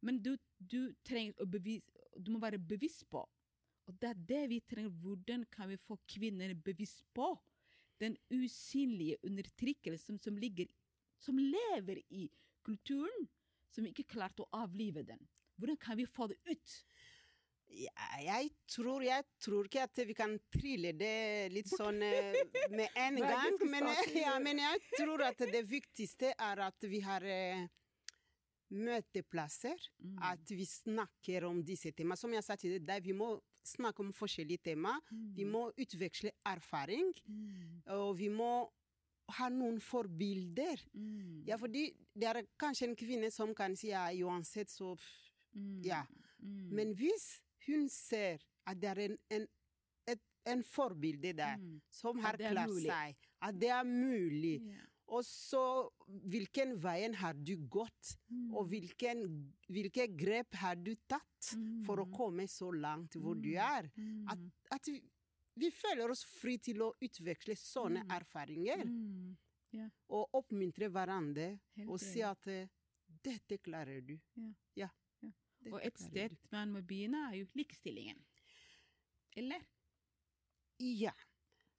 Men 0.05 0.21
du, 0.21 0.35
du 0.59 0.93
trenger 1.07 1.41
å 1.41 1.47
bevise 1.49 2.03
Du 2.21 2.29
må 2.31 2.39
være 2.39 2.61
bevisst 2.61 3.09
på. 3.11 3.25
Og 3.89 3.97
det 3.99 4.11
er 4.13 4.19
det 4.29 4.43
vi 4.53 4.61
trenger. 4.69 4.93
Hvordan 5.03 5.43
kan 5.51 5.67
vi 5.73 5.79
få 5.81 5.97
kvinner 6.07 6.53
bevisst 6.55 7.03
på 7.17 7.33
den 7.99 8.15
usynlige 8.31 9.17
undertrykkelsen 9.27 10.21
som 10.23 10.37
ligger 10.39 10.69
Som 11.19 11.39
lever 11.39 12.03
i 12.11 12.29
kulturen, 12.65 13.29
som 13.73 13.87
ikke 13.89 14.07
klarte 14.09 14.45
å 14.45 14.63
avlive 14.65 15.05
den. 15.07 15.21
Hvordan 15.59 15.79
kan 15.81 15.99
vi 15.99 16.07
få 16.07 16.29
det 16.31 16.39
ut? 16.49 16.75
Ja, 17.75 18.09
jeg 18.23 18.51
tror, 18.71 19.03
jeg 19.03 19.25
tror 19.43 19.67
ikke 19.67 19.85
at 19.89 20.01
vi 20.07 20.15
kan 20.17 20.37
trille 20.53 20.93
det 20.95 21.51
litt 21.51 21.71
sånn 21.73 22.03
eh, 22.07 22.37
med 22.71 22.93
en 23.07 23.19
gang. 23.23 23.57
Men, 23.71 23.89
ja, 24.25 24.37
men 24.43 24.61
jeg 24.63 24.83
tror 24.95 25.25
at 25.27 25.43
det 25.51 25.65
viktigste 25.69 26.35
er 26.35 26.63
at 26.69 26.87
vi 26.87 27.01
har 27.03 27.27
eh, 27.27 27.65
møteplasser. 28.75 29.89
Mm. 30.05 30.21
At 30.31 30.55
vi 30.55 30.69
snakker 30.69 31.49
om 31.51 31.65
disse 31.67 31.91
temaene. 31.97 32.21
Som 32.21 32.37
jeg 32.37 32.47
sa 32.47 32.59
til 32.61 32.79
deg, 32.79 33.03
vi 33.05 33.17
må 33.17 33.35
snakke 33.65 34.05
om 34.05 34.15
forskjellige 34.15 34.71
temaer. 34.71 35.03
Vi 35.35 35.49
må 35.49 35.67
utveksle 35.73 36.35
erfaring. 36.47 37.11
Og 37.97 38.15
vi 38.21 38.31
må 38.31 38.53
ha 39.41 39.49
noen 39.49 39.81
forbilder. 39.81 40.83
Mm. 40.93 41.45
Ja, 41.49 41.57
fordi 41.59 41.89
det 42.13 42.29
er 42.29 42.43
kanskje 42.61 42.91
en 42.91 42.99
kvinne 42.99 43.31
som 43.33 43.55
kan 43.57 43.75
si 43.77 43.91
ja, 43.91 44.07
uansett 44.23 44.71
så 44.71 44.95
Mm. 45.55 45.81
Ja. 45.85 46.07
Mm. 46.39 46.69
Men 46.75 46.95
hvis 46.99 47.43
hun 47.67 47.89
ser 47.89 48.39
at 48.67 48.81
det 48.81 48.89
er 48.91 48.99
en, 49.09 49.19
en, 49.31 49.47
et, 50.09 50.21
en 50.47 50.63
forbilde 50.63 51.33
der 51.37 51.57
Mm. 51.59 51.81
som 51.91 52.19
har 52.21 52.37
klart 52.37 52.75
seg, 52.83 53.17
at 53.43 53.59
det 53.61 53.69
er 53.71 53.85
mulig, 53.85 54.61
Yeah. 54.63 54.87
og 55.07 55.23
så 55.25 55.91
hvilken 56.09 56.77
veien 56.83 57.15
har 57.15 57.35
du 57.35 57.57
gått, 57.69 58.17
Mm. 58.31 58.55
og 58.55 58.69
hvilken, 58.69 59.53
hvilke 59.69 60.07
grep 60.17 60.55
har 60.55 60.75
du 60.77 60.95
tatt 61.09 61.55
for 61.87 61.97
å 62.01 62.11
komme 62.13 62.47
så 62.49 62.71
langt 62.73 63.15
hvor 63.17 63.35
du 63.35 63.51
er? 63.55 63.91
At, 64.29 64.39
at 64.71 64.87
vi, 64.87 65.01
vi 65.57 65.71
føler 65.71 66.11
oss 66.11 66.25
fri 66.25 66.57
til 66.59 66.81
å 66.83 66.93
utveksle 67.01 67.55
sånne 67.57 68.07
erfaringer, 68.11 68.85
Mm. 68.87 69.37
Ja. 69.75 69.89
og 70.09 70.29
oppmuntre 70.35 70.89
hverandre, 70.89 71.59
Helt 71.77 71.89
og 71.91 71.99
si 72.01 72.21
at 72.23 72.47
eh, 72.47 72.69
dette 73.25 73.59
klarer 73.59 74.01
du. 74.07 74.19
Yeah. 74.37 74.53
Ja. 74.77 74.89
Ja. 75.65 75.73
Og 75.75 75.81
et 75.87 75.99
sted 75.99 76.35
man 76.53 76.73
må 76.75 76.83
begynne, 76.83 77.21
er 77.31 77.39
jo 77.43 77.47
likestillingen. 77.55 78.19
Eller? 79.37 79.63
Ja. 80.79 81.13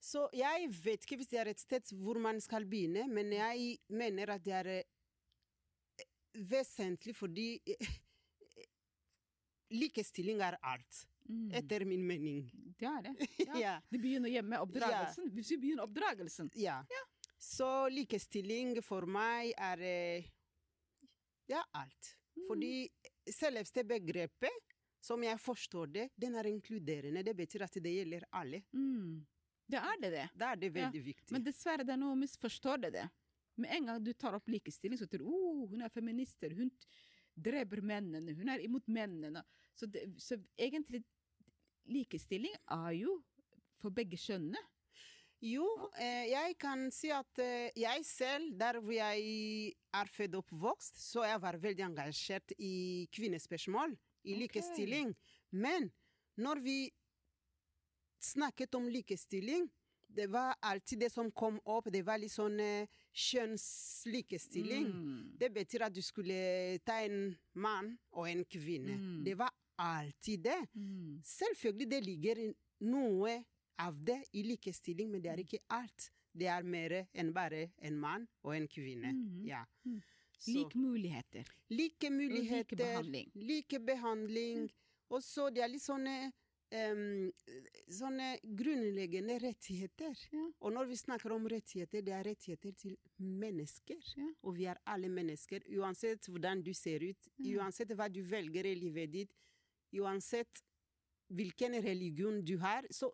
Så 0.02 0.28
jeg 0.34 0.69
vet 0.84 1.04
ikke 1.06 1.17
hvis 1.21 1.30
det 1.32 1.39
er 1.41 1.50
et 1.52 1.60
sted 1.62 1.91
hvor 1.98 2.19
man 2.21 2.41
skal 2.41 2.65
begynne, 2.69 3.08
men 3.10 3.32
jeg 3.34 3.78
mener 3.89 4.36
at 4.36 4.43
det 4.45 4.54
er 4.54 4.69
eh, 4.76 6.06
vesentlig 6.52 7.15
fordi 7.17 7.48
eh, 7.65 7.91
likestilling 9.82 10.41
er 10.41 10.58
alt, 10.63 11.06
Mm. 11.26 11.48
etter 11.58 11.82
min 11.89 12.04
mening. 12.06 12.43
Det 12.78 12.86
er 12.86 13.02
det. 13.02 13.13
Ja. 13.48 13.56
Ja. 13.58 13.71
Det 13.89 13.98
begynner 13.98 14.30
hjemme, 14.30 14.60
oppdragelsen. 14.62 15.32
Hvis 15.34 15.50
vi 15.52 15.58
begynner 15.58 15.88
oppdragelsen. 15.88 16.52
Ja. 16.54 16.84
Så 17.41 17.88
likestilling 17.89 18.76
for 18.86 19.08
meg 19.10 19.50
er 19.58 19.82
eh, 19.82 20.28
ja, 21.50 21.63
alt. 21.74 22.12
Fordi 22.48 22.88
selveste 23.32 23.84
begrepet, 23.88 24.74
som 25.06 25.21
jeg 25.24 25.38
forstår 25.41 25.91
det, 25.93 26.06
den 26.17 26.36
er 26.36 26.50
inkluderende. 26.50 27.24
Det 27.24 27.36
betyr 27.38 27.65
at 27.67 27.78
det 27.82 27.93
gjelder 27.93 28.26
alle. 28.34 28.63
Mm. 28.74 29.21
Det 29.65 29.82
er 29.82 30.02
det, 30.02 30.12
det. 30.13 30.26
Da 30.38 30.52
er 30.52 30.62
det 30.62 30.71
veldig 30.74 31.02
viktig. 31.06 31.34
Men 31.34 31.45
dessverre, 31.45 31.86
det 31.86 31.93
er 31.95 32.02
noe 32.02 32.17
misforstår 32.19 32.82
det. 32.86 32.91
det. 32.98 33.06
Med 33.62 33.71
en 33.78 33.89
gang 33.89 34.04
du 34.04 34.12
tar 34.13 34.38
opp 34.38 34.50
likestilling, 34.52 35.00
så 35.00 35.08
tror 35.10 35.24
du 35.24 35.30
oh, 35.32 35.65
hun 35.71 35.86
er 35.86 35.93
feminister, 35.93 36.54
hun 36.58 36.71
dreper 37.36 37.82
mennene, 37.84 38.36
hun 38.38 38.52
er 38.52 38.63
imot 38.63 38.88
mennene. 38.91 39.43
Så, 39.76 39.88
det, 39.91 40.06
så 40.21 40.38
egentlig, 40.58 41.04
likestilling 41.89 42.56
er 42.71 42.91
jo 42.98 43.19
for 43.82 43.93
begge 43.93 44.19
kjønnene. 44.19 44.62
Jo, 45.43 45.65
eh, 46.00 46.32
jeg 46.32 46.56
kan 46.60 46.88
si 46.95 47.12
at 47.13 47.39
eh, 47.43 47.71
jeg 47.76 48.06
selv, 48.08 48.54
der 48.58 48.80
hvor 48.80 48.95
jeg 48.95 49.74
er 49.93 50.12
født 50.12 50.38
og 50.38 50.45
oppvokst, 50.45 51.00
så 51.12 51.26
jeg 51.28 51.41
var 51.43 51.60
veldig 51.62 51.86
engasjert 51.89 52.56
i 52.58 53.08
kvinnespørsmål, 53.13 53.98
i 54.24 54.36
likestilling. 54.39 55.12
likestilling. 55.12 55.15
Men 55.52 55.91
når 56.38 56.62
vi 56.63 56.80
snakket 58.19 58.76
om 58.76 58.88
likestilling, 58.89 59.69
det 60.15 60.28
var 60.32 60.56
alltid 60.62 61.00
det 61.00 61.12
som 61.12 61.32
kom 61.32 61.60
opp, 61.65 61.89
det 61.91 62.02
var 62.06 62.19
litt 62.21 62.34
sånn 62.34 62.60
eh, 62.63 62.88
kjønnslikestilling. 63.12 64.88
Mm. 64.88 65.17
Det 65.39 65.52
betyr 65.54 65.88
at 65.89 65.95
du 65.95 66.02
skulle 66.06 66.80
ta 66.88 67.02
en 67.04 67.36
mann 67.60 67.91
og 68.15 68.30
en 68.32 68.45
kvinne. 68.48 68.95
Mm. 68.95 69.24
Det 69.28 69.36
var 69.39 69.52
alltid 69.82 70.45
det. 70.48 70.62
Mm. 70.74 71.19
Selvfølgelig 71.26 71.89
det 71.91 72.02
ligger 72.06 72.41
noe 72.88 73.36
av 73.81 73.97
det 74.05 74.21
i 74.33 74.43
likestilling, 74.43 75.11
men 75.11 75.23
det 75.23 75.31
er 75.31 75.43
ikke 75.43 75.63
alt. 75.75 76.11
Det 76.35 76.47
er 76.51 76.67
mer 76.67 76.97
enn 77.13 77.31
bare 77.35 77.69
en 77.77 77.99
mann 77.99 78.27
og 78.43 78.55
en 78.55 78.67
kvinne. 78.67 79.13
Mhm. 79.13 79.45
Ja. 79.47 79.63
Mm. 79.85 80.01
Like 80.47 80.77
muligheter. 80.77 81.45
like 81.69 82.09
muligheter, 82.09 82.75
behandling. 82.75 83.31
like 83.35 83.79
behandling. 83.79 84.69
Og 85.09 85.23
så 85.23 85.49
det 85.49 85.63
er 85.63 85.71
litt 85.71 85.81
sånne 85.81 86.31
um, 86.73 87.31
sånne 87.91 88.29
grunnleggende 88.57 89.38
rettigheter. 89.43 90.15
Ja. 90.33 90.45
Og 90.59 90.73
når 90.75 90.89
vi 90.91 90.99
snakker 90.99 91.35
om 91.35 91.47
rettigheter, 91.51 92.03
det 92.05 92.13
er 92.13 92.27
rettigheter 92.27 92.75
til 92.77 92.97
mennesker. 93.17 94.01
Ja. 94.17 94.29
Og 94.43 94.57
vi 94.59 94.69
er 94.69 94.81
alle 94.85 95.09
mennesker, 95.09 95.65
uansett 95.77 96.29
hvordan 96.29 96.63
du 96.65 96.73
ser 96.73 97.05
ut, 97.05 97.29
uansett 97.39 97.93
hva 97.95 98.09
du 98.11 98.21
velger 98.29 98.69
i 98.69 98.75
livet 98.79 99.13
ditt, 99.13 99.35
uansett 99.95 100.63
hvilken 101.33 101.79
religion 101.81 102.41
du 102.45 102.57
har, 102.61 102.85
så 102.93 103.09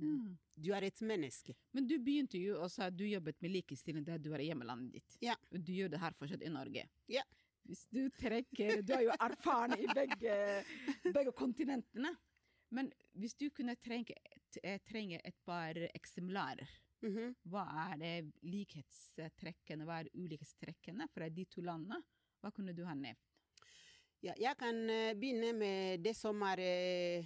Mm. 0.00 0.38
du 0.56 0.70
er 0.72 0.82
et 0.86 1.00
menneske. 1.04 1.54
Men 1.72 1.86
du 1.86 1.98
begynte 1.98 2.38
jo 2.40 2.56
og 2.62 2.70
sa 2.70 2.86
at 2.86 2.96
du 2.96 3.04
jobbet 3.04 3.36
med 3.42 3.50
likestilling 3.52 4.04
der 4.06 4.18
du 4.18 4.30
var 4.30 4.40
i 4.40 4.46
hjemlandet 4.48 4.92
ditt. 4.92 5.16
Ja. 5.20 5.34
Og 5.52 5.60
du 5.64 5.72
gjør 5.72 5.90
det 5.92 6.00
her 6.00 6.12
fortsatt 6.18 6.42
i 6.42 6.48
Norge. 6.52 6.86
Ja. 7.12 7.22
Hvis 7.68 7.84
du 7.94 8.08
trekker 8.18 8.80
Du 8.82 8.92
er 8.96 9.02
jo 9.04 9.12
erfaren 9.20 9.76
i 9.78 9.86
begge, 9.94 10.64
begge 11.12 11.32
kontinentene. 11.38 12.10
Men 12.72 12.88
hvis 13.14 13.34
du 13.38 13.50
kunne 13.50 13.76
trenge, 13.76 14.16
trenge 14.88 15.20
et 15.24 15.36
par 15.44 15.74
eksemplarer, 15.94 16.68
Mhm. 17.02 17.34
hva 17.50 17.64
er 17.92 17.96
det 17.98 18.32
likhetstrekkene, 18.46 19.84
hva 19.84 20.00
er 20.00 20.10
ulikhetstrekkene 20.14 21.08
fra 21.12 21.28
de 21.28 21.44
to 21.50 21.60
landene? 21.60 21.98
Hva 22.40 22.50
kunne 22.54 22.72
du 22.74 22.84
ha 22.86 22.94
nevnt? 22.94 23.18
Ja, 24.22 24.34
jeg 24.38 24.56
kan 24.56 24.78
eh, 24.88 25.14
begynne 25.18 25.52
med 25.58 26.02
det 26.04 26.14
som 26.14 26.40
er 26.46 26.60
eh, 26.62 27.24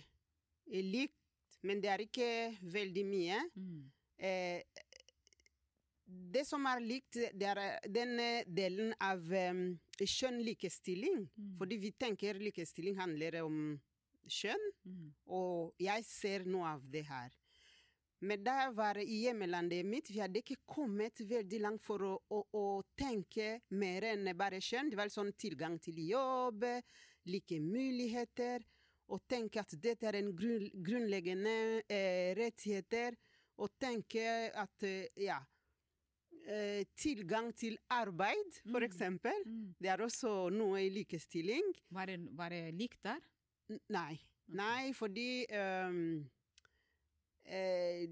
likt, 0.82 1.18
men 1.62 1.80
det 1.80 1.90
er 1.92 2.04
ikke 2.04 2.30
veldig 2.62 3.04
mye. 3.08 3.40
Mm. 3.56 3.80
Eh, 4.18 4.62
det 6.06 6.44
som 6.46 6.66
er 6.70 6.82
likt, 6.84 7.18
det 7.34 7.48
er 7.50 7.58
denne 7.58 7.90
den 7.90 8.20
eh, 8.22 8.44
delen 8.46 8.92
av 9.02 9.24
um, 9.26 9.64
kjønn-likestilling. 9.98 11.24
Mm. 11.34 11.56
Fordi 11.58 11.78
vi 11.82 11.90
tenker 11.98 12.38
likestilling 12.38 12.98
handler 13.00 13.42
om 13.44 13.80
kjønn, 14.26 14.70
Mm. 14.86 15.10
og 15.34 15.74
jeg 15.82 16.04
ser 16.06 16.44
noe 16.46 16.68
av 16.76 16.82
det 16.90 17.02
her. 17.08 17.32
Men 18.20 18.44
da 18.44 18.52
jeg 18.62 18.74
var 18.78 18.98
i 19.02 19.16
hjemlandet 19.24 19.84
mitt, 19.84 20.08
vi 20.10 20.20
hadde 20.22 20.40
ikke 20.40 20.62
kommet 20.64 21.20
veldig 21.20 21.58
langt 21.60 21.82
for 21.84 22.02
å, 22.06 22.12
å, 22.30 22.38
å 22.54 22.64
tenke 22.96 23.60
mer 23.76 24.06
enn 24.12 24.30
bare 24.38 24.60
kjønn. 24.62 24.88
Det 24.90 24.96
var 24.96 25.10
sånn 25.12 25.34
tilgang 25.36 25.76
til 25.82 25.98
jobb, 26.06 26.64
like 27.26 27.58
muligheter, 27.60 28.64
og 29.08 29.20
tenke 29.28 29.60
at 29.60 29.74
dette 29.80 30.06
er 30.08 30.16
en 30.18 30.32
grunn, 30.36 30.70
grunnleggende 30.82 31.82
eh, 31.88 32.34
rettigheter, 32.38 33.14
og 33.58 33.70
tenke 33.80 34.24
at 34.52 34.82
eh, 34.82 35.06
ja, 35.16 35.38
eh, 36.46 36.82
tilgang 36.98 37.52
til 37.56 37.78
arbeid, 37.90 38.58
for 38.70 38.80
Mm. 38.80 38.86
eksempel. 38.88 39.42
Mm. 39.46 39.74
Det 39.80 39.88
er 39.88 40.02
også 40.04 40.50
noe 40.50 40.82
i 40.82 40.90
likestilling. 40.90 41.72
Var, 41.90 42.06
det, 42.06 42.18
var 42.36 42.48
det 42.50 42.74
likt 42.74 43.02
der? 43.06 43.20
N- 43.70 43.80
Nei. 43.88 44.12
Okay. 44.14 44.56
Nei, 44.56 44.92
fordi 44.94 45.46
um, 45.50 46.28
eh, 47.44 48.06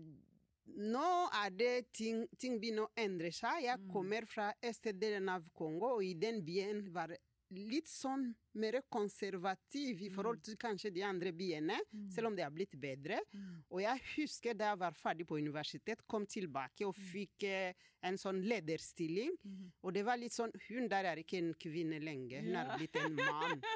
Nå 0.75 1.29
er 1.45 1.51
det 1.53 1.93
ting, 1.93 2.23
ting 2.41 2.57
begynner 2.59 2.87
å 2.89 2.93
endre 2.97 3.29
seg. 3.31 3.63
Jeg 3.67 3.79
Mm. 3.79 3.91
kommer 3.93 4.25
fra 4.27 4.53
østdelen 4.65 5.29
av 5.29 5.45
Kongo, 5.55 5.97
og 5.99 6.03
i 6.05 6.15
den 6.15 6.41
byen 6.43 6.81
var 6.93 7.13
litt 7.55 7.87
sånn 7.89 8.35
mer 8.55 8.81
konservativ 8.91 10.03
i 10.03 10.09
forhold 10.11 10.43
til 10.47 10.57
kanskje 10.57 10.93
de 10.95 11.03
andre 11.03 11.33
byene, 11.33 11.77
Mm. 11.93 12.11
selv 12.11 12.27
om 12.29 12.37
det 12.37 12.45
har 12.45 12.51
blitt 12.51 12.75
bedre. 12.81 13.19
Mm. 13.35 13.65
Og 13.71 13.81
jeg 13.81 14.01
husker 14.17 14.55
da 14.55 14.71
jeg 14.71 14.79
var 14.79 14.93
ferdig 14.93 15.27
på 15.27 15.39
universitet, 15.39 16.07
kom 16.07 16.27
tilbake 16.27 16.87
og 16.87 16.95
fikk 16.95 17.45
eh, 17.45 17.73
en 18.03 18.17
sånn 18.17 18.43
lederstilling. 18.45 19.33
Mm. 19.45 19.73
Og 19.83 19.93
det 19.95 20.05
var 20.05 20.17
litt 20.17 20.33
sånn 20.33 20.53
Hun 20.69 20.89
der 20.89 21.05
er 21.05 21.17
ikke 21.17 21.39
en 21.39 21.55
kvinne 21.55 22.01
lenger, 22.03 22.43
hun 22.43 22.53
Ja. 22.53 22.61
er 22.75 22.79
blitt 22.79 22.97
en 22.97 23.15
mann. 23.15 23.63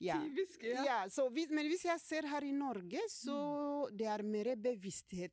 Ja. 0.00 0.20
Typisk, 0.22 0.62
Ja, 0.62 1.08
så 1.08 1.28
hvis, 1.32 1.50
men 1.50 1.66
hvis 1.66 1.82
jeg 1.84 1.98
ser 2.00 2.22
her 2.22 2.44
i 2.44 2.52
Norge, 2.52 3.00
så 3.10 3.88
det 3.96 4.06
er 4.06 4.22
mer 4.22 4.54
bevissthet, 4.56 5.32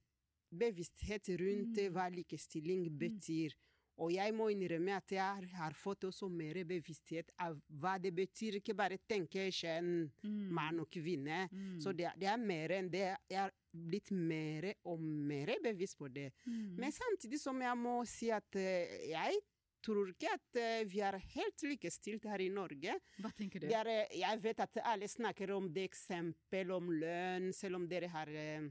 bevissthet 0.52 1.28
rundt 1.40 1.78
Mm. 1.78 1.94
hva 1.94 2.10
likestilling 2.10 2.90
betyr. 2.98 3.54
Og 3.98 4.12
jeg 4.12 4.34
må 4.36 4.50
innrømme 4.52 4.92
at 4.98 5.12
jeg 5.16 5.24
har, 5.24 5.46
har 5.56 5.74
fått 5.80 6.04
også 6.10 6.28
mer 6.30 6.58
bevissthet 6.68 7.30
av 7.40 7.56
hva 7.80 7.96
det 8.02 8.12
betyr. 8.18 8.58
Ikke 8.60 8.76
bare 8.76 8.98
tenke 9.08 9.48
kjønn, 9.56 10.10
Mm. 10.26 10.52
mann 10.52 10.80
og 10.84 10.90
kvinne. 10.92 11.46
Mm. 11.52 11.80
Så 11.80 11.94
det, 11.96 12.10
det 12.20 12.28
er 12.28 12.38
mer 12.42 12.70
enn 12.76 12.90
det. 12.92 13.06
Jeg 13.30 13.40
er 13.46 13.52
blitt 13.72 14.12
mer 14.12 14.74
og 14.86 15.00
mer 15.00 15.54
bevisst 15.64 15.98
på 15.98 16.08
det. 16.12 16.32
Mm. 16.46 16.76
Men 16.80 16.92
samtidig 16.92 17.40
som 17.40 17.60
jeg 17.62 17.78
må 17.78 17.98
si 18.10 18.32
at 18.32 18.56
eh, 18.60 19.10
jeg 19.14 19.40
tror 19.86 20.10
ikke 20.10 20.32
at 20.34 20.58
eh, 20.58 20.84
vi 20.90 21.00
er 21.06 21.18
helt 21.36 21.64
likestilt 21.64 22.24
her 22.26 22.42
i 22.42 22.50
Norge. 22.50 22.96
Hva 23.22 23.30
tenker 23.38 23.62
du? 23.62 23.68
Er, 23.70 23.86
eh, 23.88 24.16
jeg 24.18 24.42
vet 24.42 24.60
at 24.66 24.80
alle 24.84 25.08
snakker 25.08 25.52
om 25.56 25.68
det 25.72 25.84
eksempel 25.92 26.72
om 26.74 26.90
lønn, 26.90 27.52
selv 27.54 27.78
om 27.80 27.86
dere 27.88 28.10
har 28.10 28.28
eh, 28.34 28.66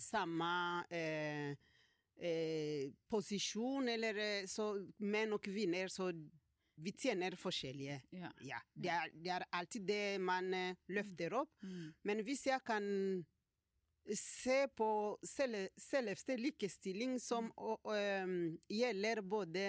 samme 0.00 0.84
eh, 0.90 1.54
eh, 2.20 2.90
posisjon, 3.10 3.88
eller 3.88 4.18
eh, 4.20 4.46
så 4.46 4.72
menn 4.98 5.32
og 5.32 5.42
kvinner, 5.42 5.88
så 5.88 6.10
vi 6.80 6.92
tjener 6.96 7.34
forskjellige. 7.36 7.98
Ja. 8.16 8.30
Ja, 8.40 8.60
det 8.74 8.90
er, 8.94 9.10
det 9.12 9.32
er 9.34 9.44
alltid 9.52 9.82
det 9.88 10.04
man 10.24 10.52
eh, 10.54 10.76
løfter 10.88 11.34
opp. 11.42 11.52
Mm. 11.62 11.90
Men 12.08 12.22
hvis 12.24 12.46
jeg 12.46 12.62
kan 12.64 12.86
se 14.16 14.62
på 14.76 15.18
selv, 15.28 15.68
selveste 15.78 16.36
likestilling 16.40 17.18
som 17.20 17.50
em, 17.92 18.56
gjelder 18.72 19.20
både 19.22 19.64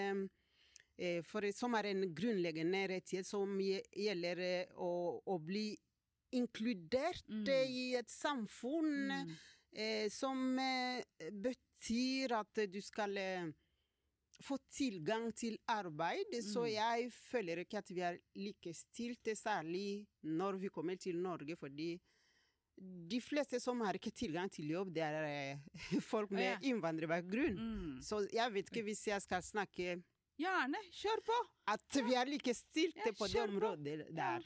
eh, 0.98 1.20
for, 1.28 1.44
Som 1.54 1.76
er 1.76 1.90
en 1.92 2.06
grunnleggende 2.16 2.86
rettighet 2.94 3.28
som 3.28 3.60
gjelder 3.60 4.40
eh, 4.40 4.72
å, 4.80 5.20
å 5.26 5.38
bli 5.40 5.74
inkludert 6.32 7.28
Mm. 7.28 7.44
eh, 7.50 7.68
i 7.70 7.86
et 8.00 8.10
samfunn 8.10 9.12
Mm. 9.12 9.36
eh, 9.76 10.08
som 10.10 10.60
eh, 10.60 11.04
betyr 11.82 12.32
at 12.38 12.62
du 12.72 12.80
skal 12.82 13.18
eh, 13.18 13.48
få 14.42 14.58
tilgang 14.74 15.32
til 15.38 15.58
arbeid. 15.70 16.26
Så 16.44 16.62
Mm. 16.66 16.74
jeg 16.74 17.12
føler 17.12 17.58
ikke 17.60 17.78
at 17.78 17.90
vi 17.90 18.00
er 18.02 18.18
likestilte, 18.36 19.36
særlig 19.36 20.06
når 20.24 20.58
vi 20.60 20.70
kommer 20.70 20.96
til 20.98 21.16
Norge, 21.18 21.56
fordi 21.56 22.00
de 23.10 23.20
fleste 23.22 23.60
som 23.60 23.80
har 23.82 23.94
ikke 23.94 24.12
tilgang 24.12 24.50
til 24.50 24.70
jobb, 24.72 24.94
det 24.94 25.04
er 25.04 25.24
eh, 25.24 25.58
folk 26.02 26.32
med 26.32 26.44
Ja. 26.44 26.58
innvandrerbakgrunn. 26.62 27.58
Mm. 27.58 28.02
Så 28.02 28.28
jeg 28.34 28.54
vet 28.54 28.70
ikke 28.72 28.84
hvis 28.84 29.08
jeg 29.08 29.22
skal 29.22 29.42
snakke 29.42 30.04
Gjerne, 30.40 30.78
kjør 30.92 31.20
på! 31.22 31.36
at 31.68 31.82
vi 32.06 32.14
er 32.16 32.26
likestilte 32.26 33.06
Ja, 33.06 33.12
på 33.12 33.28
det 33.28 33.42
området 33.42 34.08
på. 34.08 34.16
der. 34.16 34.42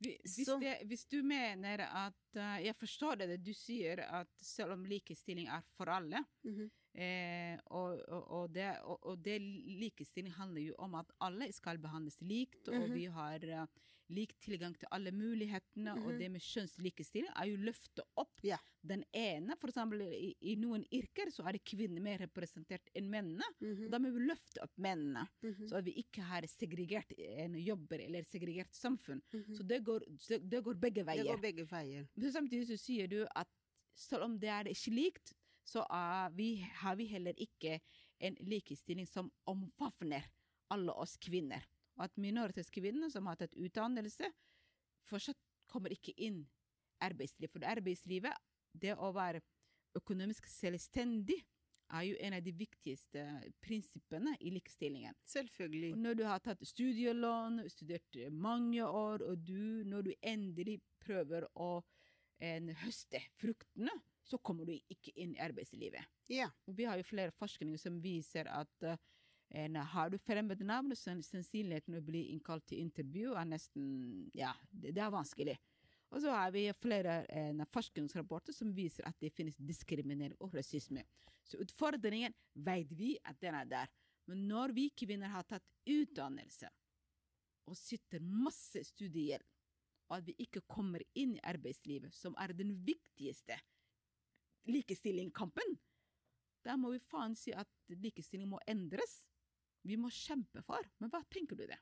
Vi- 0.00 0.18
Hvis, 0.22 0.46
det, 0.60 0.74
hvis 0.86 1.04
du 1.10 1.22
mener 1.26 1.80
at 1.82 2.36
eh, 2.36 2.64
Jeg 2.66 2.76
forstår 2.76 3.16
det, 3.18 3.42
du 3.44 3.52
sier, 3.52 3.98
at 4.00 4.28
selv 4.40 4.72
om 4.76 4.84
likestilling 4.84 5.48
er 5.48 5.62
for 5.76 5.90
alle 5.90 6.24
Mhm. 6.44 6.70
eh, 6.94 7.58
og, 7.66 7.98
og, 8.08 8.30
og, 8.30 8.54
det, 8.54 8.68
og, 8.82 9.18
det 9.24 9.40
likestilling 9.42 10.32
handler 10.34 10.60
jo 10.68 10.74
om 10.78 10.94
at 10.94 11.10
alle 11.20 11.52
skal 11.52 11.78
behandles 11.78 12.16
likt, 12.20 12.68
og 12.68 12.74
Mhm. 12.88 12.94
vi 12.94 13.04
har 13.04 13.44
eh, 13.44 13.66
lik 14.10 14.32
tilgang 14.40 14.74
til 14.78 14.88
alle 14.90 15.10
mulighetene. 15.12 15.92
Og 15.96 16.12
Mhm. 16.12 16.18
det 16.18 16.30
med 16.30 16.40
kjønnslikestilling 16.40 17.30
er 17.36 17.44
jo 17.50 17.56
løfte 17.56 18.02
opp 18.16 18.40
Ja. 18.42 18.56
den 18.86 19.04
ene. 19.12 19.56
For 19.60 19.68
eksempel 19.68 20.00
i, 20.02 20.34
i 20.40 20.54
noen 20.56 20.84
yrker 20.92 21.30
så 21.30 21.46
er 21.46 21.52
det 21.52 21.64
kvinner 21.64 22.00
mer 22.00 22.18
representert 22.18 22.88
enn 22.94 23.10
mennene. 23.10 23.44
Mhm. 23.60 23.90
Da 23.90 23.98
må 23.98 24.10
vi 24.12 24.20
løfte 24.26 24.62
opp 24.62 24.72
mennene. 24.78 25.28
Mhm. 25.42 25.68
Så 25.68 25.76
at 25.76 25.84
vi 25.84 25.92
ikke 26.02 26.22
har 26.22 26.42
segregert 26.46 27.12
en 27.18 27.54
jobber 27.54 28.00
eller 28.00 28.22
segregert 28.24 28.72
samfunn. 28.74 29.20
Mhm. 29.32 29.54
Så 29.56 29.66
det 29.66 29.84
går, 29.84 30.00
så 30.18 30.38
det 30.48 30.64
går 30.64 30.74
begge 30.74 31.04
Det 31.04 31.06
veier. 31.06 31.24
går 31.36 31.40
begge 31.40 31.66
veier. 31.70 32.08
Men 32.16 32.32
samtidig 32.32 32.66
så 32.68 32.78
sier 32.78 33.06
du 33.08 33.26
at 33.36 33.48
selv 33.94 34.22
om 34.24 34.38
det 34.38 34.48
er 34.48 34.64
slikt, 34.74 35.32
så 35.66 35.84
er 35.90 36.30
vi, 36.30 36.56
har 36.56 36.96
vi 36.96 37.06
heller 37.06 37.34
ikke 37.34 37.80
en 38.20 38.34
likestilling 38.40 39.06
som 39.06 39.30
omfavner 39.46 40.24
alle 40.70 40.92
oss 40.92 41.16
kvinner. 41.18 41.62
At 41.98 42.14
minoritetskvinner 42.20 43.10
som 43.10 43.26
har 43.26 43.38
tatt 43.40 43.56
utdannelse, 43.58 44.30
fortsatt 45.08 45.38
kommer 45.68 45.92
ikke 45.94 46.14
inn 46.16 46.42
i 46.44 47.04
arbeidslivet. 47.04 47.52
For 47.52 47.66
arbeidslivet, 47.66 48.34
det 48.72 48.94
å 48.94 49.12
være 49.16 49.42
økonomisk 49.98 50.46
selvstendig, 50.50 51.40
er 51.88 52.04
jo 52.04 52.16
en 52.20 52.34
av 52.36 52.44
de 52.44 52.52
viktigste 52.52 53.22
prinsippene 53.64 54.34
i 54.44 54.50
likestillingen. 54.52 55.16
Selvfølgelig. 55.24 55.94
Og 55.94 56.02
når 56.04 56.18
du 56.18 56.24
har 56.28 56.42
tatt 56.44 56.64
studielån, 56.68 57.62
studert 57.72 58.18
mange 58.28 58.84
år, 58.84 59.24
og 59.24 59.46
du, 59.48 59.84
når 59.88 60.10
du 60.10 60.12
endelig 60.20 60.78
prøver 61.00 61.48
å 61.56 61.78
en, 62.44 62.68
høste 62.84 63.22
fruktene, 63.40 63.94
så 64.28 64.38
kommer 64.44 64.68
du 64.68 64.74
ikke 64.92 65.14
inn 65.16 65.32
i 65.34 65.40
arbeidslivet. 65.42 66.04
Ja. 66.30 66.50
Og 66.68 66.76
vi 66.76 66.84
har 66.86 67.00
jo 67.00 67.06
flere 67.08 67.34
forskninger 67.34 67.80
som 67.80 67.96
viser 68.04 68.50
at 68.52 68.84
eh, 68.84 69.00
en, 69.50 69.76
har 69.76 70.10
du 70.10 70.18
fremmed 70.18 70.60
navn, 70.66 70.92
sannsynligheten 70.96 71.96
å 71.96 72.04
bli 72.04 72.26
innkalt 72.34 72.66
til 72.68 72.82
intervju 72.84 73.34
er 73.38 73.48
nesten 73.48 73.86
Ja, 74.36 74.52
det, 74.70 74.92
det 74.96 75.02
er 75.02 75.14
vanskelig. 75.14 75.56
Og 76.08 76.22
så 76.24 76.32
har 76.32 76.52
vi 76.52 76.66
flere 76.80 77.22
en, 77.36 77.64
forskningsrapporter 77.72 78.56
som 78.56 78.72
viser 78.76 79.08
at 79.08 79.16
det 79.20 79.32
finnes 79.36 79.56
diskriminering 79.60 80.36
og 80.44 80.54
rasisme. 80.56 81.04
Så 81.44 81.60
utfordringen 81.64 82.34
vet 82.54 82.92
vi 82.96 83.14
at 83.24 83.40
den 83.40 83.56
er 83.56 83.68
der. 83.68 83.92
Men 84.28 84.46
når 84.48 84.74
vi 84.76 84.88
kvinner 84.96 85.32
har 85.32 85.46
tatt 85.48 85.64
utdannelse 85.88 86.68
og 87.68 87.76
sitter 87.76 88.24
masse 88.24 88.80
studiegjeld, 88.88 89.44
og 90.08 90.16
at 90.16 90.28
vi 90.28 90.34
ikke 90.40 90.64
kommer 90.68 91.02
inn 91.20 91.34
i 91.36 91.44
arbeidslivet, 91.44 92.14
som 92.16 92.36
er 92.40 92.54
den 92.56 92.72
viktigste 92.84 93.58
likestillingkampen, 94.68 95.76
da 96.64 96.76
må 96.80 96.94
vi 96.94 97.02
faen 97.10 97.36
si 97.36 97.52
at 97.52 97.68
likestilling 97.92 98.48
må 98.48 98.60
endres. 98.68 99.22
Vi 99.88 99.96
må 99.96 100.10
kjempe 100.12 100.62
for. 100.66 100.84
Men 101.00 101.10
hva 101.12 101.22
tenker 101.32 101.56
du 101.56 101.64
det? 101.68 101.78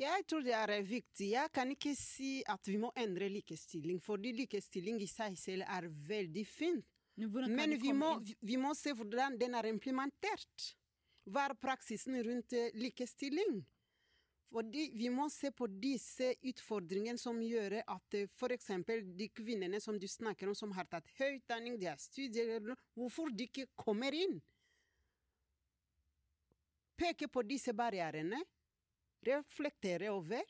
Jeg 0.00 0.24
tror 0.26 0.42
det 0.46 0.54
er 0.56 0.72
viktig. 0.88 1.28
Jeg 1.34 1.52
kan 1.52 1.70
ikke 1.74 1.92
si 1.98 2.38
at 2.48 2.64
vi 2.66 2.78
må 2.80 2.88
endre 2.96 3.28
likestilling, 3.28 4.00
fordi 4.00 4.32
likestilling 4.38 5.02
i 5.04 5.08
seg 5.10 5.36
selv 5.38 5.66
er 5.68 5.88
veldig 6.08 6.46
fint. 6.48 6.86
Men, 7.20 7.52
Men 7.54 7.74
vi 7.78 7.92
må, 7.92 8.14
vi- 8.40 8.56
må 8.56 8.72
se 8.74 8.94
hvordan 8.96 9.36
den 9.38 9.54
er 9.54 9.68
implementert. 9.68 10.70
Hva 11.28 11.44
er 11.50 11.54
praksisen 11.60 12.16
rundt 12.24 12.52
eh, 12.56 12.70
likestilling? 12.74 13.60
Fordi 14.52 14.90
vi 14.96 15.08
må 15.08 15.28
se 15.32 15.50
på 15.50 15.66
disse 15.80 16.34
utfordringene 16.44 17.18
som 17.20 17.38
gjør 17.40 17.78
at 17.86 18.16
f.eks. 18.36 18.66
de 19.16 19.28
kvinnene 19.28 19.80
som 19.80 19.98
du 19.98 20.06
snakker 20.08 20.48
om, 20.48 20.54
som 20.54 20.72
har 20.72 20.84
tatt 20.84 21.06
høy 21.18 21.38
utdanning, 21.38 21.78
de 21.80 21.86
har 21.86 21.96
studier, 22.00 22.60
hvorfor 22.96 23.30
de 23.32 23.44
ikke 23.48 23.68
kommer 23.76 24.12
inn? 24.12 24.40
Peke 26.98 27.28
på 27.32 27.42
disse 27.46 27.74
barrierene, 27.76 28.38
reflektere 29.26 30.10
over, 30.12 30.44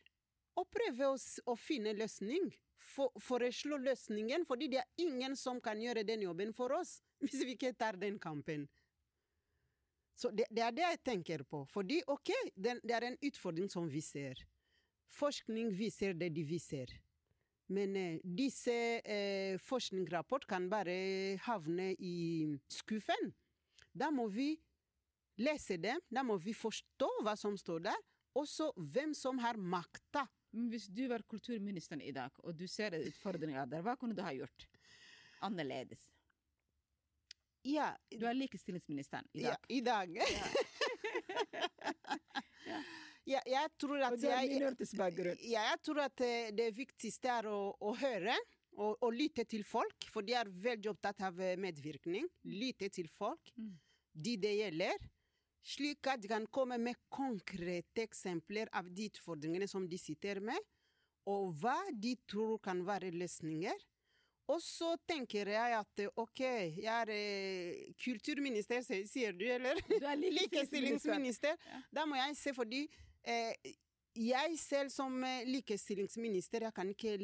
og 0.58 0.68
prøve 0.72 1.12
å, 1.12 1.16
å 1.48 1.56
finne 1.56 1.94
løsning. 1.96 2.50
For, 2.82 3.12
foreslå 3.22 3.76
løsningen, 3.78 4.42
fordi 4.48 4.66
det 4.72 4.80
er 4.80 5.04
ingen 5.04 5.36
som 5.38 5.60
kan 5.62 5.78
gjøre 5.78 6.02
den 6.02 6.24
jobben 6.24 6.50
for 6.56 6.74
oss 6.74 6.96
hvis 7.22 7.44
vi 7.46 7.54
ikke 7.54 7.76
tar 7.78 7.94
den 8.00 8.18
kampen. 8.20 8.66
Så 10.18 10.32
det, 10.34 10.48
det 10.50 10.64
er 10.66 10.74
det 10.74 10.82
jeg 10.84 11.00
tenker 11.06 11.44
på. 11.48 11.62
Fordi 11.70 12.00
ok, 12.10 12.32
det, 12.54 12.80
det 12.82 12.96
er 12.96 13.06
en 13.06 13.20
utfordring 13.22 13.70
som 13.72 13.86
vi 13.90 14.02
ser. 14.04 14.42
Forskning 15.14 15.70
viser 15.76 16.16
det 16.18 16.32
de 16.34 16.44
viser. 16.46 16.90
Men 17.72 17.96
eh, 17.96 18.18
disse 18.22 18.74
eh, 19.00 19.56
forskningsrapportene 19.62 20.50
kan 20.50 20.68
bare 20.70 20.96
havne 21.46 21.92
i 21.98 22.16
skuffen. 22.70 23.32
Da 23.92 24.10
må 24.12 24.26
vi 24.32 24.56
lese 25.38 25.76
dem, 25.80 26.00
da 26.12 26.22
må 26.26 26.36
vi 26.40 26.52
forstå 26.54 27.08
hva 27.24 27.36
som 27.38 27.56
står 27.58 27.80
der, 27.88 28.00
og 28.36 28.46
så 28.48 28.70
hvem 28.76 29.12
som 29.14 29.38
har 29.42 29.56
makta. 29.56 30.26
Men 30.52 30.68
hvis 30.72 30.86
du 30.92 31.06
var 31.08 31.22
kulturministeren 31.28 32.02
i 32.04 32.12
dag, 32.12 32.30
og 32.44 32.56
du 32.56 32.66
ser 32.68 32.92
utfordringer 32.98 33.66
der, 33.68 33.82
hva 33.84 33.94
kunne 33.96 34.14
du 34.16 34.22
ha 34.24 34.32
gjort 34.36 34.66
annerledes? 35.42 36.02
Ja, 37.64 37.92
Du 38.10 38.26
er 38.26 38.34
likestillingsministeren 38.34 39.24
i 39.32 39.44
dag. 39.44 39.52
ja, 39.52 39.56
i 39.68 39.80
dag. 39.80 40.08
ja, 43.24 43.40
jeg 43.54 43.68
tror 43.78 44.02
at 44.02 44.16
jeg. 44.18 44.50
Ja, 45.46 45.62
jeg 45.70 45.78
tror 45.86 46.00
at 46.04 46.20
eh, 46.26 46.50
det 46.58 46.72
viktigste 46.76 47.30
er 47.30 47.48
å, 47.50 47.60
å 47.78 47.92
høre 48.00 48.34
og, 48.72 48.96
og 49.04 49.12
lytte 49.14 49.44
til 49.48 49.62
folk, 49.68 50.08
for 50.10 50.24
de 50.26 50.34
er 50.38 50.48
veldig 50.50 50.90
opptatt 50.94 51.22
av 51.28 51.40
eh, 51.40 51.54
medvirkning. 51.60 52.28
Lytte 52.50 52.88
til 52.92 53.08
folk, 53.08 53.52
Mm. 53.56 53.72
de 54.12 54.36
det 54.36 54.50
gjelder, 54.58 55.06
slik 55.62 56.06
at 56.10 56.22
de 56.22 56.28
kan 56.30 56.46
komme 56.50 56.78
med 56.82 56.98
konkrete 57.12 58.02
eksempler 58.02 58.70
av 58.74 58.88
de 58.90 59.08
utfordringene 59.12 59.68
som 59.70 59.86
de 59.88 59.98
sitter 60.00 60.40
med, 60.42 60.58
og 61.30 61.52
hva 61.62 61.76
de 61.94 62.16
tror 62.26 62.58
kan 62.64 62.80
være 62.86 63.12
løsninger. 63.14 63.84
Og 64.50 64.58
så 64.60 64.96
tenker 65.06 65.46
jeg 65.54 65.76
at 65.78 66.02
ok, 66.18 66.40
jeg 66.82 66.90
er 66.90 67.12
eh, 67.14 67.92
kulturminister, 68.02 68.82
sier- 68.82 69.36
du, 69.38 69.44
eller? 69.46 69.78
Du 69.86 69.94
er 70.02 70.18
likestillingsminister. 70.40 71.54
Ja. 71.62 71.78
Da 71.94 72.04
må 72.10 72.18
jeg 72.18 72.34
se, 72.36 72.52
fordi 72.56 72.82
eh, 73.22 73.54
jeg 74.18 74.58
selv 74.60 74.90
som 74.92 75.14
eh, 75.24 75.46
likestillingsminister, 75.48 76.66
jeg 76.66 76.74
kan 76.76 76.90
ikke 76.90 77.14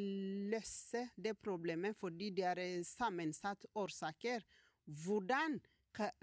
løse 0.54 1.08
det 1.18 1.34
problemet 1.42 1.98
fordi 1.98 2.30
det 2.38 2.46
er 2.54 2.62
eh, 2.62 2.86
sammensatt 2.86 3.66
årsaker. 3.76 4.46
Hvordan 4.86 5.58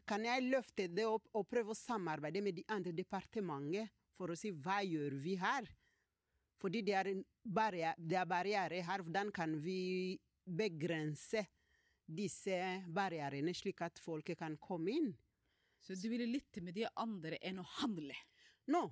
kan 0.07 0.25
jeg 0.25 0.47
løfte 0.47 0.87
det 0.91 1.05
opp 1.07 1.27
og 1.35 1.47
prøve 1.49 1.73
å 1.73 1.77
samarbeide 1.77 2.43
med 2.43 2.57
de 2.59 2.63
andre 2.71 2.93
departementene 2.95 3.89
for 4.15 4.31
å 4.31 4.37
si 4.39 4.51
hva 4.51 4.79
gjør 4.85 5.17
vi 5.23 5.35
her? 5.41 5.67
Fordi 6.61 6.81
det 6.87 6.95
er 6.95 7.11
en 7.11 7.23
barriere, 7.43 7.95
det 7.99 8.17
er 8.17 8.29
barriere 8.29 8.81
her. 8.87 9.03
Hvordan 9.03 9.31
kan 9.35 9.57
vi 9.61 10.15
begrense 10.45 11.43
disse 12.05 12.57
barrierene, 12.95 13.53
slik 13.53 13.83
at 13.85 13.99
folk 14.01 14.31
kan 14.39 14.55
komme 14.61 14.93
inn? 14.93 15.11
Så 15.83 15.97
du 15.99 16.07
ville 16.09 16.29
lytte 16.29 16.63
med 16.65 16.77
de 16.77 16.87
andre 16.97 17.37
enn 17.45 17.59
å 17.61 17.67
handle? 17.81 18.15
Nå, 18.71 18.87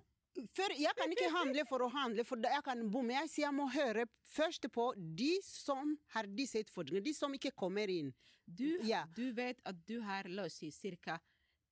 for 0.55 0.73
jeg 0.77 0.95
kan 0.97 1.11
ikke 1.13 1.29
handle 1.31 1.65
for 1.69 1.83
å 1.85 1.89
handle, 1.93 2.23
for 2.25 2.37
jeg 2.41 2.63
kan 2.65 2.81
bomme. 2.91 3.13
Jeg 3.13 3.29
sier 3.29 3.45
jeg 3.47 3.53
må 3.57 3.67
høre 3.73 4.05
først 4.33 4.65
på 4.73 4.93
de 4.97 5.37
som 5.45 5.97
har 6.15 6.23
disse 6.27 6.61
utfordringene, 6.63 7.05
de 7.05 7.13
som 7.13 7.33
ikke 7.33 7.51
kommer 7.55 7.89
inn. 7.89 8.13
Du, 8.45 8.79
Ja. 8.83 9.05
du 9.15 9.31
vet 9.33 9.59
at 9.65 9.75
du 9.85 10.01
har, 10.01 10.23
la 10.27 10.43
oss 10.45 10.53
si, 10.59 10.71
ca. 11.01 11.19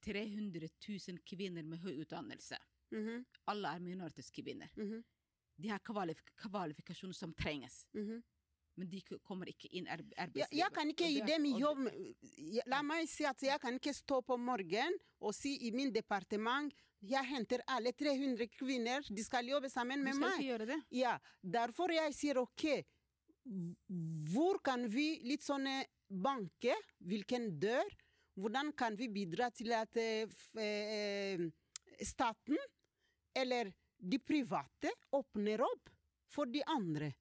300 0.04 0.68
000 0.88 1.20
kvinner 1.28 1.64
med 1.64 1.80
høy 1.84 2.00
utdannelse. 2.02 2.58
Mhm, 2.92 3.26
Alle 3.48 3.68
er 3.76 3.80
minoritetskvinner. 3.80 4.70
mhm, 4.76 5.04
De 5.62 5.68
har 5.70 5.80
kvalif 5.80 6.18
kvalifikasjoner 6.42 7.14
som 7.14 7.34
trenges, 7.34 7.86
mhm. 7.94 8.24
men 8.78 8.90
de 8.90 9.02
kommer 9.24 9.46
ikke 9.46 9.68
inn 9.72 9.86
i 9.86 9.90
arbeidslivet. 9.90 10.50
jeg 10.52 10.72
kan 10.74 10.90
ikke 10.90 11.06
gi 11.08 11.22
dem 11.22 11.46
jobb. 11.46 11.88
La 12.66 12.82
meg 12.82 13.08
si 13.08 13.26
at 13.26 13.40
jeg 13.42 13.60
kan 13.62 13.74
ikke 13.78 13.94
stå 13.94 14.22
på 14.26 14.38
morgen 14.40 14.94
og 15.20 15.34
si 15.36 15.58
i 15.68 15.72
min 15.72 15.92
departement 15.94 16.74
jeg 17.02 17.28
henter 17.32 17.64
alle 17.68 17.94
300 17.98 18.48
kvinner, 18.54 19.06
de 19.10 19.24
skal 19.26 19.48
jobbe 19.50 19.70
sammen 19.74 20.04
med 20.06 20.20
meg. 20.22 20.42
gjøre 20.46 20.68
det. 20.70 20.80
Ja, 20.94 21.18
derfor 21.42 21.94
jeg 21.96 22.14
sier 22.18 22.42
ok, 22.42 22.68
hvor 24.32 24.62
kan 24.62 24.86
vi 24.92 25.16
litt 25.26 25.44
sånn 25.46 25.66
eh, 25.70 25.88
banke, 26.08 26.76
hvilken 27.02 27.50
dør, 27.62 27.88
hvordan 28.38 28.72
kan 28.78 28.96
vi 29.00 29.10
bidra 29.12 29.50
til 29.54 29.74
at 29.76 29.98
eh, 29.98 30.30
eh, 30.62 31.42
staten 32.06 32.60
eller 33.38 33.72
de 34.02 34.20
private 34.20 34.94
åpner 35.12 35.62
opp 35.66 35.92
for 36.32 36.50
de 36.50 36.64
andre. 36.70 37.12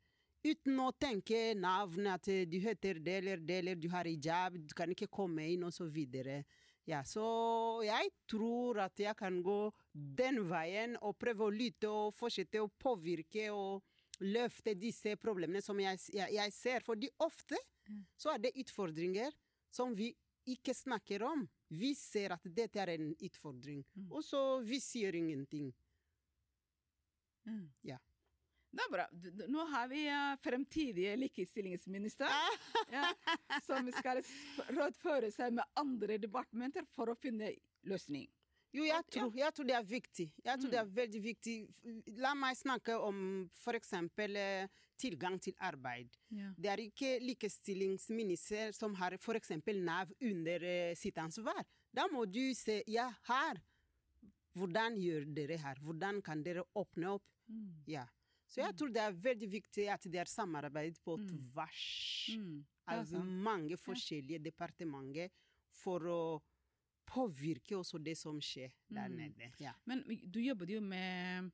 Uten 0.40 0.78
å 0.80 0.88
tenke 0.96 1.50
navn, 1.58 2.06
at 2.08 2.28
eh, 2.32 2.46
du 2.48 2.56
heter 2.62 3.00
det 3.04 3.18
eller 3.20 3.42
det, 3.44 3.58
eller 3.60 3.80
du 3.80 3.88
har 3.92 4.08
hijab, 4.08 4.56
du 4.56 4.74
kan 4.76 4.90
ikke 4.92 5.10
komme 5.12 5.44
inn, 5.52 5.66
og 5.68 5.74
så 5.76 5.88
videre. 5.90 6.42
Ja, 6.90 7.04
så 7.06 7.22
jeg 7.86 8.10
tror 8.30 8.80
at 8.82 8.98
jeg 8.98 9.14
kan 9.18 9.36
gå 9.46 9.58
den 9.94 10.40
veien 10.50 10.96
og 11.06 11.14
prøve 11.20 11.46
å 11.46 11.52
lytte 11.54 11.86
og 11.90 12.14
fortsette 12.18 12.58
å 12.64 12.70
påvirke 12.82 13.46
og 13.54 13.84
løfte 14.26 14.74
disse 14.76 15.14
problemene 15.20 15.62
som 15.64 15.78
jeg, 15.80 16.00
jeg, 16.12 16.34
jeg 16.34 16.52
ser. 16.56 16.80
Fordi 16.86 17.10
ofte 17.26 17.58
Mm. 17.90 18.04
så 18.14 18.30
er 18.34 18.38
det 18.38 18.52
utfordringer 18.60 19.32
som 19.72 19.94
vi 19.98 20.12
ikke 20.46 20.74
snakker 20.76 21.22
om. 21.26 21.40
Vi 21.74 21.88
ser 21.98 22.30
at 22.36 22.44
dette 22.44 22.78
er 22.78 22.92
en 22.94 23.08
utfordring, 23.16 23.80
Mm. 23.96 24.12
og 24.12 24.22
så 24.22 24.42
vi 24.62 24.78
sier 24.78 25.14
ingenting. 25.18 25.72
Mm. 27.46 27.66
Ja. 27.82 27.96
Det 28.72 28.82
er 28.86 28.90
bra. 28.92 29.04
Nå 29.50 29.64
har 29.72 29.88
vi 29.90 30.04
eh, 30.06 30.36
fremtidige 30.44 31.16
likestillingsminister 31.18 32.28
ja, 32.96 33.08
som 33.66 33.88
skal 33.96 34.20
rådføre 34.70 35.30
seg 35.34 35.56
med 35.58 35.64
andre 35.80 36.18
departementer 36.22 36.86
for 36.94 37.10
å 37.10 37.16
finne 37.18 37.50
løsning. 37.90 38.28
Jo, 38.70 38.84
jeg 38.86 38.94
Ja. 38.94 39.02
tror, 39.10 39.32
jeg 39.34 39.54
tror 39.56 39.66
det 39.66 39.74
er 39.74 39.82
viktig. 39.82 40.28
Jeg 40.44 40.60
tror 40.60 40.70
det 40.70 40.78
Mm. 40.78 40.86
er 40.86 40.94
veldig 41.00 41.22
viktig. 41.24 41.56
La 42.22 42.34
meg 42.38 42.54
snakke 42.56 42.94
om 43.02 43.50
eksempel 43.74 44.36
eh, 44.38 44.68
tilgang 44.96 45.40
til 45.42 45.54
arbeid. 45.58 46.14
Ja. 46.30 46.52
Det 46.56 46.70
er 46.70 46.76
ikke 46.84 47.16
likestillingsminister 47.24 48.70
som 48.76 48.94
har 48.94 49.16
eksempel 49.34 49.82
Nav 49.82 50.12
under 50.20 50.62
eh, 50.62 50.94
sitt 50.94 51.18
ansvar. 51.18 51.64
Da 51.92 52.06
må 52.12 52.24
du 52.30 52.54
se 52.54 52.84
ja, 52.86 53.08
her. 53.26 53.58
Hvordan 54.54 54.96
gjør 55.02 55.26
dere 55.34 55.58
her? 55.58 55.74
Hvordan 55.82 56.22
kan 56.22 56.42
dere 56.46 56.62
åpne 56.76 57.16
opp? 57.16 57.26
Mm. 57.50 57.82
Ja. 57.90 58.06
Så 58.50 58.60
jeg 58.64 58.74
tror 58.76 58.90
det 58.92 59.02
er 59.04 59.12
veldig 59.14 59.48
viktig 59.52 59.84
at 59.94 60.02
det 60.10 60.18
er 60.18 60.30
samarbeid 60.30 60.96
på 61.04 61.16
Mm. 61.18 61.26
tvers 61.28 62.30
Mm. 62.36 62.64
Av 62.90 63.06
mange 63.24 63.76
forskjellige 63.78 64.40
departementer 64.42 65.30
for 65.70 66.00
å 66.10 66.22
påvirke 67.06 67.76
også 67.78 67.98
det 68.02 68.16
som 68.18 68.40
skjer 68.40 68.72
der 68.90 69.08
Mm. 69.08 69.16
nede. 69.16 69.52
Ja. 69.58 69.72
Men 69.86 70.02
du 70.30 70.40
jobbet 70.40 70.68
jo 70.70 70.80
med 70.80 71.50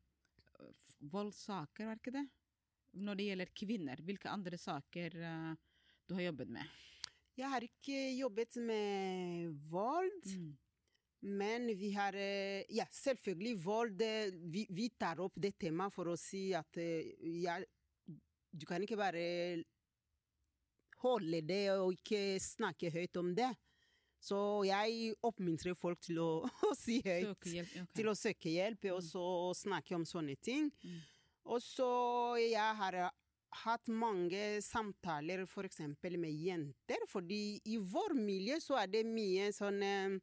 øh, 0.61 0.72
voldssaker, 1.12 1.84
var 1.86 1.97
ikke 2.01 2.12
det? 2.12 2.26
Når 2.94 3.14
det 3.16 3.26
gjelder 3.28 3.53
kvinner, 3.55 3.97
hvilke 4.01 4.28
andre 4.32 4.57
saker 4.57 5.16
uh, 5.20 5.55
du 6.09 6.14
har 6.14 6.22
jobbet 6.32 6.49
med? 6.49 6.64
Jeg 7.36 7.49
har 7.51 7.61
ikke 7.61 8.16
jobbet 8.18 8.57
med 8.57 9.53
vold, 9.68 10.24
Mm. 10.24 10.57
Men 11.20 11.66
vi 11.78 11.90
har 11.96 12.14
eh, 12.14 12.64
Ja, 12.68 12.84
selvfølgelig 12.92 13.54
vold. 13.64 14.00
eh, 14.02 14.30
Vi, 14.52 14.66
vi 14.70 14.88
tar 14.98 15.20
opp 15.20 15.32
det 15.36 15.54
temaet 15.58 15.92
for 15.94 16.08
å 16.12 16.16
si 16.18 16.52
at 16.54 16.76
eh, 16.76 17.14
ja, 17.42 17.56
du 18.52 18.66
kan 18.66 18.82
ikke 18.82 18.96
bare 19.00 19.62
holde 21.02 21.40
det 21.44 21.64
og 21.76 21.92
ikke 21.96 22.38
snakke 22.40 22.90
høyt 22.94 23.16
om 23.20 23.34
det. 23.36 23.50
Så 24.26 24.38
jeg 24.66 25.12
oppmuntrer 25.26 25.76
folk 25.78 26.00
til 26.02 26.18
å, 26.22 26.30
å 26.70 26.72
si 26.78 27.00
høyt. 27.04 27.36
Søke 27.36 27.52
hjelp. 27.52 27.74
ok. 27.82 27.92
Til 27.98 28.08
å 28.10 28.16
søke 28.16 28.54
hjelp 28.54 28.88
og 28.94 29.02
så 29.04 29.26
snakke 29.54 29.94
om 29.98 30.06
sånne 30.08 30.36
ting. 30.42 30.70
Mm. 30.82 31.02
Og 31.46 31.60
så 31.62 31.90
jeg 32.40 32.72
har 32.80 32.96
hatt 33.62 33.86
mange 33.88 34.58
samtaler 34.64 35.44
f.eks. 35.46 35.78
med 36.18 36.32
jenter, 36.32 37.04
fordi 37.08 37.60
i 37.70 37.76
vår 37.78 38.16
miljø 38.18 38.58
så 38.60 38.80
er 38.80 38.90
det 38.90 39.04
mye 39.06 39.52
sånn 39.54 39.78
eh, 39.86 40.16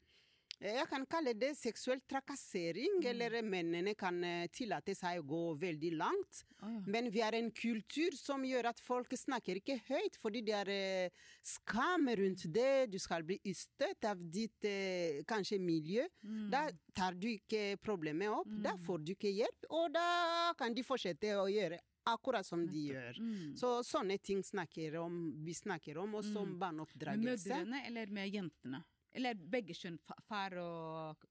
jeg 0.64 0.88
kan 0.89 1.05
kalle 1.05 1.34
det 1.34 1.51
seksuell 1.57 1.99
trakassering, 2.09 2.99
Mm. 3.01 3.05
eller 3.09 3.41
mennene 3.43 3.95
kan 3.95 4.24
eh, 4.24 4.47
tillate 4.47 4.95
seg 4.95 5.20
å 5.20 5.26
gå 5.28 5.59
veldig 5.59 5.91
langt. 5.97 6.43
Oh, 6.64 6.70
ja. 6.72 6.82
Men 6.88 7.09
vi 7.11 7.20
har 7.22 7.34
en 7.36 7.51
kultur 7.51 8.11
som 8.16 8.43
gjør 8.47 8.70
at 8.70 8.80
folk 8.80 9.09
snakker 9.11 9.59
ikke 9.59 9.80
høyt, 9.89 10.16
fordi 10.22 10.41
det 10.47 10.53
er 10.53 10.70
eh, 10.70 11.09
skam 11.43 12.07
rundt 12.07 12.45
det. 12.53 12.89
Du 12.91 12.97
skal 12.99 13.24
bli 13.28 13.39
ystet 13.45 14.03
av 14.07 14.18
ditt 14.32 14.64
eh, 14.64 15.24
kanskje 15.28 15.59
miljø. 15.59 16.05
Mm. 16.24 16.49
Da 16.53 16.70
tar 16.95 17.14
du 17.14 17.28
ikke 17.34 17.78
problemet 17.84 18.30
opp, 18.32 18.47
da 18.64 18.78
får 18.86 19.03
du 19.03 19.11
ikke 19.16 19.34
hjelp, 19.34 19.66
og 19.70 19.91
da 19.93 20.53
kan 20.57 20.74
de 20.74 20.84
fortsette 20.84 21.36
å 21.36 21.49
gjøre 21.51 21.80
akkurat 22.05 22.43
som 22.45 22.66
de 22.68 22.89
gjør. 22.91 23.16
Mm. 23.20 23.53
Så 23.55 23.78
sånne 23.88 24.18
ting 24.20 24.41
snakker 24.43 24.97
om, 24.99 25.14
vi 25.45 25.53
snakker 25.55 25.97
om, 26.01 26.16
og 26.16 26.24
som 26.24 26.43
Mm. 26.43 26.49
Med 26.53 26.59
barneoppdragelse. 26.59 27.47
mødrene 27.49 27.86
eller 27.88 28.07
med 28.11 28.30
jentene? 28.34 28.84
Eller 29.14 29.34
begge 29.36 29.74
kjønn? 29.78 29.99
Far 30.28 30.55
og 30.61 31.26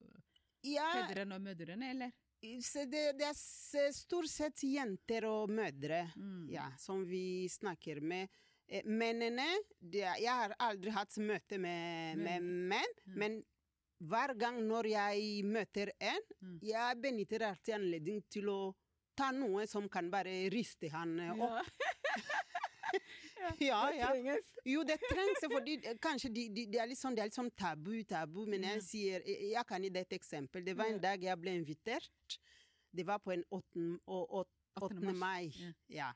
Ja, 0.62 0.88
fedrene 0.94 1.34
og 1.34 1.42
mødrene, 1.42 1.90
eller? 1.90 2.12
det, 2.42 3.02
det 3.18 3.26
er 3.28 3.92
stort 3.94 4.26
sett 4.30 4.62
jenter 4.66 5.24
og 5.28 5.50
mødre. 5.50 6.04
Mm. 6.16 6.48
ja, 6.50 6.68
som 6.78 7.04
vi 7.06 7.48
snakker 7.48 8.00
med. 8.02 8.28
Eh, 8.68 8.82
Mennene 8.86 9.46
det, 9.80 10.02
Jeg 10.22 10.26
har 10.30 10.54
aldri 10.58 10.90
hatt 10.90 11.16
møte 11.18 11.58
med, 11.58 12.16
med 12.18 12.42
menn, 12.42 12.94
Mm. 13.06 13.18
men 13.18 13.42
hver 14.02 14.34
gang 14.38 14.60
når 14.66 14.86
jeg 14.90 15.44
møter 15.44 15.92
en, 16.00 16.22
Mm. 16.42 16.58
jeg 16.62 17.00
benytter 17.02 17.42
alltid 17.50 17.74
anledning 17.74 18.22
til 18.30 18.48
å 18.48 18.74
ta 19.16 19.30
noe 19.30 19.66
som 19.66 19.88
kan 19.88 20.10
bare 20.10 20.48
riste 20.50 20.88
han 20.90 21.18
eh, 21.20 21.30
opp. 21.30 21.38
Ja, 21.38 21.62
det 23.58 23.66
ja. 23.66 24.08
trenges. 24.10 24.44
Jo, 24.64 24.82
det 24.84 24.98
trengs, 25.10 25.44
fordi 25.52 25.76
kanskje 25.82 25.98
kanskje 26.06 26.30
de, 26.34 26.48
de, 26.54 26.66
det, 26.66 26.80
er 26.80 26.86
litt 26.90 26.98
sånn, 27.00 27.14
det 27.18 27.28
sånn 27.34 27.50
tabu, 27.56 27.94
tabu, 28.04 28.44
men 28.46 28.62
jeg 28.62 28.82
sier 28.86 29.22
Jeg 29.26 29.52
jeg 29.52 29.66
kan 29.66 29.82
gi 29.82 29.90
deg 29.90 30.06
et 30.06 30.18
eksempel. 30.20 30.64
Det 30.64 30.74
var 30.78 30.86
en 30.92 31.00
dag 31.02 31.22
jeg 31.22 31.38
ble 31.40 31.54
invitert. 31.58 32.38
Det 32.92 33.06
var 33.08 33.18
på 33.24 33.32
en 33.32 33.44
8. 33.50 34.00
og- 34.06 34.28
og- 34.30 34.48
8. 34.80 34.96
8. 34.96 35.12
mai. 35.14 35.50
Ja. 35.88 36.12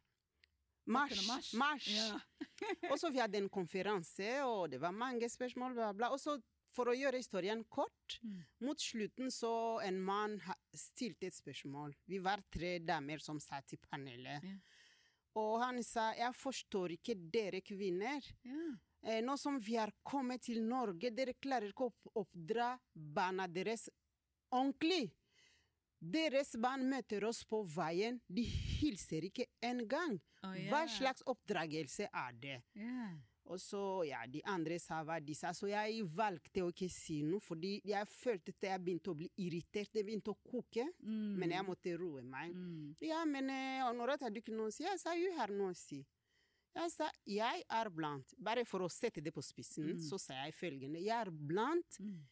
Mars. 0.87 1.27
mars. 1.27 1.53
mars. 1.55 1.87
Og 2.91 2.99
så 2.99 3.11
vi 3.11 3.19
hadde 3.19 3.37
en 3.41 3.49
konferanse, 3.51 4.29
og 4.47 4.71
det 4.71 4.79
var 4.81 4.93
mange 4.95 5.29
spørsmål, 5.29 5.75
bla, 5.75 5.89
bla. 5.93 6.11
Og 6.15 6.21
så, 6.23 6.37
for 6.73 6.87
å 6.93 6.95
gjøre 6.95 7.19
historien 7.19 7.65
kort, 7.65 8.21
Mm. 8.23 8.45
mot 8.61 8.79
slutten 8.81 9.31
så 9.35 9.81
en 9.83 9.99
mann 10.01 10.39
stilte 10.75 11.27
et 11.27 11.35
spørsmål. 11.35 11.93
Vi 12.07 12.19
var 12.23 12.41
tre 12.53 12.79
damer 12.79 13.19
som 13.19 13.41
satt 13.41 13.73
i 13.75 13.77
panelet. 13.77 14.43
Og 15.37 15.61
han 15.61 15.83
sa, 15.85 16.11
jeg 16.17 16.33
forstår 16.37 16.97
ikke 16.97 17.17
dere 17.33 17.61
kvinner. 17.65 18.25
Ja. 18.47 18.67
Eh, 19.07 19.21
nå 19.23 19.37
som 19.39 19.59
vi 19.63 19.77
har 19.77 19.93
kommet 20.03 20.47
til 20.49 20.63
Norge, 20.65 21.13
dere 21.15 21.37
klarer 21.39 21.71
ikke 21.71 21.91
å 21.91 22.23
oppdra 22.23 22.73
barna 22.95 23.47
deres 23.47 23.87
ordentlig. 24.51 25.13
Deres 26.01 26.55
barn 26.61 26.85
møter 26.89 27.25
oss 27.29 27.43
på 27.49 27.63
veien, 27.77 28.19
de 28.29 28.43
hilser 28.47 29.29
ikke 29.29 29.47
engang. 29.65 30.19
Oh, 30.43 30.53
yeah. 30.57 30.69
Hva 30.73 30.85
slags 30.91 31.25
oppdragelse 31.29 32.09
er 32.11 32.37
det? 32.41 32.59
Ja. 32.79 33.09
Og 33.49 33.61
så, 33.63 33.81
ja, 34.09 34.25
de 34.27 34.41
andre 34.45 34.79
sa 34.83 35.05
hva 35.07 35.21
de 35.23 35.35
sa, 35.39 35.53
så 35.55 35.69
jeg 35.71 36.03
valgte 36.17 36.65
å 36.65 36.73
ikke 36.73 36.89
si 36.91 37.21
noe, 37.23 37.39
fordi 37.41 37.77
jeg 37.87 38.07
følte 38.11 38.49
at 38.51 38.61
jeg 38.71 38.81
begynte 38.85 39.13
å 39.13 39.15
bli 39.17 39.29
irritert, 39.39 39.93
det 39.95 40.03
begynte 40.05 40.33
å 40.35 40.39
koke, 40.51 40.83
Mm. 41.05 41.37
men 41.39 41.51
jeg 41.51 41.65
måtte 41.65 41.97
roe 41.99 42.23
meg. 42.23 42.53
Mm. 42.55 42.97
Ja, 43.01 43.25
men 43.25 43.49
Honorat, 43.87 44.21
har 44.21 44.31
du 44.31 44.41
ikke 44.41 44.53
noe 44.57 44.67
å 44.69 44.73
si. 44.73 44.83
Jeg 44.83 44.99
sa 44.99 45.15
jo, 45.15 45.31
har 45.39 45.49
noe 45.55 45.71
å 45.71 45.77
si. 45.77 46.05
Jeg 46.75 46.91
sa 46.91 47.09
jeg 47.25 47.63
er 47.71 47.89
blant, 47.91 48.35
bare 48.37 48.65
for 48.67 48.81
å 48.81 48.91
sette 48.91 49.23
det 49.23 49.33
på 49.33 49.41
spissen, 49.43 49.95
Mm. 49.95 49.99
så 50.11 50.19
sa 50.19 50.35
jeg 50.45 50.53
følgende. 50.55 51.01
Jeg 51.01 51.27
er 51.27 51.31
blant 51.31 51.99
Mm. 52.01 52.27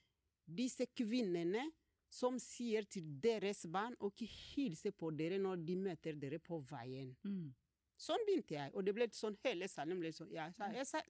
disse 0.46 0.84
kvinnene 0.94 1.70
som 2.10 2.38
sier 2.38 2.84
til 2.88 3.02
deres 3.20 3.64
barn 3.66 3.94
å 4.00 4.10
ikke 4.12 4.26
hilse 4.28 4.92
på 4.92 5.16
dere 5.16 5.38
når 5.38 5.64
de 5.64 5.76
møter 5.76 6.12
dere 6.18 6.38
på 6.38 6.60
veien. 6.66 7.14
Mm. 7.24 7.54
Sånn 7.96 8.24
begynte 8.26 8.54
jeg, 8.56 8.70
og 8.74 8.84
det 8.84 8.94
ble 8.94 9.06
sånn, 9.14 9.36
hele 9.44 9.68
salen 9.68 10.00
ble 10.00 10.10
sånn. 10.12 10.30
Jeg 10.34 10.52
sa, 10.56 10.68
jeg, 10.72 10.86
sa, 10.86 11.00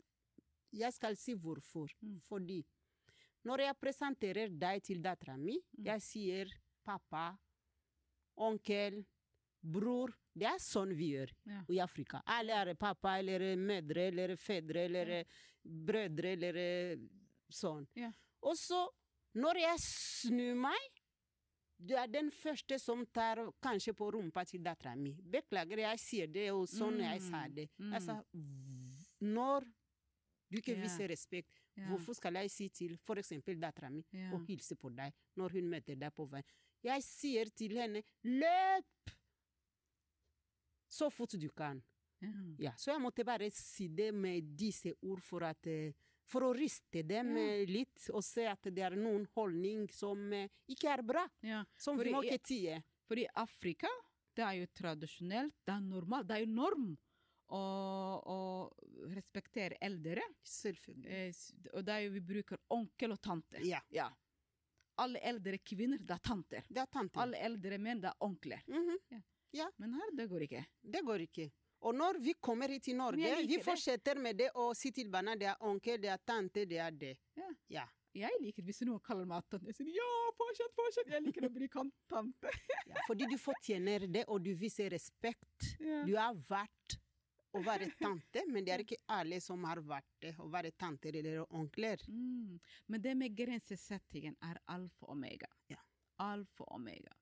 jeg 0.73 0.93
skal 0.93 1.17
si 1.17 1.35
hvorfor. 1.35 1.89
Mm. 2.03 2.19
Fordi 2.29 2.65
når 3.45 3.59
jeg 3.67 3.79
presenterer 3.81 4.49
deg 4.59 4.83
til 4.83 5.01
dattera 5.03 5.37
mi, 5.37 5.57
Mm. 5.79 5.85
jeg 5.85 6.01
sier 6.03 6.47
pappa, 6.85 7.39
onkel, 8.37 9.05
bror. 9.63 10.13
Det 10.35 10.47
er 10.51 10.59
sånn 10.59 10.95
vi 10.97 11.13
gjør 11.15 11.31
Ja. 11.47 11.61
i 11.69 11.79
Afrika. 11.81 12.23
Alle 12.27 12.51
er 12.53 12.75
pappa 12.75 13.19
eller 13.19 13.57
mødre 13.57 14.09
eller 14.09 14.37
fedre 14.37 14.85
eller 14.85 15.07
Ja. 15.07 15.25
brødre 15.65 16.33
eller 16.33 16.99
sånn. 17.51 17.87
Ja. 17.95 18.11
Og 18.43 18.57
så, 18.57 18.89
når 19.35 19.55
jeg 19.61 19.79
snur 19.79 20.55
meg 20.57 20.94
du 21.79 21.95
er 21.97 22.07
den 22.09 22.31
første 22.31 22.79
som 22.79 23.05
tar 23.07 23.37
kanskje 23.63 23.93
på 23.95 24.11
rumpa 24.15 24.45
til 24.47 24.63
dattera 24.63 24.95
mi. 24.97 25.15
Beklager, 25.23 25.79
jeg 25.79 25.99
sier 25.99 26.27
det, 26.27 26.51
og 26.53 26.67
sånn 26.69 27.01
jeg 27.01 27.21
sa 27.23 27.47
det. 27.49 27.69
Mm. 27.79 27.93
Jeg 27.93 28.03
sa 28.03 28.23
"V- 28.33 29.07
når 29.21 29.65
du 30.51 30.59
ikke 30.59 30.77
Ja. 30.77 30.83
viser 30.83 31.09
respekt, 31.09 31.61
Ja. 31.77 31.89
hvorfor 31.89 32.15
skal 32.15 32.35
jeg 32.35 32.51
si 32.51 32.69
til 32.69 32.97
for 32.97 33.17
eksempel 33.17 33.59
dattera 33.61 33.91
mi 33.91 34.05
Ja. 34.13 34.31
å 34.33 34.39
hilse 34.47 34.77
på 34.77 34.95
deg 34.95 35.13
når 35.37 35.51
hun 35.53 35.71
møter 35.71 35.97
deg 35.99 36.15
på 36.15 36.29
veien? 36.31 36.45
Jeg 36.83 37.03
sier 37.03 37.45
til 37.57 37.71
henne 37.77 38.03
løp! 38.25 38.85
Så 40.89 41.11
fort 41.11 41.31
du 41.41 41.49
kan. 41.51 41.83
Ja. 42.21 42.29
Ja, 42.59 42.71
så 42.79 42.93
jeg 42.93 43.01
måtte 43.03 43.25
bare 43.25 43.51
si 43.51 43.89
det 43.89 44.15
med 44.15 44.57
disse 44.57 44.93
ord 45.03 45.21
for 45.21 45.43
at 45.45 45.67
eh, 45.67 45.93
For 46.27 46.41
å 46.43 46.55
riste 46.57 47.03
dem 47.07 47.37
Ja. 47.37 47.43
eh, 47.43 47.67
litt 47.67 48.09
og 48.11 48.23
se 48.25 48.47
at 48.49 48.63
det 48.63 48.79
er 48.83 48.97
noen 48.97 49.27
holdning 49.35 49.89
som 49.93 50.33
eh, 50.33 50.49
ikke 50.69 50.89
er 50.99 51.03
bra. 51.03 51.27
Ja. 51.43 51.65
Som 51.77 51.97
for 51.99 52.05
i- 52.07 52.11
For 53.07 53.19
i 53.19 53.27
Afrika, 53.37 53.89
det 54.35 54.43
er 54.45 54.55
jo 54.63 54.67
tradisjonelt, 54.75 55.53
det 55.67 55.75
er 55.75 55.81
normalt, 55.81 56.27
det 56.27 56.37
er 56.37 56.47
jo 56.47 56.53
norm 56.55 56.97
å, 57.51 57.61
å 58.25 58.73
respektere 59.15 59.77
eldre. 59.83 60.23
Selvfølgelig. 60.43 61.07
Eh, 61.13 61.77
Og 61.77 61.85
det 61.85 61.93
er 61.93 62.01
jo 62.07 62.11
vi 62.17 62.21
bruker 62.21 62.59
onkel 62.71 63.13
og 63.13 63.21
tante. 63.21 63.61
Ja. 63.91 64.09
Alle 64.97 65.19
eldre 65.21 65.59
kvinner, 65.59 65.99
det 65.99 66.11
er 66.15 66.23
tanter. 66.23 66.63
Det 66.71 66.79
er 66.81 66.87
tanter. 66.87 67.21
Alle 67.21 67.37
eldre 67.43 67.79
menn, 67.79 68.01
det 68.01 68.09
er 68.13 68.17
onkler. 68.25 68.63
Mhm. 68.69 69.23
Men 69.79 69.93
her, 69.95 70.11
det 70.17 70.29
går 70.31 70.41
ikke. 70.49 70.65
Det 70.83 71.05
går 71.05 71.21
ikke. 71.29 71.51
Og 71.85 71.93
når 71.95 72.19
vi 72.25 72.33
kommer 72.41 72.73
hit 72.73 72.87
til 72.89 72.97
Norge, 72.97 73.35
vi 73.45 73.59
fortsetter 73.63 74.19
med 74.21 74.39
det 74.41 74.49
å 74.61 74.71
si 74.77 74.93
til 74.95 75.11
barna 75.13 75.35
det 75.37 75.51
er 75.53 75.69
onkel, 75.69 76.01
det 76.01 76.11
er 76.15 76.23
tante, 76.25 76.65
det 76.69 76.81
er 76.81 76.97
det. 76.97 77.13
Ja. 77.37 77.51
Ja. 77.81 77.85
Jeg 78.15 78.31
liker 78.39 78.63
det 78.63 78.71
hvis 78.71 78.85
noen 78.87 79.03
kaller 79.03 79.27
meg 79.27 79.43
tante. 79.51 79.73
Jeg 79.73 79.77
sier 79.81 79.89
ja, 79.97 80.11
fortsett, 80.39 80.75
fortsett. 80.79 81.09
Jeg 81.11 81.25
liker 81.25 81.49
å 81.49 81.53
bli 81.53 81.69
kalt 81.69 81.95
tante. 82.11 82.53
ja. 82.91 83.01
Fordi 83.09 83.27
du 83.27 83.35
fortjener 83.43 84.07
det, 84.07 84.23
og 84.31 84.45
du 84.45 84.53
viser 84.59 84.93
respekt. 84.95 85.75
Ja. 85.83 86.05
Du 86.07 86.15
har 86.15 86.39
vært 86.49 86.97
å 87.55 87.63
være 87.63 87.91
tante, 87.99 88.45
men 88.51 88.67
det 88.67 88.75
er 88.75 88.85
ikke 88.85 89.01
alle 89.15 89.41
som 89.43 89.67
har 89.67 89.83
vært 89.85 90.09
det, 90.23 90.35
å 90.43 90.47
være 90.51 90.73
tanter 90.79 91.19
eller 91.21 91.43
onkler. 91.55 92.03
Mm. 92.09 92.61
Men 92.91 93.03
det 93.03 93.17
med 93.19 93.35
grensesettingen 93.37 94.39
er 94.47 94.63
alfa 94.73 95.09
og 95.09 95.17
omega. 95.19 95.51
Ja. 95.71 95.83
Alfa 96.23 96.67
og 96.69 96.79
omega. 96.79 97.15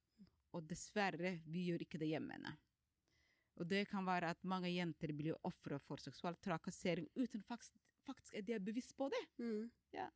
Og 0.52 0.68
dessverre, 0.68 1.38
vi 1.48 1.70
gjør 1.70 1.86
ikke 1.86 2.00
det 2.00 2.12
hjemme. 2.12 2.38
Og 3.60 3.66
det 3.68 3.84
kan 3.90 4.04
være 4.06 4.30
at 4.32 4.44
mange 4.48 4.70
jenter 4.72 5.12
blir 5.12 5.36
ofre 5.44 5.78
for 5.78 5.96
seksuell 6.00 6.36
trakassering 6.42 7.08
uten 7.16 7.42
faktisk, 7.44 7.74
faktisk 8.06 8.34
at 8.40 8.46
de 8.46 8.54
er 8.56 8.58
bevisst 8.64 8.96
på 8.96 9.08
det. 9.12 9.24
Mm. 9.38 9.66
Ja. 9.92 10.08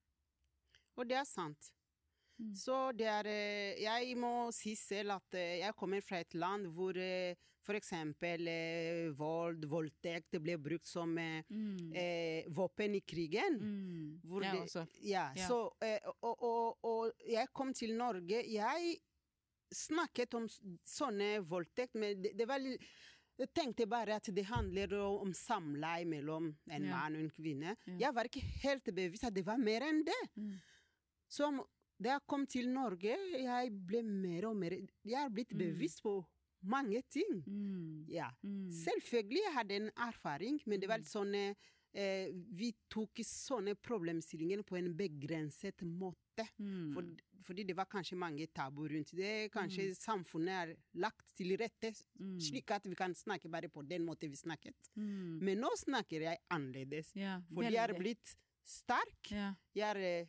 Og 0.97 1.07
det 1.09 1.18
er 1.20 1.24
sant. 1.28 1.72
Mm. 2.41 2.55
Så 2.55 2.93
det 2.97 3.07
er 3.09 3.26
eh, 3.26 3.82
Jeg 3.82 4.16
må 4.20 4.51
si 4.53 4.74
selv 4.76 5.11
at 5.18 5.34
eh, 5.34 5.59
jeg 5.62 5.74
kommer 5.76 6.01
fra 6.05 6.18
et 6.20 6.34
land 6.34 6.66
hvor 6.76 6.97
f.eks. 7.66 7.93
eh, 7.93 9.11
vold, 9.18 9.64
voldtekt 9.68 10.37
ble 10.41 10.57
brukt 10.59 10.87
som 10.87 11.14
Mm. 11.16 11.93
eh, 11.95 12.45
våpen 12.49 12.95
i 12.95 13.01
krigen. 13.01 13.57
Mm. 13.61 14.20
Jeg 14.43 14.53
det- 14.53 14.61
også. 14.62 14.87
Ja, 15.03 15.32
Ja. 15.37 15.47
så 15.49 15.72
og, 16.22 16.43
og, 16.43 16.78
og 16.84 17.12
jeg 17.26 17.49
kom 17.53 17.72
til 17.74 17.97
Norge 17.97 18.43
Jeg 18.53 18.99
snakket 19.72 20.34
om 20.34 20.47
sånne 20.87 21.41
voldtekt, 21.49 21.95
men 21.95 22.22
det, 22.22 22.37
det 22.39 22.47
var 22.47 22.61
Jeg 23.39 23.51
tenkte 23.55 23.87
bare 23.87 24.14
at 24.16 24.28
det 24.34 24.45
handler 24.49 24.95
om 24.99 25.32
samleie 25.37 26.07
mellom 26.09 26.55
en 26.70 26.84
Ja. 26.84 26.91
mann 26.97 27.16
og 27.16 27.20
en 27.20 27.30
kvinne. 27.30 27.76
Ja. 27.87 27.97
Jeg 28.07 28.14
var 28.14 28.24
ikke 28.24 28.41
helt 28.62 28.84
bevisst 28.95 29.24
at 29.24 29.34
det 29.34 29.45
var 29.45 29.59
mer 29.59 29.80
enn 29.82 30.05
det. 30.05 30.22
Mm. 30.37 30.55
Så 31.28 31.51
da 32.01 32.11
jeg 32.14 32.26
kom 32.26 32.47
til 32.47 32.68
Norge, 32.72 33.16
jeg 33.32 33.70
ble 33.87 34.03
mer 34.03 34.47
og 34.49 34.57
mer 34.57 34.70
Jeg 35.05 35.24
er 35.24 35.28
blitt 35.30 35.53
Mm. 35.53 35.59
bevisst 35.59 36.03
på 36.03 36.24
mange 36.62 37.03
ting. 37.11 37.43
Mm. 37.47 38.07
Ja. 38.09 38.30
Mm. 38.43 38.70
Selvfølgelig 38.70 39.43
jeg 39.45 39.53
hadde 39.55 39.74
en 39.76 39.91
erfaring, 39.97 40.61
men 40.66 40.80
det 40.80 40.89
var 40.89 40.99
sånn 41.01 41.34
eh, 41.95 42.30
Vi 42.53 42.74
tok 42.91 43.14
sånne 43.24 43.74
problemstillinger 43.74 44.62
på 44.64 44.76
en 44.76 44.95
begrenset 44.95 45.80
måte. 45.82 46.16
Mm. 46.59 46.93
For, 46.95 47.05
fordi 47.47 47.64
det 47.68 47.76
var 47.78 47.87
kanskje 47.87 48.16
mange 48.18 48.47
tabuer 48.55 48.91
rundt 48.97 49.12
det. 49.16 49.51
Kanskje 49.55 49.89
samfunnet 49.97 50.55
er 50.62 50.74
lagt 50.95 51.34
til 51.37 51.57
rette 51.61 51.93
Mm. 52.18 52.39
slik 52.41 52.70
at 52.70 52.84
vi 52.87 52.95
kan 52.95 53.14
snakke 53.14 53.49
bare 53.51 53.68
på 53.68 53.82
den 53.87 54.05
måten 54.05 54.30
vi 54.30 54.37
snakket. 54.37 54.76
Mm. 54.97 55.39
Men 55.43 55.59
nå 55.61 55.70
snakker 55.76 56.20
jeg 56.22 56.39
annerledes. 56.51 57.12
Ja, 57.14 57.41
Fordi 57.55 57.72
jeg 57.74 57.91
er 57.91 57.99
blitt 57.99 58.37
sterk. 58.64 59.30
Ja, 59.30 59.55
Jeg 59.74 59.97
er, 59.97 59.97
eh, 60.22 60.26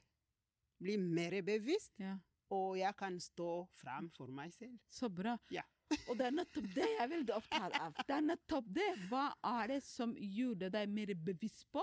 blir 0.80 1.00
mer 1.00 1.42
bevisst, 1.42 1.94
ja. 2.00 2.18
og 2.52 2.78
jeg 2.78 2.96
kan 2.96 3.18
stå 3.20 3.68
fram 3.74 4.10
for 4.12 4.28
meg 4.28 4.54
selv. 4.54 4.78
Så 4.90 5.10
bra. 5.10 5.38
Ja. 5.50 5.64
Og 6.10 6.18
det 6.18 6.26
er 6.28 6.32
nettopp 6.32 6.66
det 6.76 6.84
jeg 6.84 7.00
er 7.00 7.08
veldig 7.08 7.34
opptatt 7.34 7.74
av. 7.80 7.94
Det 8.06 8.14
er 8.14 8.22
nettopp 8.22 8.66
det. 8.76 8.88
Hva 9.10 9.34
er 9.44 9.68
det 9.68 9.84
som 9.84 10.14
gjorde 10.16 10.70
deg 10.70 10.90
mer 10.90 11.14
bevisst 11.16 11.66
på 11.72 11.82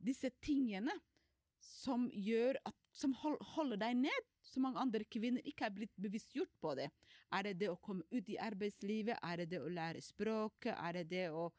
disse 0.00 0.30
tingene 0.40 0.94
som 1.58 2.08
gjør 2.14 2.54
at 2.64 2.74
som 2.98 3.12
hold, 3.22 3.38
holder 3.54 3.78
deg 3.84 3.96
ned? 4.00 4.26
Så 4.42 4.60
mange 4.64 4.80
andre 4.82 5.04
kvinner 5.06 5.44
ikke 5.46 5.68
er 5.68 5.74
blitt 5.76 5.94
bevisstgjort 6.00 6.54
på 6.62 6.74
det. 6.78 6.88
Er 7.36 7.44
det 7.46 7.58
det 7.60 7.68
å 7.70 7.78
komme 7.84 8.02
ut 8.10 8.28
i 8.32 8.38
arbeidslivet? 8.40 9.18
Er 9.22 9.42
det 9.42 9.50
det 9.52 9.60
å 9.62 9.68
lære 9.70 10.02
språket? 10.02 10.74
Er 10.74 10.92
det 10.98 11.06
det 11.12 11.26
å 11.30 11.50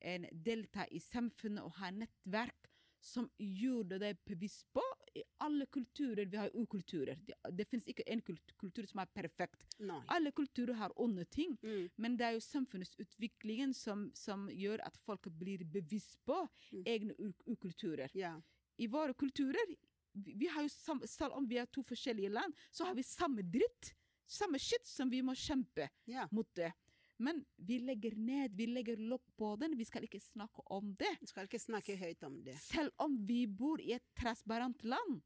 en, 0.00 0.26
delta 0.32 0.86
i 0.90 0.98
samfunnet 1.04 1.62
og 1.62 1.76
ha 1.82 1.90
nettverk 1.92 2.70
som 3.00 3.28
gjorde 3.38 3.98
deg 4.00 4.18
bevisst 4.28 4.66
på? 4.76 4.82
I 5.16 5.22
alle 5.44 5.66
kulturer, 5.66 6.24
vi 6.30 6.36
har 6.38 6.50
ukulturer. 6.54 7.18
Det, 7.26 7.34
det 7.58 7.64
finnes 7.68 7.86
ikke 7.90 8.04
en 8.12 8.20
kultur 8.22 8.86
som 8.86 9.00
er 9.02 9.08
perfekt. 9.12 9.64
Nei. 9.82 10.00
Alle 10.14 10.30
kulturer 10.36 10.76
har 10.80 10.92
onde 10.96 11.24
ting, 11.28 11.56
Mm. 11.62 11.88
men 11.96 12.16
det 12.16 12.26
er 12.26 12.36
jo 12.38 12.40
samfunnsutviklingen 12.46 13.74
som, 13.74 14.08
som 14.14 14.48
gjør 14.52 14.80
at 14.86 14.96
folk 15.06 15.28
blir 15.38 15.64
bevisst 15.64 16.18
på 16.26 16.40
Mm. 16.72 16.82
egne 16.86 17.14
ukulturer. 17.50 18.10
Ja. 18.14 18.36
I 18.78 18.86
våre 18.86 19.12
kulturer, 19.14 19.74
vi, 20.12 20.48
har 20.50 20.64
jo 20.64 20.70
samme, 20.72 21.08
selv 21.08 21.36
om 21.38 21.46
vi 21.48 21.58
er 21.60 21.68
to 21.70 21.82
forskjellige 21.86 22.32
land, 22.32 22.54
så 22.70 22.88
har 22.88 22.96
vi 22.98 23.06
samme 23.06 23.44
dritt, 23.46 23.92
samme 24.30 24.60
shit 24.62 24.86
som 24.86 25.10
vi 25.10 25.22
må 25.26 25.34
kjempe 25.38 25.88
ja. 26.10 26.26
mot 26.34 26.48
det. 26.58 26.72
Men 27.20 27.42
vi 27.56 27.76
legger 27.84 28.14
ned, 28.16 28.54
vi 28.56 28.66
legger 28.70 29.00
lokk 29.10 29.26
på 29.36 29.52
den, 29.60 29.74
vi 29.76 29.84
skal 29.84 30.06
ikke 30.06 30.22
snakke 30.22 30.64
om 30.72 30.94
det. 30.96 31.10
Vi 31.20 31.28
skal 31.28 31.48
ikke 31.48 31.60
snakke 31.60 31.98
høyt 32.00 32.24
om 32.24 32.38
det. 32.46 32.54
Selv 32.64 32.94
om 33.02 33.18
vi 33.28 33.42
bor 33.44 33.82
i 33.82 33.92
et 33.98 34.06
transparent 34.16 34.80
land, 34.88 35.20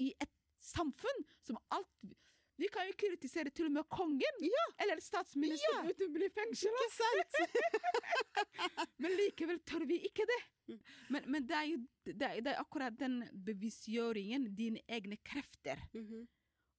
i 0.00 0.12
et 0.20 0.32
samfunn 0.64 1.26
som 1.44 1.58
alt 1.72 2.16
Vi 2.58 2.68
kan 2.72 2.86
jo 2.88 2.94
kritisere 2.96 3.50
til 3.52 3.66
og 3.68 3.72
med 3.72 3.84
kongen, 3.92 4.38
eller 4.80 5.00
statsministeren 5.04 5.84
Ja. 5.84 5.90
uten 5.92 6.08
å 6.08 6.12
bli 6.14 6.28
fengsla, 6.32 6.70
men 9.02 9.16
likevel 9.18 9.58
tør 9.68 9.84
vi 9.88 9.98
ikke 10.08 10.24
det. 10.30 10.38
Mm. 10.70 10.78
Men, 11.14 11.26
men 11.34 11.46
det, 11.46 11.56
er 11.58 11.66
jo, 11.70 11.80
det, 12.06 12.30
er, 12.30 12.40
det 12.46 12.54
er 12.54 12.62
akkurat 12.62 12.96
den 12.98 13.18
bevisgjøringen, 13.46 14.48
dine 14.56 14.80
egne 14.88 15.18
krefter, 15.24 15.82
Mhm. 15.94 16.24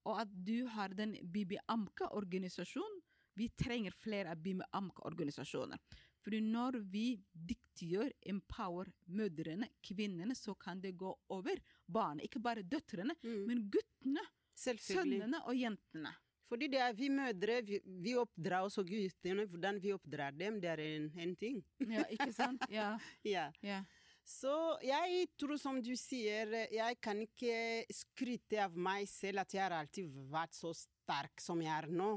og 0.07 0.21
at 0.23 0.29
du 0.47 0.65
har 0.71 0.89
den 0.95 1.17
Bibi 1.31 1.57
Amka-organisasjonen. 1.69 3.01
Vi 3.37 3.49
trenger 3.59 3.91
flere 3.91 4.31
av 4.31 4.37
Bibi 4.41 4.63
Amka-organisasjoner. 4.73 5.77
Fordi 6.23 6.39
når 6.41 6.79
vi 6.91 7.19
dyktiggjør, 7.31 8.11
empower 8.25 8.87
mødrene, 9.07 9.67
kvinnene, 9.85 10.33
så 10.35 10.55
kan 10.59 10.81
det 10.81 10.95
gå 10.97 11.13
over 11.29 11.55
barna. 11.87 12.21
Ikke 12.23 12.39
bare 12.41 12.63
døtrene, 12.63 13.13
Mm. 13.23 13.45
men 13.47 13.69
guttene. 13.69 14.23
Sønnene 14.57 15.43
og 15.45 15.55
jentene. 15.57 16.13
Fordi 16.47 16.69
det 16.71 16.79
er 16.79 16.93
vi 16.95 17.09
mødre, 17.11 17.57
vi, 17.67 17.79
vi 18.03 18.13
oppdrar 18.15 18.63
også 18.63 18.85
guttene. 18.87 19.43
Hvordan 19.51 19.81
vi 19.83 19.91
oppdrar 19.91 20.35
dem, 20.35 20.61
det 20.63 20.69
er 20.71 20.81
en, 20.85 21.09
en 21.19 21.33
ting. 21.35 21.57
Ja, 21.83 22.05
ikke 22.15 22.31
sant? 22.35 22.63
Ja, 22.71 22.93
Ja. 23.35 23.49
ja. 23.61 23.81
Så 24.27 24.51
jeg 24.83 25.27
tror, 25.39 25.55
som 25.59 25.77
du 25.83 25.93
sier, 25.95 26.49
jeg 26.71 26.97
kan 27.03 27.19
ikke 27.23 27.85
skryte 27.95 28.59
av 28.65 28.73
meg 28.75 29.05
selv 29.07 29.39
at 29.45 29.53
jeg 29.55 29.63
har 29.63 29.75
alltid 29.77 30.17
vært 30.33 30.55
så 30.57 30.73
sterk 30.75 31.39
som 31.39 31.61
jeg 31.63 31.71
er 31.71 31.87
nå. 31.95 32.09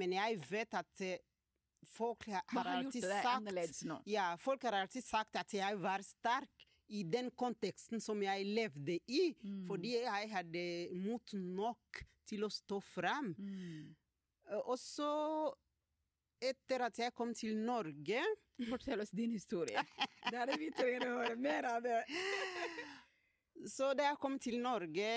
Men 0.00 0.14
jeg 0.16 0.38
vet 0.48 0.72
at 0.80 1.02
eh, 1.04 1.18
folk 1.92 2.24
har, 2.32 2.44
har 2.54 2.70
alltid 2.78 3.04
sagt? 3.04 3.26
Ja, 4.08 4.30
folk 4.40 4.64
har 4.64 4.78
alltid 4.80 5.04
sagt 5.04 5.36
at 5.36 5.52
jeg 5.52 5.80
var 5.82 6.04
sterk 6.06 6.64
i 6.88 7.02
den 7.08 7.30
konteksten 7.38 8.02
som 8.02 8.22
jeg 8.22 8.46
levde 8.46 8.98
i. 9.06 9.22
Mm. 9.42 9.66
Fordi 9.68 9.96
jeg 10.02 10.30
hadde 10.32 10.64
mot 11.02 11.34
nok 11.34 12.02
til 12.28 12.46
å 12.46 12.50
stå 12.52 12.80
fram. 12.92 13.32
Mm. 13.38 13.92
Og 14.66 14.74
så, 14.80 15.12
etter 16.42 16.88
at 16.88 16.98
jeg 16.98 17.14
kom 17.16 17.32
til 17.36 17.56
Norge 17.56 18.24
Fortell 18.70 19.00
oss 19.02 19.10
din 19.10 19.32
historie. 19.34 19.80
Det 20.28 20.36
er 20.38 20.50
det 20.50 20.58
vi 20.60 20.68
trenger 20.74 21.08
å 21.08 21.22
høre 21.22 21.38
mer 21.40 21.66
av 21.72 21.80
det. 21.82 22.02
Så 23.68 23.92
da 23.94 24.08
jeg 24.08 24.18
kom 24.18 24.38
til 24.42 24.56
Norge 24.62 25.10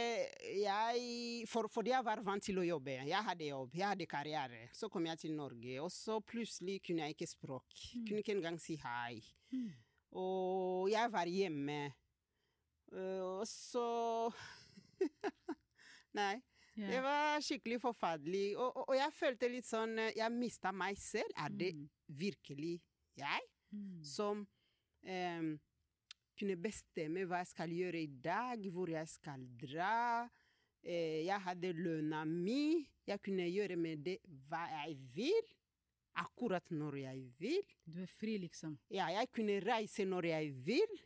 jeg, 0.59 1.45
for, 1.49 1.69
Fordi 1.71 1.93
jeg 1.93 2.05
var 2.05 2.21
vant 2.25 2.43
til 2.45 2.59
å 2.61 2.65
jobbe. 2.65 2.99
Jeg 3.07 3.27
hadde 3.29 3.47
jobb, 3.47 3.77
jeg 3.77 3.87
hadde 3.87 4.07
karriere. 4.09 4.59
Så 4.75 4.89
kom 4.93 5.07
jeg 5.09 5.21
til 5.23 5.33
Norge, 5.37 5.79
og 5.81 5.89
så 5.93 6.19
plutselig 6.21 6.79
kunne 6.85 7.07
jeg 7.07 7.15
ikke 7.15 7.29
språk. 7.31 7.81
Kunne 8.05 8.21
ikke 8.21 8.35
engang 8.35 8.59
si 8.61 8.77
hei. 8.83 9.17
Mm. 9.53 9.71
Og 10.15 10.89
jeg 10.95 11.11
var 11.11 11.27
hjemme. 11.27 11.79
Og 12.95 13.43
så 13.49 14.31
Nei. 16.15 16.35
Det 16.75 16.99
var 17.03 17.39
skikkelig 17.43 17.77
forferdelig. 17.83 18.57
Og, 18.59 18.67
og, 18.75 18.89
og 18.91 18.95
jeg 18.97 19.13
følte 19.15 19.47
litt 19.51 19.67
sånn 19.67 19.95
Jeg 20.15 20.31
mista 20.35 20.71
meg 20.75 20.97
selv. 20.99 21.31
Er 21.39 21.51
det 21.55 21.73
Mm. 21.75 21.89
virkelig 22.07 22.73
jeg 23.17 23.41
Mm. 23.73 24.03
som 24.05 24.43
um, 25.03 25.47
kunne 26.39 26.55
bestemme 26.61 27.25
hva 27.27 27.39
jeg 27.41 27.47
skal 27.49 27.71
gjøre 27.73 27.99
i 28.03 28.11
dag, 28.23 28.61
hvor 28.71 28.87
jeg 28.91 29.07
skal 29.09 29.41
dra. 29.59 30.29
Eh, 30.85 31.25
jeg 31.25 31.39
hadde 31.41 31.73
lønna 31.73 32.21
mi. 32.29 32.85
Jeg 33.07 33.19
kunne 33.25 33.47
gjøre 33.49 33.75
med 33.75 34.03
det 34.05 34.19
hva 34.47 34.61
jeg 34.69 34.95
vil, 35.15 35.49
akkurat 36.15 36.69
når 36.71 36.97
jeg 37.01 37.23
vil. 37.39 37.61
Du 37.85 38.01
er 38.01 38.07
fri, 38.07 38.37
liksom. 38.37 38.77
Ja, 38.89 39.07
jeg 39.07 39.31
kunne 39.31 39.59
reise 39.65 40.05
når 40.05 40.25
jeg 40.31 40.53
vil. 40.65 40.99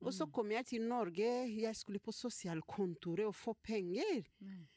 Og 0.00 0.12
så 0.14 0.26
Mm. 0.26 0.32
kom 0.32 0.50
jeg 0.50 0.66
til 0.66 0.82
Norge, 0.82 1.28
jeg 1.60 1.74
skulle 1.76 1.98
på 1.98 2.12
sosialkontoret 2.12 3.26
og 3.26 3.34
få 3.34 3.54
penger. 3.62 4.24
Nei. 4.40 4.68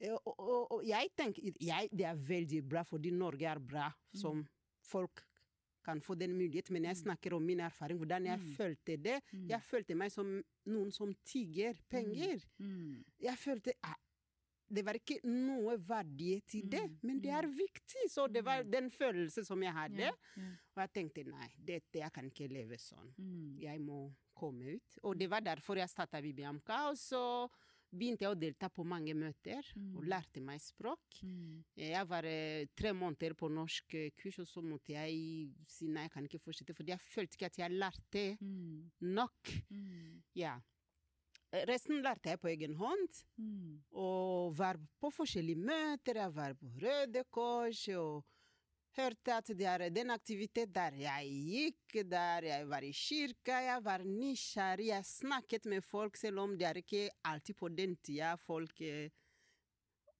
Eh, 0.00 0.12
Og, 0.12 0.34
og, 0.38 0.72
og 0.72 0.84
jeg 0.86 1.08
tenker 1.16 1.42
jeg, 1.60 1.88
Det 1.90 2.04
er 2.06 2.14
veldig 2.14 2.68
bra, 2.68 2.82
fordi 2.84 3.10
Norge 3.10 3.46
er 3.46 3.58
bra, 3.58 3.90
som 4.14 4.46
folk 4.80 5.24
kan 5.82 6.00
få 6.00 6.14
den 6.14 6.36
muligheten. 6.36 6.72
Men 6.72 6.84
jeg 6.84 6.96
Mm. 6.96 7.02
snakker 7.02 7.32
om 7.34 7.42
min 7.46 7.60
erfaring, 7.60 7.98
hvordan 7.98 8.24
jeg 8.26 8.38
Mm. 8.38 8.54
følte 8.56 8.96
det. 9.02 9.22
Mm. 9.32 9.48
Jeg 9.48 9.62
følte 9.62 9.94
meg 9.96 10.12
som 10.12 10.44
noen 10.66 10.92
som 10.92 11.14
tigger 11.24 11.74
penger. 11.90 12.38
Mm. 12.60 13.04
Jeg 13.20 13.36
følte 13.38 13.72
ah, 13.82 13.94
Det 14.70 14.84
var 14.84 14.94
ikke 14.94 15.20
noe 15.24 15.76
verdighet 15.78 16.54
i 16.54 16.62
det, 16.62 16.82
Mm, 16.90 16.98
men 17.02 17.20
det 17.20 17.30
er 17.30 17.46
viktig. 17.46 18.08
Så 18.10 18.26
det 18.30 18.42
var 18.44 18.62
Mm. 18.64 18.70
den 18.70 18.90
følelsen 18.90 19.44
som 19.44 19.62
jeg 19.62 19.72
hadde. 19.72 19.98
Yeah, 19.98 20.14
yeah. 20.36 20.52
Og 20.76 20.82
jeg 20.82 20.92
tenkte 20.92 21.24
nei, 21.26 21.48
dette, 21.64 21.98
jeg 21.98 22.12
kan 22.12 22.24
ikke 22.30 22.48
leve 22.52 22.76
sånn. 22.78 23.14
Mm. 23.18 23.58
Jeg 23.60 23.80
må 23.80 24.12
komme 24.34 24.74
ut. 24.76 24.98
Og 25.02 25.16
det 25.18 25.28
var 25.30 25.40
derfor 25.40 25.76
jeg 25.76 25.88
starta 25.88 26.20
Bibiamka. 26.22 26.90
Og 26.90 26.96
så 26.96 27.48
begynte 27.90 28.20
jeg 28.20 28.30
å 28.36 28.38
delta 28.38 28.68
på 28.68 28.84
mange 28.84 29.14
møter 29.14 29.64
og 29.96 30.02
Mm. 30.04 30.08
lærte 30.08 30.42
meg 30.42 30.60
språk. 30.60 31.22
Mm. 31.24 31.64
Jeg 31.74 32.06
var 32.06 32.22
eh, 32.26 32.66
tre 32.76 32.92
måneder 32.92 33.32
på 33.34 33.48
norsk 33.50 33.94
eh, 33.94 34.10
kurs, 34.10 34.38
og 34.40 34.46
så 34.46 34.62
måtte 34.62 34.88
jeg 34.92 35.50
si 35.66 35.86
nei, 35.88 36.02
jeg 36.02 36.10
kan 36.12 36.24
ikke 36.28 36.38
fortsette. 36.44 36.74
Fordi 36.76 36.88
jeg 36.92 37.00
følte 37.00 37.34
ikke 37.36 37.46
at 37.46 37.56
jeg 37.56 37.70
lærte 37.70 38.38
Mm. 38.42 38.90
nok. 39.00 39.42
Mm. 39.70 40.22
Ja. 40.34 40.60
Resten 41.68 42.02
lærte 42.04 42.34
jeg 42.34 42.40
på 42.42 42.50
egen 42.52 42.74
hånd. 42.76 43.20
Mm. 43.40 43.78
Og 43.96 44.56
var 44.58 44.76
på 45.00 45.10
forskjellige 45.14 45.60
møter. 45.60 46.20
Jeg 46.22 46.34
var 46.34 46.56
på 46.58 46.72
Røde 46.82 47.24
Kors 47.32 47.86
og 47.96 48.26
hørte 48.98 49.34
at 49.34 49.52
det 49.56 49.66
er 49.68 49.86
den 49.94 50.10
aktivitet 50.10 50.72
der 50.74 50.96
jeg 50.98 51.28
gikk, 51.48 51.98
der 52.10 52.48
jeg 52.50 52.68
var 52.68 52.84
i 52.84 52.92
kirka. 52.92 53.60
Jeg 53.64 53.84
var 53.84 54.04
nysgjerrig. 54.04 54.90
Jeg 54.90 55.04
snakket 55.04 55.68
med 55.70 55.84
folk, 55.84 56.16
selv 56.16 56.42
om 56.44 56.56
det 56.58 56.68
er 56.68 56.82
ikke 56.82 57.06
alltid 57.24 57.56
på 57.56 57.70
den 57.72 57.96
tida 57.96 58.34
folk 58.42 58.80
eh, 58.84 59.08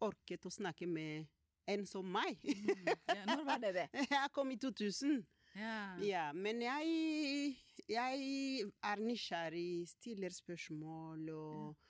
orket 0.00 0.46
å 0.46 0.52
snakke 0.52 0.86
med 0.86 1.26
en 1.68 1.84
som 1.86 2.06
meg. 2.06 2.38
Mm. 2.44 2.86
Ja, 3.12 3.24
når 3.28 3.44
var 3.44 3.60
det 3.60 3.74
det? 3.76 3.88
Jeg 4.14 4.32
kom 4.32 4.50
i 4.54 4.56
2000. 4.56 5.20
Ja. 5.58 5.78
Ja, 6.04 6.24
men 6.32 6.60
jeg, 6.62 7.56
jeg 7.88 8.70
er 8.84 9.02
nysgjerrig, 9.02 9.88
stiller 9.88 10.34
spørsmål 10.34 11.30
og, 11.34 11.88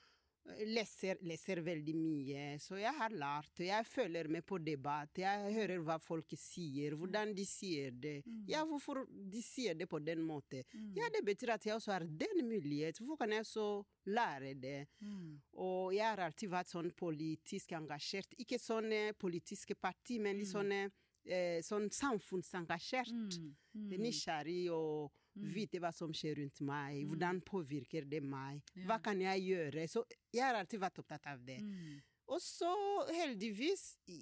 leser, 0.69 1.19
leser 1.25 1.61
veldig 1.63 1.93
mye, 1.97 2.43
så 2.61 2.77
jeg 2.79 2.93
har 2.95 3.13
lært. 3.13 3.61
Jeg 3.63 3.85
følger 3.87 4.29
med 4.31 4.45
på 4.47 4.59
debatt. 4.61 5.19
Jeg 5.21 5.53
hører 5.55 5.83
hva 5.85 5.99
folk 6.01 6.33
sier, 6.37 6.95
hvordan 6.99 7.33
de 7.37 7.45
sier 7.47 7.93
det. 7.93 8.19
Mm. 8.25 8.43
Ja, 8.49 8.63
hvorfor 8.67 9.03
de 9.09 9.43
sier 9.45 9.77
det 9.77 9.89
på 9.91 10.01
den 10.03 10.23
måten. 10.25 10.63
Mm. 10.73 10.93
Ja, 10.97 11.09
det 11.13 11.23
betyr 11.27 11.55
at 11.55 11.67
jeg 11.67 11.75
også 11.77 11.93
har 11.95 12.07
den 12.07 12.43
mulighet. 12.47 12.99
Hvorfor 12.99 13.23
kan 13.23 13.35
jeg 13.37 13.47
så 13.49 13.67
lære 14.09 14.55
det? 14.59 14.79
Mm. 15.03 15.37
Og 15.65 15.93
jeg 15.95 16.07
har 16.07 16.23
alltid 16.25 16.53
vært 16.53 16.73
sånn 16.73 16.91
politisk 16.97 17.75
engasjert. 17.77 18.35
Ikke 18.41 18.59
sånn 18.61 18.91
eh, 18.95 19.13
politiske 19.19 19.77
parti, 19.79 20.19
men 20.23 20.39
litt 20.41 20.51
sånn, 20.51 20.73
eh, 20.73 21.59
sånn 21.65 21.89
samfunnsengasjert. 21.93 23.13
Mm. 23.13 23.55
Mm. 23.75 23.97
Nysgjerrig 24.07 24.61
og. 24.75 25.15
Vite 25.53 25.79
hva 25.81 25.91
som 25.95 26.11
skjer 26.15 26.39
rundt 26.41 26.61
meg. 26.65 26.99
Mm. 26.99 27.07
Hvordan 27.11 27.41
påvirker 27.47 28.07
det 28.09 28.21
meg? 28.25 28.61
Hva 28.87 28.99
kan 29.03 29.21
jeg 29.23 29.45
gjøre? 29.45 29.87
Så 29.91 30.03
jeg 30.33 30.43
har 30.45 30.59
alltid 30.59 30.81
vært 30.83 31.01
opptatt 31.01 31.29
av 31.31 31.41
det. 31.45 31.59
Mm. 31.63 31.97
Og 32.29 32.41
så 32.43 32.73
heldigvis 33.09 33.93
i 34.11 34.21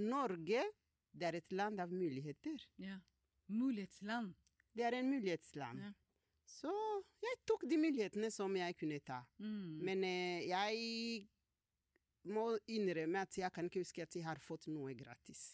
Norge 0.00 0.64
det 1.14 1.28
er 1.28 1.38
et 1.38 1.52
land 1.54 1.80
av 1.80 1.92
muligheter. 1.94 2.62
Ja. 2.82 2.96
Mulighetsland. 3.52 4.34
Det 4.74 4.82
er 4.82 4.96
en 4.98 5.10
mulighetsland. 5.12 5.84
Ja. 5.84 5.92
Så 6.44 6.72
jeg 7.22 7.38
tok 7.46 7.64
de 7.70 7.78
mulighetene 7.80 8.30
som 8.34 8.56
jeg 8.58 8.76
kunne 8.78 8.98
ta. 9.04 9.20
Mm. 9.38 9.78
Men 9.86 10.04
eh, 10.08 10.48
jeg 10.48 11.28
må 12.34 12.48
innrømme 12.72 13.22
at 13.22 13.38
jeg 13.38 13.52
kan 13.54 13.68
ikke 13.68 13.84
huske 13.84 14.04
at 14.04 14.16
jeg 14.16 14.26
har 14.26 14.40
fått 14.42 14.66
noe 14.72 14.94
gratis. 14.98 15.52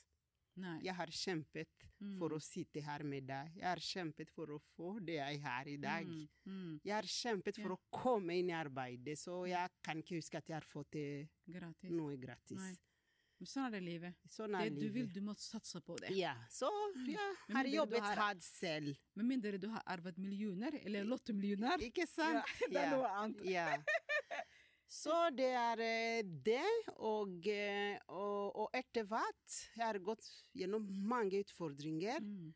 Nei. 0.57 0.81
Jeg 0.83 0.95
har 0.95 1.07
kjempet 1.07 1.67
Mm. 2.01 2.19
for 2.19 2.31
å 2.31 2.41
sitte 2.41 2.81
her 2.83 3.03
med 3.05 3.27
deg. 3.27 3.51
Jeg 3.57 3.65
har 3.65 3.77
kjempet 3.77 4.31
for 4.31 4.47
å 4.47 4.59
få 4.77 5.05
det 5.05 5.17
jeg 5.19 5.41
har 5.43 5.69
i 5.69 5.77
dag. 5.77 6.07
Mm. 6.07 6.29
Mm. 6.47 6.81
Jeg 6.83 6.95
har 6.95 7.03
kjempet 7.03 7.55
for 7.57 7.69
Ja. 7.69 7.77
å 7.77 7.81
komme 7.93 8.31
inn 8.39 8.49
i 8.49 8.53
arbeidet, 8.53 9.19
så 9.19 9.47
jeg 9.47 9.69
kan 9.83 9.99
ikke 10.03 10.17
huske 10.17 10.35
at 10.39 10.47
jeg 10.49 10.55
har 10.55 10.63
fått 10.63 10.91
Gratis. 11.47 11.91
noe 11.91 12.17
gratis. 12.17 12.57
Nei. 12.57 12.77
Men 13.39 13.47
sånn 13.47 13.67
er 13.67 13.71
det 13.71 13.83
livet. 13.83 14.15
Sånn 14.29 14.53
Det 14.53 14.71
livet. 14.73 14.81
du 14.81 14.89
vil, 14.91 15.07
du 15.13 15.21
må 15.23 15.35
satse 15.35 15.81
på 15.83 15.97
det. 15.99 16.11
Ja, 16.17 16.35
så 16.51 16.69
ja, 17.07 17.33
Men 17.49 17.57
har 17.57 17.65
jeg 17.65 17.75
jobbet 17.75 18.01
har- 18.01 18.17
hardt 18.17 18.43
selv. 18.43 18.97
Med 19.17 19.27
mindre 19.27 19.59
du 19.59 19.69
har 19.69 19.83
arvet 19.87 20.17
millioner, 20.19 20.73
eller 20.85 21.05
lottomillioner. 21.05 21.79
Ikke 21.81 22.07
sant? 22.07 22.45
det 22.71 22.77
er 22.77 22.91
noe 22.91 23.09
annet. 23.09 23.45
Ja. 23.45 23.77
Så 24.91 25.15
det 25.39 25.53
er 25.55 25.81
eh, 25.85 26.23
det, 26.45 26.65
og, 26.99 27.47
eh, 27.47 27.95
og, 28.11 28.57
og 28.65 28.73
etter 28.75 29.05
hvert 29.07 29.59
Jeg 29.77 29.85
har 29.87 29.99
gått 30.03 30.27
gjennom 30.59 30.89
mange 31.07 31.45
utfordringer, 31.45 32.19
Mm. 32.21 32.49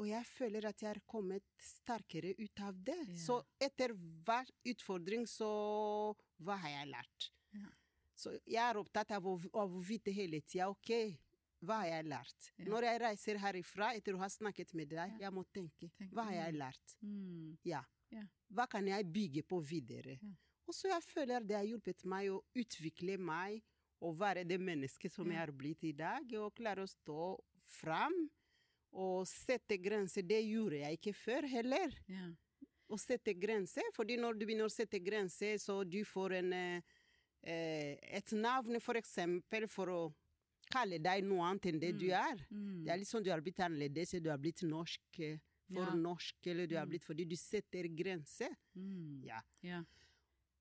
og 0.00 0.06
jeg 0.08 0.24
føler 0.28 0.66
at 0.68 0.80
jeg 0.84 0.90
har 0.92 1.00
kommet 1.08 1.44
sterkere 1.60 2.34
ut 2.38 2.60
av 2.64 2.76
det. 2.84 2.98
Ja. 3.08 3.16
Så 3.24 3.38
etter 3.60 3.94
hver 3.96 4.48
utfordring, 4.68 5.24
så 5.28 5.48
hva 6.44 6.56
har 6.60 6.74
jeg 6.74 6.90
lært? 6.92 7.30
Ja. 7.56 7.66
Så 8.16 8.34
jeg 8.44 8.60
er 8.60 8.76
opptatt 8.80 9.10
av 9.16 9.24
å, 9.26 9.38
av 9.56 9.72
å 9.72 9.80
vite 9.80 10.12
hele 10.12 10.42
tida 10.44 10.68
OK, 10.68 10.92
hva 11.64 11.80
har 11.82 11.90
jeg 11.94 12.08
lært? 12.12 12.50
Ja. 12.58 12.66
Når 12.68 12.86
jeg 12.90 13.00
reiser 13.06 13.40
herifra 13.40 13.94
etter 13.96 14.16
å 14.16 14.20
ha 14.20 14.28
snakket 14.32 14.74
med 14.76 14.92
deg, 14.92 15.16
jeg 15.20 15.32
må 15.32 15.44
tenke 15.52 15.88
Tenk, 15.96 16.12
hva 16.12 16.28
har 16.28 16.36
jeg 16.42 16.58
lært? 16.60 16.94
Mm. 17.00 17.56
Ja. 17.64 17.80
Ja. 18.12 18.24
Hva 18.52 18.66
kan 18.68 18.84
jeg 18.88 19.08
bygge 19.12 19.42
på 19.48 19.60
videre? 19.64 20.18
Og 20.70 20.74
så 20.78 20.86
jeg 20.92 21.02
føler 21.02 21.42
det 21.42 21.56
har 21.58 21.66
hjulpet 21.66 22.04
meg 22.06 22.28
å 22.30 22.36
utvikle 22.60 23.16
meg 23.18 23.56
og 24.06 24.14
være 24.20 24.44
det 24.48 24.60
mennesket 24.62 25.10
som 25.12 25.26
jeg 25.28 25.40
har 25.42 25.50
blitt 25.52 25.82
i 25.84 25.90
dag, 25.98 26.30
og 26.38 26.54
klare 26.56 26.84
å 26.86 26.88
stå 26.88 27.24
fram 27.80 28.14
og 28.96 29.26
sette 29.28 29.76
grenser. 29.82 30.22
Det 30.26 30.38
gjorde 30.46 30.78
jeg 30.84 31.00
ikke 31.00 31.14
før 31.18 31.48
heller. 31.50 31.92
Ja. 32.10 32.30
Å 32.90 32.98
sette 32.98 33.34
grenser, 33.38 33.86
fordi 33.94 34.16
når 34.18 34.38
du 34.38 34.46
begynner 34.46 34.70
å 34.70 34.72
sette 34.72 34.98
grenser, 35.02 35.58
så 35.62 35.80
du 35.86 36.00
får 36.06 36.38
en, 36.40 36.52
eh, 36.54 36.80
eh, 37.42 37.98
et 38.18 38.32
navn, 38.32 38.78
for 38.82 38.94
eksempel, 38.98 39.66
for 39.70 39.86
å 39.94 40.00
kalle 40.70 40.98
deg 41.02 41.24
noe 41.26 41.50
annet 41.50 41.66
enn 41.72 41.78
det 41.82 41.92
du 41.98 42.08
er. 42.14 42.46
Mm. 42.50 42.84
Det 42.86 42.92
er 42.94 42.98
litt 43.02 43.10
sånn 43.10 43.24
du 43.26 43.30
har 43.34 43.42
blitt 43.42 43.58
annerledes, 43.62 44.14
du 44.22 44.30
har 44.30 44.38
blitt 44.38 44.62
norsk 44.62 45.18
eh, 45.20 45.38
for 45.70 45.82
Ja. 45.86 45.94
norsk, 45.94 46.46
eller 46.46 46.66
du 46.66 46.76
har 46.76 46.86
Mm. 46.86 46.90
blitt 46.94 47.04
fordi 47.06 47.24
du 47.28 47.36
setter 47.36 47.86
grenser. 47.90 48.54
Mm. 48.76 49.24
Ja. 49.26 49.40
Ja. 49.62 49.82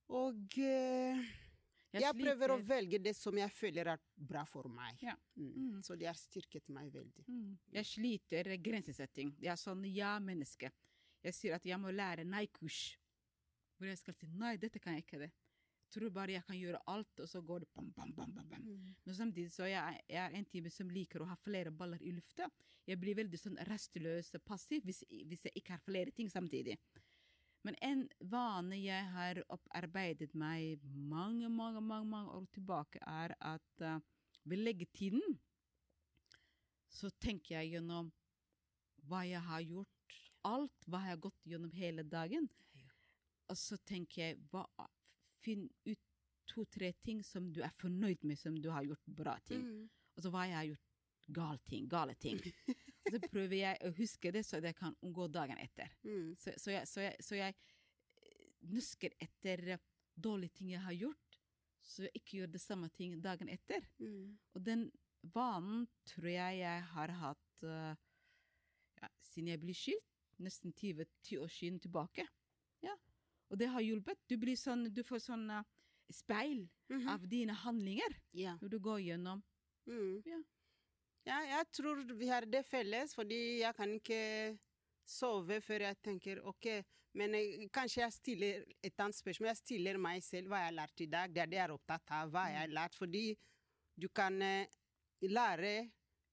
Og 0.09 0.57
eh, 0.57 1.19
Jeg, 1.93 2.03
jeg, 2.03 2.13
prøver 2.17 2.53
å 2.53 2.59
velge 2.65 2.99
det 3.01 3.15
som 3.17 3.37
jeg 3.37 3.49
føler 3.53 3.91
er 3.93 4.01
bra 4.13 4.43
for 4.49 4.69
meg. 4.69 5.01
Ja. 5.05 5.15
Mm. 5.37 5.49
Mm. 5.49 5.81
Så 5.85 5.97
det 5.97 6.09
har 6.09 6.17
styrket 6.17 6.69
meg 6.73 6.91
veldig. 6.93 7.25
Mm. 7.27 7.57
Jeg 7.77 7.89
sliter 7.89 8.53
grensesetting. 8.61 9.35
Jeg 9.41 9.53
er 9.53 9.59
sånn 9.61 9.85
ja-menneske. 9.89 10.71
Jeg 11.25 11.35
sier 11.35 11.57
at 11.57 11.65
jeg 11.67 11.79
må 11.81 11.91
lære 11.93 12.25
nei-kurs. 12.27 12.95
Hvor 13.77 13.89
jeg 13.89 13.99
skal 14.01 14.17
si 14.17 14.29
nei, 14.37 14.57
dette 14.59 14.81
kan 14.81 14.97
jeg 14.97 15.05
ikke 15.05 15.21
det. 15.21 15.31
Jeg 15.89 15.95
tror 15.95 16.11
bare 16.13 16.35
jeg 16.35 16.45
kan 16.45 16.57
gjøre 16.59 16.79
alt, 16.91 17.21
og 17.23 17.29
så 17.31 17.39
går 17.41 17.63
det 17.63 17.69
bam, 17.73 17.87
bam, 17.97 18.11
bam, 18.13 18.33
bam, 18.35 18.49
bam. 18.51 18.65
Men 19.07 19.15
samtidig 19.17 19.49
så 19.49 19.63
er 19.65 19.71
jeg, 19.71 20.01
jeg 20.13 20.21
er 20.21 20.35
en 20.37 20.49
type 20.51 20.71
som 20.73 20.91
liker 20.93 21.23
å 21.23 21.29
ha 21.31 21.37
flere 21.41 21.71
baller 21.73 22.03
i 22.05 22.11
lufta. 22.13 22.45
Jeg 22.85 22.99
blir 23.01 23.17
veldig 23.17 23.39
sånn 23.41 23.57
rastløs 23.65 24.29
passiv 24.45 24.85
hvis, 24.85 25.01
hvis 25.09 25.47
jeg 25.47 25.57
ikke 25.57 25.73
har 25.73 25.81
flere 25.81 26.13
ting 26.13 26.29
samtidig. 26.29 26.77
Men 27.67 27.75
en 27.83 28.05
vane 28.31 28.77
jeg 28.79 29.07
har 29.13 29.41
opparbeidet 29.51 30.31
meg 30.37 30.79
mange, 30.85 31.49
mange, 31.49 31.81
mange, 31.81 32.07
mange 32.07 32.31
år 32.37 32.45
tilbake, 32.55 33.01
er 33.03 33.35
at 33.39 33.83
uh, 33.83 33.99
ved 34.47 34.63
leggetiden 34.63 35.39
så 36.89 37.11
tenker 37.21 37.59
jeg 37.59 37.75
gjennom 37.75 38.11
hva 39.09 39.23
jeg 39.27 39.41
har 39.45 39.65
gjort. 39.65 40.15
Alt 40.47 40.87
hva 40.87 41.03
jeg 41.03 41.13
har 41.13 41.23
gått 41.27 41.49
gjennom 41.51 41.73
hele 41.75 42.05
dagen. 42.07 42.47
Og 43.49 43.57
så 43.57 43.77
tenker 43.85 44.23
jeg 44.23 44.39
hva, 44.51 44.65
Finn 45.39 45.69
ut 45.87 45.99
to-tre 46.49 46.89
ting 47.05 47.21
som 47.23 47.47
du 47.53 47.61
er 47.63 47.71
fornøyd 47.79 48.25
med, 48.27 48.39
som 48.39 48.57
du 48.57 48.69
har 48.73 48.83
gjort 48.87 49.11
bra 49.15 49.37
ting. 49.47 49.61
Mm. 49.63 49.85
Og 50.15 50.23
så 50.23 50.31
hva 50.33 50.45
jeg 50.49 50.57
har 50.57 50.69
gjort 50.71 50.89
gale 51.39 51.61
ting, 51.69 51.87
gale 51.89 52.15
ting. 52.19 52.41
og 53.05 53.15
så 53.15 53.19
prøver 53.31 53.55
jeg 53.57 53.79
å 53.85 53.91
huske 53.97 54.31
det, 54.35 54.43
så 54.45 54.59
jeg 54.63 54.75
kan 54.77 54.95
unngå 55.05 55.27
dagen 55.31 55.59
etter. 55.61 55.91
Mm. 56.03 56.33
Så, 56.39 56.53
så, 56.57 56.73
jeg, 56.75 56.87
så, 56.89 57.03
jeg, 57.05 57.25
så 57.25 57.39
jeg 57.39 57.55
eh, 57.55 58.49
nusker 58.73 59.15
etter 59.23 59.77
dårlige 60.19 60.59
ting 60.59 60.73
jeg 60.73 60.83
har 60.83 60.97
gjort, 60.97 61.39
så 61.89 62.05
jeg 62.05 62.19
ikke 62.19 62.41
gjør 62.41 62.51
det 62.53 62.61
samme 62.61 62.89
ting 62.93 63.15
dagen 63.23 63.49
etter. 63.49 63.85
Mm. 64.03 64.35
Og 64.53 64.65
den 64.65 64.89
vanen 65.33 65.87
tror 66.07 66.29
jeg 66.31 66.59
jeg 66.61 66.83
har 66.93 67.13
hatt 67.21 67.63
uh, 67.65 67.95
ja, 68.99 69.09
siden 69.31 69.53
jeg 69.53 69.61
ble 69.63 69.75
skilt, 69.75 70.19
nesten 70.39 70.75
20, 70.75 71.07
10 71.25 71.41
år 71.43 71.51
siden 71.51 71.79
tilbake. 71.83 72.27
Ja. 72.85 72.93
Og 73.49 73.59
det 73.59 73.71
har 73.73 73.83
hjulpet. 73.83 74.21
Du, 74.29 74.37
blir 74.39 74.59
sånn, 74.59 74.85
du 74.93 75.01
får 75.07 75.23
sånn 75.25 75.47
uh, 75.51 75.63
speil 76.13 76.67
Mhm. 76.89 77.07
av 77.07 77.27
dine 77.29 77.53
handlinger 77.53 78.15
yeah. 78.33 78.57
når 78.61 78.69
du 78.69 78.79
går 78.79 78.99
gjennom. 78.99 79.43
Mm. 79.85 80.21
Ja. 80.25 80.39
Ja, 81.29 81.39
jeg 81.55 81.67
tror 81.77 82.01
vi 82.17 82.27
har 82.31 82.45
det 82.49 82.63
felles, 82.67 83.13
fordi 83.17 83.39
jeg 83.61 83.75
kan 83.77 83.93
ikke 83.99 84.21
sove 85.09 85.59
før 85.65 85.85
jeg 85.87 85.97
tenker 86.05 86.41
OK, 86.49 86.67
men 87.17 87.33
jeg, 87.37 87.69
kanskje 87.73 88.01
jeg 88.03 88.13
stiller 88.13 88.65
et 88.85 88.99
annet 89.01 89.17
spørsmål. 89.17 89.49
Jeg 89.51 89.61
stiller 89.63 89.97
meg 90.01 90.21
selv 90.25 90.51
hva 90.51 90.59
jeg 90.61 90.69
har 90.71 90.75
lært 90.83 91.01
i 91.01 91.07
dag. 91.09 91.31
Det 91.33 91.41
er 91.41 91.49
det 91.49 91.57
jeg 91.57 91.65
er 91.67 91.73
opptatt 91.73 92.11
av. 92.13 92.29
Hva 92.33 92.43
jeg 92.51 92.59
har 92.61 92.75
lært. 92.77 92.97
Fordi 92.99 93.23
du 93.99 94.05
kan 94.13 94.37
eh, 94.45 94.67
lære 95.25 95.71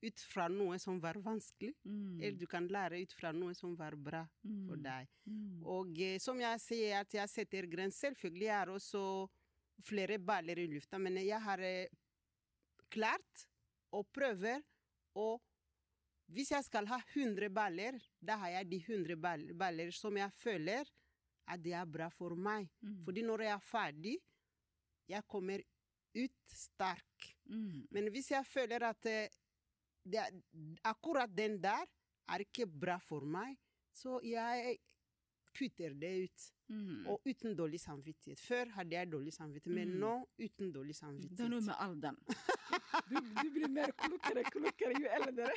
ut 0.05 0.21
fra 0.29 0.45
noe 0.53 0.77
som 0.79 0.99
var 1.01 1.17
vanskelig, 1.25 1.73
Mm. 1.89 2.21
eller 2.21 2.37
du 2.39 2.45
kan 2.47 2.67
lære 2.69 3.01
ut 3.03 3.13
fra 3.17 3.31
noe 3.33 3.55
som 3.57 3.73
var 3.79 3.97
bra 3.97 4.21
for 4.45 4.77
Mm. 4.77 4.83
deg. 4.85 5.09
Mm. 5.27 5.63
Og 5.65 5.99
eh, 6.05 6.19
som 6.21 6.39
jeg 6.45 6.61
sier, 6.61 7.01
at 7.01 7.15
jeg 7.17 7.29
setter 7.33 7.67
grenser. 7.67 8.13
Selvfølgelig 8.13 8.53
det 8.67 8.75
også 8.77 9.03
flere 9.89 10.19
baller 10.19 10.59
i 10.61 10.67
lufta, 10.69 10.99
men 10.99 11.17
jeg 11.17 11.41
har 11.41 11.59
eh, 11.65 11.89
klart 12.93 13.47
og 13.97 14.07
prøver 14.13 14.61
å 15.17 15.37
Hvis 16.27 16.49
jeg 16.51 16.65
skal 16.67 16.89
ha 16.91 16.97
100 17.15 17.47
baller, 17.55 18.01
da 18.19 18.35
har 18.41 18.51
jeg 18.57 18.67
de 18.73 18.79
100 18.83 19.55
baller 19.55 19.93
som 19.95 20.17
jeg 20.19 20.33
føler 20.35 20.89
at 21.47 21.61
det 21.63 21.71
er 21.79 21.87
bra 21.87 22.09
for 22.11 22.35
meg. 22.35 22.67
Mm. 22.83 23.05
Fordi 23.07 23.23
når 23.23 23.45
jeg 23.45 23.53
er 23.53 23.63
ferdig, 23.63 24.15
jeg 25.07 25.23
kommer 25.31 25.63
ut 26.17 26.51
sterk. 26.51 27.29
Mm. 27.47 27.87
Men 27.95 28.11
hvis 28.11 28.33
jeg 28.35 28.49
føler 28.49 28.89
at 28.89 29.07
eh, 29.07 29.31
det 30.03 30.25
akkurat 30.87 31.31
den 31.31 31.61
der 31.63 31.87
er 32.27 32.43
ikke 32.43 32.67
bra 32.67 32.99
for 33.03 33.23
meg, 33.23 33.55
så 33.95 34.19
jeg 34.27 34.77
kutter 35.57 35.95
det 36.01 36.11
ut. 36.27 36.47
Mm. 36.69 37.07
Og 37.13 37.21
uten 37.31 37.55
dårlig 37.57 37.79
samvittighet. 37.81 38.41
Før 38.43 38.71
hadde 38.75 38.97
jeg 38.97 39.11
dårlig 39.13 39.33
samvittighet, 39.37 39.75
men 39.79 39.93
Mm. 39.95 40.01
nå 40.03 40.13
uten 40.47 40.73
dårlig 40.75 40.97
samvittighet. 40.99 41.37
Det 41.39 41.45
er 41.47 41.53
noe 41.53 41.61
med 41.63 41.77
alderen. 41.79 42.19
Du, 43.09 43.17
du 43.43 43.51
blir 43.55 43.69
mer 43.71 43.93
klokere 44.03 44.43
klokere 44.51 45.01
jo 45.01 45.09
eldre. 45.21 45.51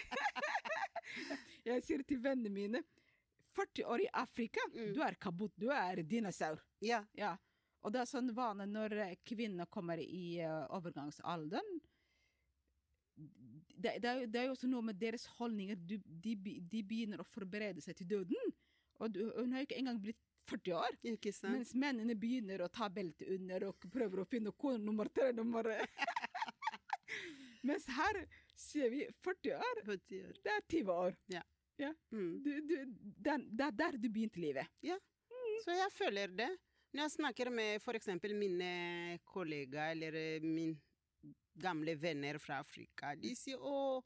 Jeg 1.65 1.83
sier 1.83 2.03
til 2.07 2.19
vennene 2.23 2.49
mine 2.53 2.83
40 3.57 3.83
år 3.89 4.03
i 4.05 4.09
Afrika, 4.21 4.61
Mm. 4.73 4.93
du 4.93 5.01
er 5.01 5.15
kabutt, 5.19 5.53
du 5.59 5.69
er 5.73 6.03
dinosaur. 6.03 6.61
Ja. 6.81 7.01
Ja. 7.17 7.35
Og 7.83 7.91
det 7.93 8.01
er 8.01 8.05
sånn 8.11 8.29
vane 8.35 8.65
når 8.67 8.93
eh, 8.99 9.15
kvinner 9.25 9.65
kommer 9.71 9.97
i 10.03 10.39
eh, 10.43 10.65
overgangsalderen. 10.75 11.79
Det, 13.17 13.93
det, 14.01 14.05
er, 14.09 14.25
det 14.27 14.39
er 14.39 14.45
jo 14.49 14.53
også 14.55 14.67
noe 14.69 14.83
med 14.85 14.99
deres 14.99 15.25
holdninger. 15.39 15.75
Du, 15.87 15.97
de, 16.05 16.35
de 16.71 16.81
begynner 16.83 17.19
å 17.23 17.27
forberede 17.27 17.81
seg 17.83 17.95
til 17.99 18.07
døden. 18.07 18.53
Og 18.99 19.15
hun 19.37 19.53
har 19.53 19.63
jo 19.63 19.69
ikke 19.69 19.79
engang 19.79 20.01
blitt 20.03 20.19
40 20.49 20.75
år. 20.79 20.97
Ikke 21.13 21.33
sant? 21.35 21.53
Mens 21.55 21.73
mennene 21.77 22.15
begynner 22.19 22.63
å 22.65 22.71
ta 22.73 22.89
beltet 22.93 23.29
under 23.35 23.69
og 23.69 23.89
prøver 23.93 24.23
å 24.23 24.27
finne 24.29 24.53
kone 24.57 24.81
nummer 24.83 25.09
tre 25.13 25.31
nummer 25.35 25.69
Mens 27.67 27.85
her 27.91 28.21
sier 28.57 28.91
vi 28.91 29.05
40 29.23 29.55
år. 29.59 29.81
På 29.85 29.97
ti 30.07 30.23
år. 30.23 30.35
Det 30.43 30.55
er 30.55 30.67
20 30.67 30.93
år. 30.95 31.17
Mm. 32.11 32.31
Du, 32.43 32.51
du, 32.67 32.75
det 33.23 33.31
er 33.31 33.67
er 33.67 33.77
der 33.83 33.97
du 33.97 34.09
begynte 34.09 34.41
livet. 34.41 34.67
Ja. 34.83 34.97
Så 35.63 35.75
jeg 35.75 35.91
føler 35.95 36.31
det. 36.35 36.49
Når 36.93 37.03
jeg 37.03 37.13
snakker 37.13 37.51
med 37.53 37.83
f.eks. 37.83 38.07
mine 38.33 39.19
kollegaer 39.29 39.91
eller 39.93 40.45
min 40.45 40.73
gamle 41.59 41.93
venner 41.99 42.39
fra 42.41 42.61
Afrika, 42.63 43.13
de 43.19 43.35
sier 43.37 43.59
å 43.61 43.99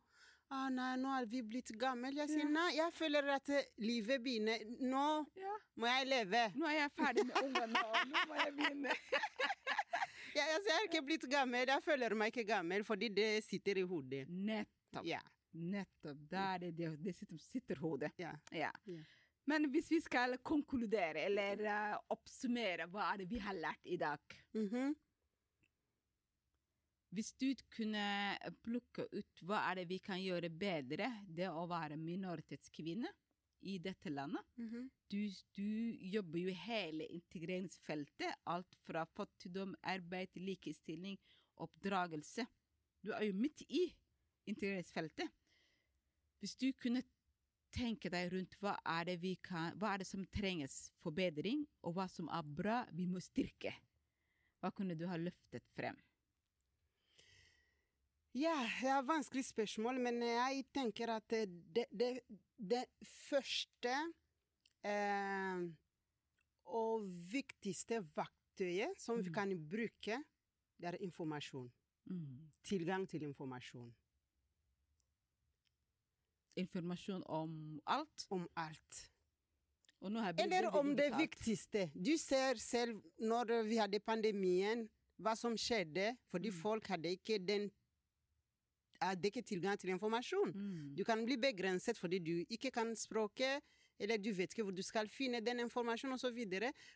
ah, 0.52 0.70
nei, 0.70 0.96
nå 0.98 1.10
er 1.20 1.26
vi 1.26 1.42
blitt 1.42 1.72
gamle. 1.80 2.12
Jeg 2.16 2.30
sier 2.30 2.44
Ja. 2.46 2.50
nei, 2.50 2.70
jeg 2.76 2.94
føler 2.94 3.30
at 3.36 3.50
eh, 3.50 3.64
livet 3.78 4.22
begynner. 4.24 4.60
Nå 4.82 5.26
Ja. 5.40 5.56
må 5.78 5.86
jeg 5.88 6.08
leve. 6.08 6.44
Nå 6.56 6.66
er 6.68 6.78
jeg 6.80 6.92
ferdig 6.98 7.26
med 7.28 7.38
ungene, 7.44 7.84
og 7.86 8.08
nå 8.08 8.26
må 8.28 8.36
jeg 8.42 8.54
begynne. 8.58 8.90
Jeg, 10.34 10.48
altså, 10.50 10.66
jeg 10.66 10.78
er 10.80 10.86
ikke 10.88 11.02
blitt 11.06 11.26
gammel. 11.30 11.68
Jeg 11.70 11.84
føler 11.86 12.14
meg 12.18 12.32
ikke 12.32 12.48
gammel 12.50 12.82
fordi 12.84 13.10
det 13.14 13.44
sitter 13.46 13.78
i 13.78 13.82
hodet. 13.86 14.24
Nettopp. 14.30 15.06
Ja. 15.06 15.20
Nettopp. 15.54 16.24
Der 16.32 16.56
er 16.56 16.72
det 16.74 16.88
det 17.06 17.14
sitter, 17.16 17.38
sitter 17.38 17.78
hodet. 17.84 18.10
ja. 18.18 18.32
Ja. 18.52 18.72
Ja. 18.90 19.04
Men 19.46 19.68
hvis 19.70 19.92
vi 19.92 20.00
skal 20.02 20.38
konkludere 20.42 21.26
eller 21.28 21.62
uh, 21.68 21.98
oppsummere, 22.16 22.88
hva 22.90 23.12
er 23.14 23.18
det 23.22 23.30
vi 23.30 23.38
har 23.44 23.54
lært 23.54 23.86
i 23.86 23.98
dag? 24.02 24.18
Mhm. 24.56 24.96
Hvis 27.14 27.34
du 27.38 27.52
kunne 27.76 28.04
plukke 28.66 29.06
ut 29.14 29.44
hva 29.46 29.60
er 29.70 29.82
det 29.82 29.90
vi 29.92 30.00
kan 30.02 30.18
gjøre 30.22 30.50
bedre, 30.50 31.12
det 31.30 31.50
å 31.52 31.68
være 31.70 32.00
minoritetskvinne 32.00 33.12
i 33.70 33.78
dette 33.80 34.10
landet. 34.10 34.44
Mhm. 34.58 34.90
Du, 35.10 35.22
du 35.56 35.98
jobber 36.14 36.40
jo 36.40 36.56
hele 36.66 37.08
integreringsfeltet, 37.14 38.42
alt 38.50 38.76
fra 38.88 39.06
fattigdom, 39.06 39.76
arbeid, 39.94 40.34
likestilling, 40.36 41.20
oppdragelse. 41.62 42.48
Du 43.04 43.14
er 43.14 43.28
jo 43.28 43.38
midt 43.38 43.62
i 43.70 43.86
integreringsfeltet. 44.50 45.30
Hvis 46.42 46.58
du 46.60 46.72
kunne 46.74 47.04
tenke 47.74 48.10
deg 48.12 48.34
rundt 48.34 48.58
hva 48.62 48.76
er 48.98 49.08
det, 49.08 49.20
vi 49.22 49.36
kan, 49.42 49.78
hva 49.80 49.94
er 49.94 50.04
det 50.04 50.10
som 50.10 50.26
trenges 50.34 50.90
forbedring, 51.06 51.64
og 51.86 51.96
hva 51.98 52.08
som 52.12 52.28
er 52.34 52.50
bra, 52.58 52.82
vi 52.92 53.08
må 53.10 53.22
styrke. 53.24 53.74
Hva 54.60 54.74
kunne 54.76 54.98
du 54.98 55.06
ha 55.10 55.18
løftet 55.20 55.66
frem? 55.78 55.98
Ja, 58.34 58.56
det 58.82 58.90
er 58.90 59.00
et 59.00 59.08
vanskelig 59.08 59.44
spørsmål, 59.46 60.00
men 60.02 60.22
jeg 60.26 60.64
tenker 60.74 61.12
at 61.14 61.28
det, 61.30 61.86
det, 61.94 62.10
det 62.58 62.84
første 63.30 63.94
eh, 64.84 65.66
og 66.74 67.04
viktigste 67.30 68.00
verktøyet 68.18 68.98
som 69.02 69.22
vi 69.22 69.30
Mm. 69.30 69.34
kan 69.36 69.54
bruke, 69.70 70.18
det 70.82 70.88
er 70.90 70.98
informasjon. 71.06 71.70
Mm. 72.10 72.50
Tilgang 72.64 73.06
til 73.10 73.22
informasjon 73.24 73.94
Informasjon 76.56 77.24
om 77.26 77.82
alt. 77.88 78.28
om 78.30 78.48
alt. 78.56 79.10
Eller 80.38 80.68
om 80.76 80.96
det 80.96 81.12
viktigste. 81.18 81.88
Du 81.96 82.18
ser 82.18 82.56
selv 82.62 83.02
når 83.20 83.64
vi 83.64 83.78
hadde 83.78 84.00
pandemien, 84.00 84.88
hva 85.18 85.34
som 85.36 85.56
skjedde, 85.58 86.18
fordi 86.30 86.50
Mm. 86.52 86.62
folk 86.62 86.88
hadde 86.88 87.10
ikke 87.10 87.40
den 87.40 87.72
hadde 89.10 89.30
ikke 89.30 89.44
tilgang 89.46 89.80
til 89.80 89.94
informasjon. 89.94 90.54
Mm. 90.56 90.94
Du 90.98 91.04
kan 91.08 91.24
bli 91.26 91.38
begrenset 91.38 91.98
fordi 92.00 92.20
du 92.24 92.34
ikke 92.50 92.72
kan 92.74 92.94
språket, 92.96 93.64
eller 94.00 94.18
du 94.18 94.32
vet 94.34 94.52
ikke 94.54 94.66
hvor 94.66 94.76
du 94.76 94.84
skal 94.84 95.10
finne 95.12 95.42
den 95.46 95.60
informasjonen 95.64 96.16
osv. 96.18 96.40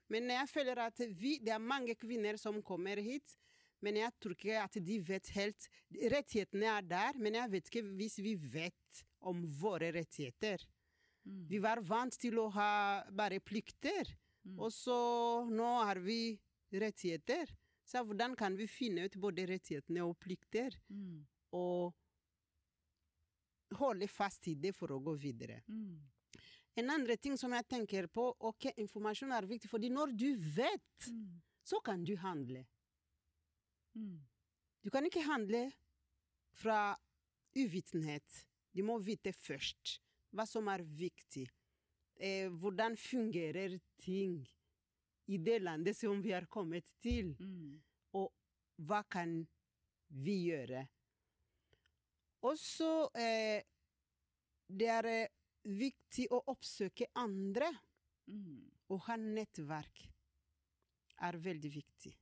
Men 0.09 0.31
jeg 0.33 0.49
føler 0.49 0.81
at 0.87 1.03
vi, 1.15 1.37
det 1.39 1.53
er 1.55 1.61
mange 1.63 1.95
kvinner 1.95 2.37
som 2.41 2.61
kommer 2.65 2.97
hit, 3.01 3.37
men 3.81 3.99
jeg 3.99 4.11
tror 4.19 4.33
ikke 4.33 4.61
at 4.63 4.79
de 4.81 4.95
vet 5.05 5.27
helt 5.35 5.67
Rettighetene 6.11 6.65
er 6.65 6.81
der, 6.81 7.19
men 7.21 7.35
jeg 7.37 7.51
vet 7.51 7.67
ikke 7.69 7.83
hvis 7.99 8.17
vi 8.25 8.33
vet 8.35 9.03
om 9.21 9.43
våre 9.59 9.91
rettigheter. 9.93 10.63
Mm. 11.27 11.43
Vi 11.51 11.59
var 11.61 11.83
vant 11.85 12.17
til 12.17 12.39
å 12.41 12.47
ha 12.55 13.03
bare 13.11 13.39
plikter, 13.39 14.15
Mm. 14.47 14.59
og 14.63 14.71
så 14.71 14.97
nå 15.51 15.69
har 15.83 15.99
vi 15.99 16.37
rettigheter. 16.71 17.49
Så 17.87 18.03
hvordan 18.03 18.35
kan 18.35 18.55
vi 18.55 18.67
finne 18.67 19.05
ut 19.07 19.15
både 19.19 19.45
rettighetene 19.49 20.03
og 20.05 20.17
plikter? 20.23 20.75
Mm. 20.91 21.25
Og 21.55 21.93
holde 23.77 24.07
fast 24.07 24.47
i 24.47 24.55
det 24.55 24.73
for 24.75 24.91
å 24.95 24.99
gå 25.03 25.13
videre. 25.19 25.61
Mm. 25.67 25.97
En 26.77 26.89
andre 26.93 27.17
ting 27.17 27.37
som 27.37 27.51
jeg 27.55 27.65
tenker 27.67 28.07
på, 28.07 28.29
ok, 28.39 28.69
informasjon 28.77 29.31
er 29.33 29.47
viktig, 29.49 29.69
fordi 29.69 29.89
når 29.89 30.13
du 30.17 30.35
vet, 30.37 31.07
Mm. 31.09 31.41
så 31.63 31.79
kan 31.83 32.03
du 32.03 32.15
handle. 32.15 32.65
Mm. 33.95 34.19
Du 34.83 34.89
kan 34.89 35.05
ikke 35.05 35.23
handle 35.25 35.71
fra 36.53 36.95
uvitenhet. 37.55 38.45
Du 38.73 38.83
må 38.83 38.99
vite 38.99 39.33
først 39.33 39.99
hva 40.33 40.45
som 40.47 40.67
er 40.67 40.83
viktig. 40.83 41.47
Eh, 42.19 42.49
hvordan 42.49 42.95
fungerer 42.97 43.79
ting 43.97 44.47
i 45.27 45.37
det 45.37 45.59
landet 45.61 45.95
som 45.97 46.21
vi 46.21 46.31
har 46.31 46.45
kommet 46.45 46.85
til? 47.01 47.35
Mm. 47.39 47.81
og 48.13 48.31
hva 48.79 49.03
kan 49.09 49.47
vi 50.09 50.47
gjøre? 50.49 50.87
Og 52.45 52.57
så 52.61 53.07
eh, 53.17 53.63
det 54.67 54.91
er 54.91 55.09
eh, 55.09 55.33
viktig 55.67 56.27
å 56.33 56.43
oppsøke 56.53 57.09
andre. 57.17 57.71
Mm. 58.27 58.67
Å 58.87 58.95
ha 59.07 59.17
nettverk 59.19 60.05
er 61.27 61.37
veldig 61.43 61.71
viktig. 61.73 62.13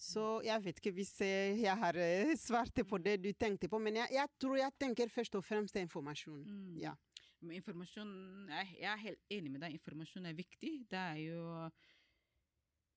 Så 0.00 0.24
jeg 0.46 0.64
vet 0.64 0.78
ikke 0.80 0.94
hvis 0.96 1.12
eh, 1.26 1.58
jeg 1.60 1.76
har 1.76 1.96
eh, 2.00 2.32
svart 2.40 2.80
på 2.88 3.00
det 3.04 3.18
du 3.20 3.30
tenkte 3.36 3.68
på, 3.68 3.80
men 3.82 3.98
jeg, 4.00 4.14
jeg 4.16 4.32
tror 4.40 4.56
jeg 4.56 4.76
tenker 4.80 5.12
først 5.12 5.36
og 5.36 5.44
fremst 5.44 5.76
informasjon. 5.76 6.40
Mm. 6.46 6.76
Ja. 6.80 6.94
Informasjon 7.40 8.12
jeg, 8.52 8.72
jeg 8.80 8.88
er 8.92 9.02
helt 9.04 9.36
enig 9.36 9.52
med 9.52 9.64
deg. 9.64 9.76
Informasjon 9.76 10.28
er 10.28 10.36
viktig. 10.36 10.72
Det 10.88 11.00
er 11.00 11.20
jo 11.26 11.44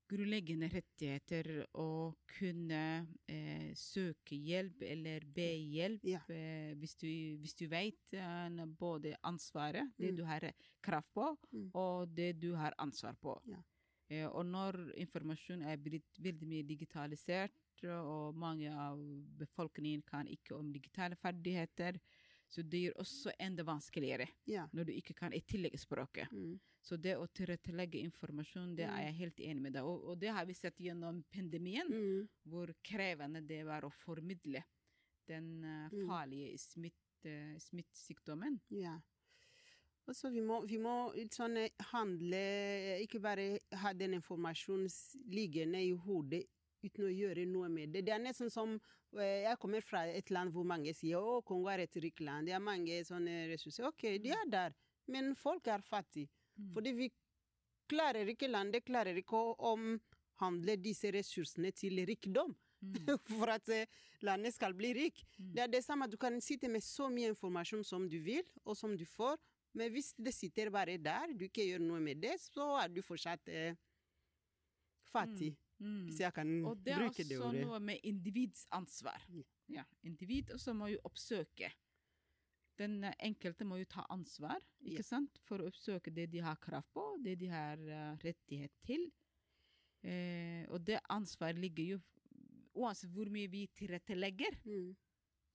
grunnleggende 0.10 0.68
rettigheter 0.74 1.48
å 1.80 2.14
kunne 2.38 3.08
eh, 3.30 3.72
søke 3.78 4.36
hjelp 4.36 4.82
eller 4.86 5.26
be 5.26 5.48
hjelp 5.58 6.04
Ja. 6.08 6.20
eh, 6.30 6.74
hvis 6.80 6.96
du, 7.00 7.08
hvis 7.42 7.56
du 7.56 7.68
vet 7.72 8.14
eh, 8.14 8.66
både 8.80 9.16
ansvaret, 9.24 9.92
det 9.98 10.12
Mm. 10.12 10.16
du 10.18 10.24
har 10.26 10.52
krav 10.82 11.04
på, 11.14 11.38
Mm. 11.52 11.70
og 11.74 12.14
det 12.16 12.40
du 12.40 12.54
har 12.56 12.74
ansvar 12.78 13.16
på. 13.22 13.40
Ja. 13.48 13.62
Eh, 14.10 14.28
og 14.28 14.46
når 14.46 14.94
informasjon 14.98 15.62
er 15.64 15.78
blitt 15.78 16.20
veldig 16.20 16.48
mye 16.48 16.64
digitalisert, 16.64 17.52
og 17.84 18.36
mange 18.36 18.70
av 18.72 18.98
befolkningen 19.38 20.04
kan 20.06 20.28
ikke 20.28 20.56
om 20.56 20.72
digitale 20.72 21.16
ferdigheter, 21.16 22.00
så 22.48 22.62
det 22.64 22.84
gjør 22.86 23.00
også 23.02 23.32
enda 23.40 23.64
vanskeligere 23.64 24.28
ja. 24.48 24.68
når 24.72 24.86
du 24.86 24.92
ikke 24.94 25.14
kan 25.16 25.34
i 25.34 25.42
tillegg 25.42 25.76
språket. 25.80 26.32
Mm. 26.32 26.60
Så 26.84 26.98
det 27.00 27.14
å 27.16 27.28
tilrettelegge 27.32 28.02
informasjon, 28.04 28.74
det 28.76 28.84
er 28.90 29.06
jeg 29.06 29.14
helt 29.22 29.38
enig 29.40 29.62
med 29.64 29.74
deg. 29.78 29.86
Og, 29.88 30.02
og 30.12 30.18
det 30.20 30.34
har 30.36 30.44
vi 30.50 30.54
sett 30.58 30.82
gjennom 30.84 31.22
pandemien, 31.32 31.88
Mm. 31.88 32.28
hvor 32.52 32.74
krevende 32.84 33.40
det 33.48 33.62
var 33.66 33.86
å 33.88 33.92
formidle 34.04 34.64
den 35.28 35.64
eh, 35.64 35.90
Mm. 35.94 36.08
farlige 36.10 36.58
smitt, 36.60 37.26
eh, 37.26 37.56
smittsykdommen. 37.60 38.60
Ja. 38.70 38.98
Og 40.06 40.14
så 40.16 40.30
vi 40.34 40.42
må, 40.44 40.58
vi 40.68 40.78
må 40.78 41.14
sånn 41.32 41.56
eh, 41.62 41.70
handle 41.94 42.42
Ikke 43.06 43.22
bare 43.24 43.60
ha 43.80 43.94
den 43.94 44.14
informasjonen 44.20 44.90
liggende 45.32 45.80
i 45.80 45.94
hodet 45.96 46.44
uten 46.84 47.06
å 47.08 47.14
gjøre 47.16 47.46
noe 47.48 47.70
med 47.70 47.94
det. 47.94 48.04
Det 48.04 48.12
er 48.12 48.20
nesten 48.20 48.52
som 48.52 48.80
Jeg 49.16 49.58
kommer 49.62 49.80
fra 49.86 50.02
et 50.10 50.30
land 50.32 50.52
hvor 50.52 50.66
mange 50.66 50.92
sier 50.98 51.22
å, 51.22 51.42
Kongo 51.46 51.70
er 51.70 51.84
et 51.86 51.96
rikt 52.02 52.20
land. 52.20 52.48
Det 52.48 52.54
er 52.56 52.60
mange 52.60 53.04
sånne 53.06 53.48
ressurser. 53.52 53.86
Ok, 53.86 54.02
de 54.20 54.32
er 54.34 54.48
der, 54.50 54.74
men 55.08 55.36
folk 55.36 55.68
er 55.68 55.80
fattige. 55.86 56.28
Mm. 56.58 56.74
Fordi 56.76 56.94
vi 56.98 57.10
klarer 57.90 58.30
ikke 58.34 58.52
landet 58.52 58.86
klarer 58.88 59.18
ikke 59.20 59.40
å 59.40 59.56
omhandle 59.74 60.78
disse 60.82 61.12
ressursene 61.14 61.74
til 61.76 62.04
rikdom. 62.08 62.54
Mm. 62.84 62.96
For 63.40 63.54
at 63.54 63.70
eh, 63.72 63.90
landet 64.26 64.56
skal 64.56 64.76
bli 64.78 64.94
rik. 64.98 65.24
Mm. 65.38 65.52
Det 65.56 65.66
er 65.66 65.74
det 65.78 65.84
samme, 65.86 66.10
Du 66.12 66.18
kan 66.18 66.40
sitte 66.42 66.70
med 66.72 66.84
så 66.84 67.10
mye 67.10 67.32
informasjon 67.34 67.84
som 67.88 68.08
du 68.10 68.20
vil, 68.24 68.46
og 68.66 68.78
som 68.78 68.98
du 68.98 69.06
får, 69.06 69.40
men 69.74 69.90
hvis 69.90 70.14
det 70.22 70.36
sitter 70.36 70.70
bare 70.70 71.00
der, 71.02 71.34
du 71.34 71.48
ikke 71.48 71.66
gjør 71.66 71.82
noe 71.82 72.02
med 72.04 72.22
det, 72.22 72.36
så 72.42 72.76
er 72.84 72.92
du 72.94 73.02
fortsatt 73.02 73.50
eh, 73.50 73.74
fattig. 75.10 75.56
Mm. 75.82 76.04
Hvis 76.08 76.22
jeg 76.22 76.36
kan 76.36 76.52
bruke 76.62 76.62
det 76.62 76.68
ordet. 76.68 76.70
Og 76.70 76.86
det 76.86 76.94
er 76.94 77.40
også 77.40 77.52
det. 77.56 77.64
noe 77.66 77.80
med 77.82 78.06
individs 78.08 78.68
ansvar. 78.72 79.26
Ja. 79.34 79.44
Ja, 79.72 79.84
individ 80.04 80.52
også 80.54 80.74
må 80.76 80.90
jo 80.92 81.00
oppsøke. 81.08 81.72
Den 82.78 83.04
enkelte 83.20 83.66
må 83.66 83.78
jo 83.78 83.86
ta 83.86 84.06
ansvar 84.10 84.58
ikke 84.82 84.98
Ja. 85.04 85.04
sant? 85.04 85.38
for 85.46 85.60
å 85.62 85.68
oppsøke 85.70 86.12
det 86.14 86.32
de 86.32 86.40
har 86.42 86.56
krav 86.58 86.84
på, 86.94 87.04
det 87.24 87.36
de 87.40 87.48
har 87.48 87.78
eh, 87.78 88.16
rettighet 88.24 88.72
til. 88.84 89.12
Eh, 90.04 90.66
og 90.70 90.84
det 90.84 91.00
ansvaret 91.10 91.60
ligger 91.60 91.94
jo 91.96 92.02
Uansett 92.76 93.12
hvor 93.14 93.30
mye 93.30 93.46
vi 93.48 93.68
tilrettelegger, 93.68 94.56
Mm. 94.66 94.96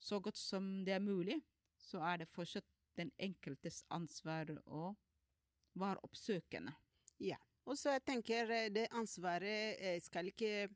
så 0.00 0.20
godt 0.22 0.36
som 0.36 0.84
det 0.84 0.92
er 0.94 1.00
mulig, 1.00 1.42
så 1.76 1.98
er 2.00 2.18
det 2.18 2.28
fortsatt 2.30 2.64
den 2.96 3.10
enkeltes 3.18 3.82
ansvar 3.90 4.46
å 4.68 4.96
være 5.74 5.98
oppsøkende. 6.04 6.76
Ja. 7.18 7.36
Og 7.66 7.74
så 7.76 7.90
jeg 7.90 8.04
tenker 8.04 8.48
eh, 8.50 8.68
det 8.70 8.86
ansvaret 8.90 9.80
eh, 9.80 9.98
skal 10.00 10.26
ikke 10.30 10.68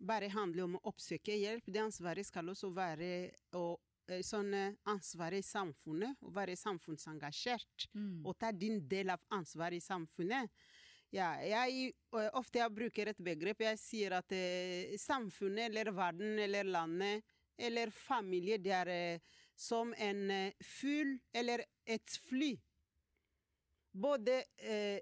bare 0.00 0.30
handle 0.30 0.62
om 0.64 0.76
å 0.76 0.80
oppsøke 0.88 1.36
hjelp. 1.36 1.64
Det 1.66 1.82
ansvaret 1.82 2.24
skal 2.24 2.48
også 2.48 2.72
være 2.74 3.34
å 3.52 3.76
sånn 4.22 4.52
ansvaret 4.54 5.06
ansvar 5.16 5.34
i 5.34 5.42
samfunnet, 5.42 6.18
å 6.22 6.32
være 6.34 6.56
samfunnsengasjert. 6.56 7.88
Mm. 7.94 8.26
Og 8.26 8.36
ta 8.38 8.52
din 8.52 8.80
del 8.88 9.10
av 9.10 9.22
ansvaret 9.34 9.78
i 9.78 9.84
samfunnet. 9.84 10.50
Ja, 11.14 11.36
jeg, 11.40 11.94
eh, 12.12 12.30
ofte 12.34 12.58
jeg 12.58 12.74
bruker 12.74 13.08
et 13.08 13.22
begrep. 13.22 13.60
Jeg 13.60 13.78
sier 13.78 14.16
at 14.18 14.32
eh, 14.32 14.96
samfunnet 14.98 15.70
eller 15.70 15.92
verden 15.94 16.38
eller 16.38 16.64
landet 16.64 17.24
eller 17.56 17.90
familie, 17.90 18.58
det 18.58 18.74
er 18.74 18.88
eh, 18.92 19.20
som 19.56 19.94
en 19.96 20.30
eh, 20.30 20.52
fugl 20.60 21.16
eller 21.32 21.64
et 21.86 22.18
fly. 22.28 22.52
Både 23.96 24.42
eh, 24.58 25.00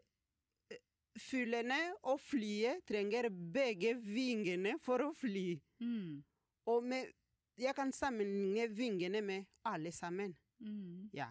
fuglene 1.18 1.80
og 2.10 2.20
flyet 2.22 2.84
trenger 2.86 3.30
begge 3.30 3.96
vingene 3.98 4.76
for 4.82 5.02
å 5.02 5.10
fly. 5.18 5.58
Mm. 5.82 6.22
Og 6.70 6.86
med, 6.86 7.10
jeg 7.56 7.74
kan 7.74 7.92
sammenligne 7.92 8.68
vingene 8.74 9.22
med 9.22 9.46
alle 9.64 9.92
sammen. 9.92 10.34
Mm. 10.60 11.10
Ja. 11.12 11.28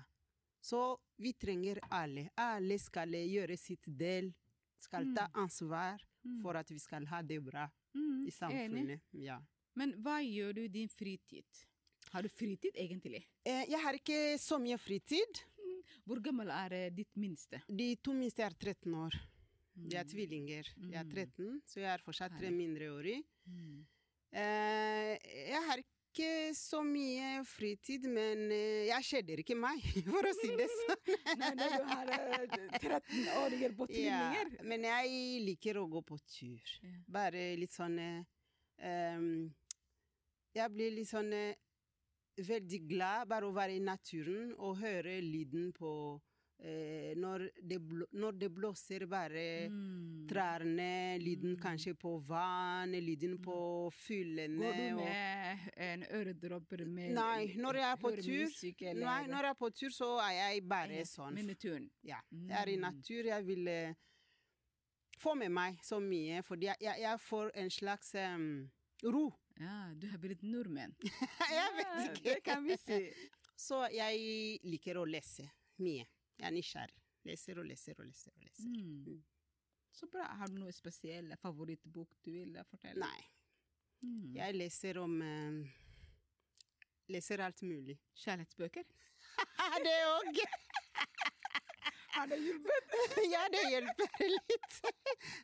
Så 0.62 0.98
vi 1.18 1.34
trenger 1.34 1.80
alle. 1.92 2.30
Alle 2.38 2.78
skal 2.80 3.10
gjøre 3.12 3.58
sitt 3.58 3.84
del. 3.88 4.34
Skal 4.80 5.14
ta 5.16 5.28
ansvar 5.34 6.00
Mm. 6.26 6.42
for 6.42 6.56
at 6.56 6.70
vi 6.72 6.80
skal 6.80 7.06
ha 7.06 7.22
det 7.22 7.42
bra 7.44 7.68
Mm. 7.96 8.26
i 8.28 8.32
samfunnet. 8.32 9.02
Ja. 9.12 9.42
Men 9.76 9.92
hva 10.02 10.20
gjør 10.24 10.54
du 10.56 10.62
i 10.64 10.68
din 10.70 10.88
fritid? 10.88 11.46
Har 12.12 12.22
du 12.22 12.30
fritid, 12.30 12.72
egentlig? 12.76 13.26
Eh, 13.46 13.66
Jeg 13.70 13.80
har 13.82 13.94
ikke 13.94 14.38
så 14.40 14.58
mye 14.60 14.78
fritid. 14.78 15.44
Hvor 16.06 16.22
gammel 16.22 16.50
er 16.50 16.72
eh, 16.74 16.90
ditt 16.92 17.14
minste? 17.18 17.62
De 17.68 17.96
to 17.98 18.14
minste 18.14 18.40
er 18.44 18.52
13 18.54 18.94
år. 18.94 19.12
De 19.76 19.98
er 19.98 20.04
tvillinger. 20.06 20.64
Jeg 20.78 20.94
er 20.96 21.04
Mm. 21.04 21.12
13, 21.12 21.62
så 21.66 21.80
jeg 21.82 21.94
er 21.94 21.98
fortsatt 22.04 22.38
tre 22.38 22.48
Herlig. 22.48 22.58
mindreårige. 22.58 23.24
Mm. 23.48 23.86
Ikke 26.14 26.53
så 26.53 26.84
mye 26.86 27.39
fritid, 27.49 28.03
men 28.05 28.43
eh, 28.53 28.84
jeg 28.86 29.05
kjeder 29.07 29.39
ikke 29.41 29.55
meg, 29.57 29.80
for 30.14 30.28
å 30.30 30.34
si 30.38 30.51
det 30.59 30.68
sånn. 30.70 31.07
Nei, 31.41 31.47
når 31.57 31.72
du 31.74 31.88
har 31.89 32.11
eh, 32.14 32.43
13-åringer 32.78 33.74
på 33.80 33.88
Ja, 33.97 34.43
men 34.61 34.86
jeg 34.86 35.39
liker 35.41 35.80
å 35.82 35.88
gå 35.89 36.03
på 36.05 36.20
tur. 36.30 36.76
Bare 37.09 37.47
litt 37.57 37.74
sånn 37.74 37.97
ehm, 37.97 39.26
Jeg 40.53 40.74
blir 40.76 40.93
litt 40.99 41.09
sånn 41.09 41.34
eh, 41.34 41.57
veldig 42.45 42.82
glad 42.93 43.34
bare 43.34 43.49
å 43.49 43.57
være 43.57 43.80
i 43.80 43.82
naturen 43.82 44.53
og 44.59 44.84
høre 44.86 45.18
lyden 45.18 45.74
på 45.74 45.95
eh, 46.64 47.14
når, 47.20 47.43
det 47.61 47.78
når 48.16 48.38
det 48.39 48.49
blåser, 48.55 49.05
bare 49.11 49.68
Mm. 49.70 50.28
trærne, 50.30 51.18
lyden 51.20 51.55
Mm. 51.57 51.59
kanskje 51.61 51.93
på 51.99 52.14
vann, 52.28 52.91
lyden 52.91 53.38
på 53.43 53.91
fuglene 53.91 54.57
Går 54.64 54.74
du 54.78 54.84
og 54.93 55.03
med 55.03 55.59
en 55.78 56.03
øredråper 56.09 56.86
med 56.88 57.14
Nei, 57.14 57.53
når 57.59 57.76
jeg 57.76 57.91
er 57.91 57.97
på 57.97 58.11
tur 58.16 58.95
Nei, 58.95 59.28
når 59.28 59.41
jeg 59.43 59.49
er 59.49 59.59
på 59.59 59.70
tur, 59.76 59.89
så 59.91 60.09
er 60.24 60.32
jeg 60.39 60.68
bare 60.70 60.95
Ja, 60.97 61.03
sånn. 61.03 61.34
Med 61.34 61.45
naturen. 61.45 61.89
Ja. 62.01 62.20
Jeg 62.32 62.57
er 62.61 62.70
i 62.70 62.76
Mm. 62.78 62.82
natur. 62.82 63.24
Jeg 63.26 63.45
vil 63.45 63.68
eh, 63.68 63.93
få 65.20 65.36
med 65.38 65.51
meg 65.51 65.78
så 65.84 65.99
mye, 66.01 66.41
fordi 66.43 66.66
jeg, 66.66 66.78
jeg, 66.82 66.95
jeg 67.01 67.20
får 67.20 67.51
en 67.55 67.70
slags 67.70 68.14
um, 68.16 68.72
ro. 69.03 69.30
Ja, 69.59 69.93
du 69.95 70.07
har 70.09 70.18
blitt 70.18 70.41
nordmenn. 70.43 70.95
jeg 71.03 71.70
vet 71.78 71.88
Ja, 71.88 72.03
ikke. 72.11 72.24
Det 72.24 72.43
kan 72.43 72.64
vi 72.66 72.78
si. 72.78 73.14
Så 73.55 73.84
jeg 73.93 74.59
liker 74.66 74.97
å 74.97 75.05
lese 75.05 75.45
mye. 75.80 76.05
Jeg 76.44 76.50
er 76.52 76.56
nysgjerrig. 76.58 77.00
Leser 77.24 77.60
og 77.62 77.66
leser 77.70 77.96
og 78.00 78.06
leser. 78.10 78.32
og 78.36 78.44
leser. 78.44 78.68
Mm. 78.68 79.04
Mm. 79.08 79.22
Så 79.96 80.08
bra. 80.12 80.26
Har 80.41 80.50
du 80.52 80.58
noe 80.60 80.74
spesiell 80.76 81.32
favorittbok 81.39 82.10
du 82.26 82.32
vil 82.36 82.58
fortelle? 82.70 83.00
Nei, 83.08 83.30
Mm. 84.04 84.34
jeg 84.36 84.56
leser 84.58 84.98
om 85.00 85.22
em, 85.24 85.62
Leser 87.08 87.39
alt 87.46 87.62
mulig. 87.64 87.96
Kjærlighetsbøker? 88.24 88.84
det 89.86 89.94
òg! 90.10 90.41
Har 92.18 92.28
det 92.28 92.38
hjulpet? 92.44 92.91
ja, 93.32 93.46
det 93.54 93.62
hjelper 93.72 94.28
litt. 94.28 94.76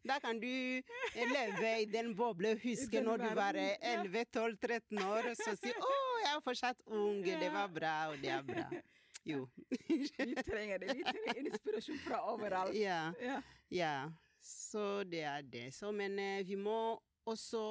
Da 0.06 0.20
kan 0.20 0.38
du 0.44 0.50
eh, 0.50 1.32
leve 1.32 1.72
i 1.82 1.88
den 1.90 2.12
bobla 2.20 2.52
og 2.58 2.62
huske 2.62 3.02
når 3.02 3.24
du 3.24 3.30
var 3.40 3.58
11-12-13 3.58 5.00
år, 5.08 5.32
og 5.32 5.40
så 5.40 5.56
si 5.58 5.72
'Å, 5.72 5.96
jeg 6.26 6.36
er 6.36 6.44
fortsatt 6.46 6.84
ung, 6.86 7.24
det 7.24 7.50
var 7.56 7.68
bra, 7.74 7.96
og 8.12 8.20
det 8.22 8.30
er 8.36 8.44
bra'. 8.44 8.84
Jo. 9.28 9.44
Vi 9.90 10.36
trenger 10.46 10.80
det. 10.80 10.94
Vi 10.98 11.04
trenger 11.04 11.40
inspirasjon 11.46 12.00
fra 12.06 12.22
overalt. 12.32 12.76
ja, 12.76 13.14
Ja. 13.22 13.42
ja. 13.70 13.94
Så 14.42 15.04
det 15.04 15.22
er 15.28 15.44
det. 15.44 15.66
Så, 15.76 15.92
men 15.92 16.16
eh, 16.20 16.44
vi 16.48 16.56
må 16.56 16.96
også 17.28 17.62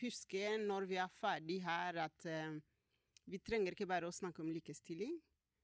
huske 0.00 0.56
når 0.58 0.88
vi 0.90 0.96
er 0.98 1.12
ferdig 1.20 1.60
her, 1.62 2.00
at 2.08 2.26
eh, 2.26 2.56
vi 3.30 3.38
trenger 3.38 3.76
ikke 3.76 3.86
bare 3.88 4.08
å 4.10 4.12
snakke 4.14 4.42
om 4.42 4.50
likestilling. 4.50 5.14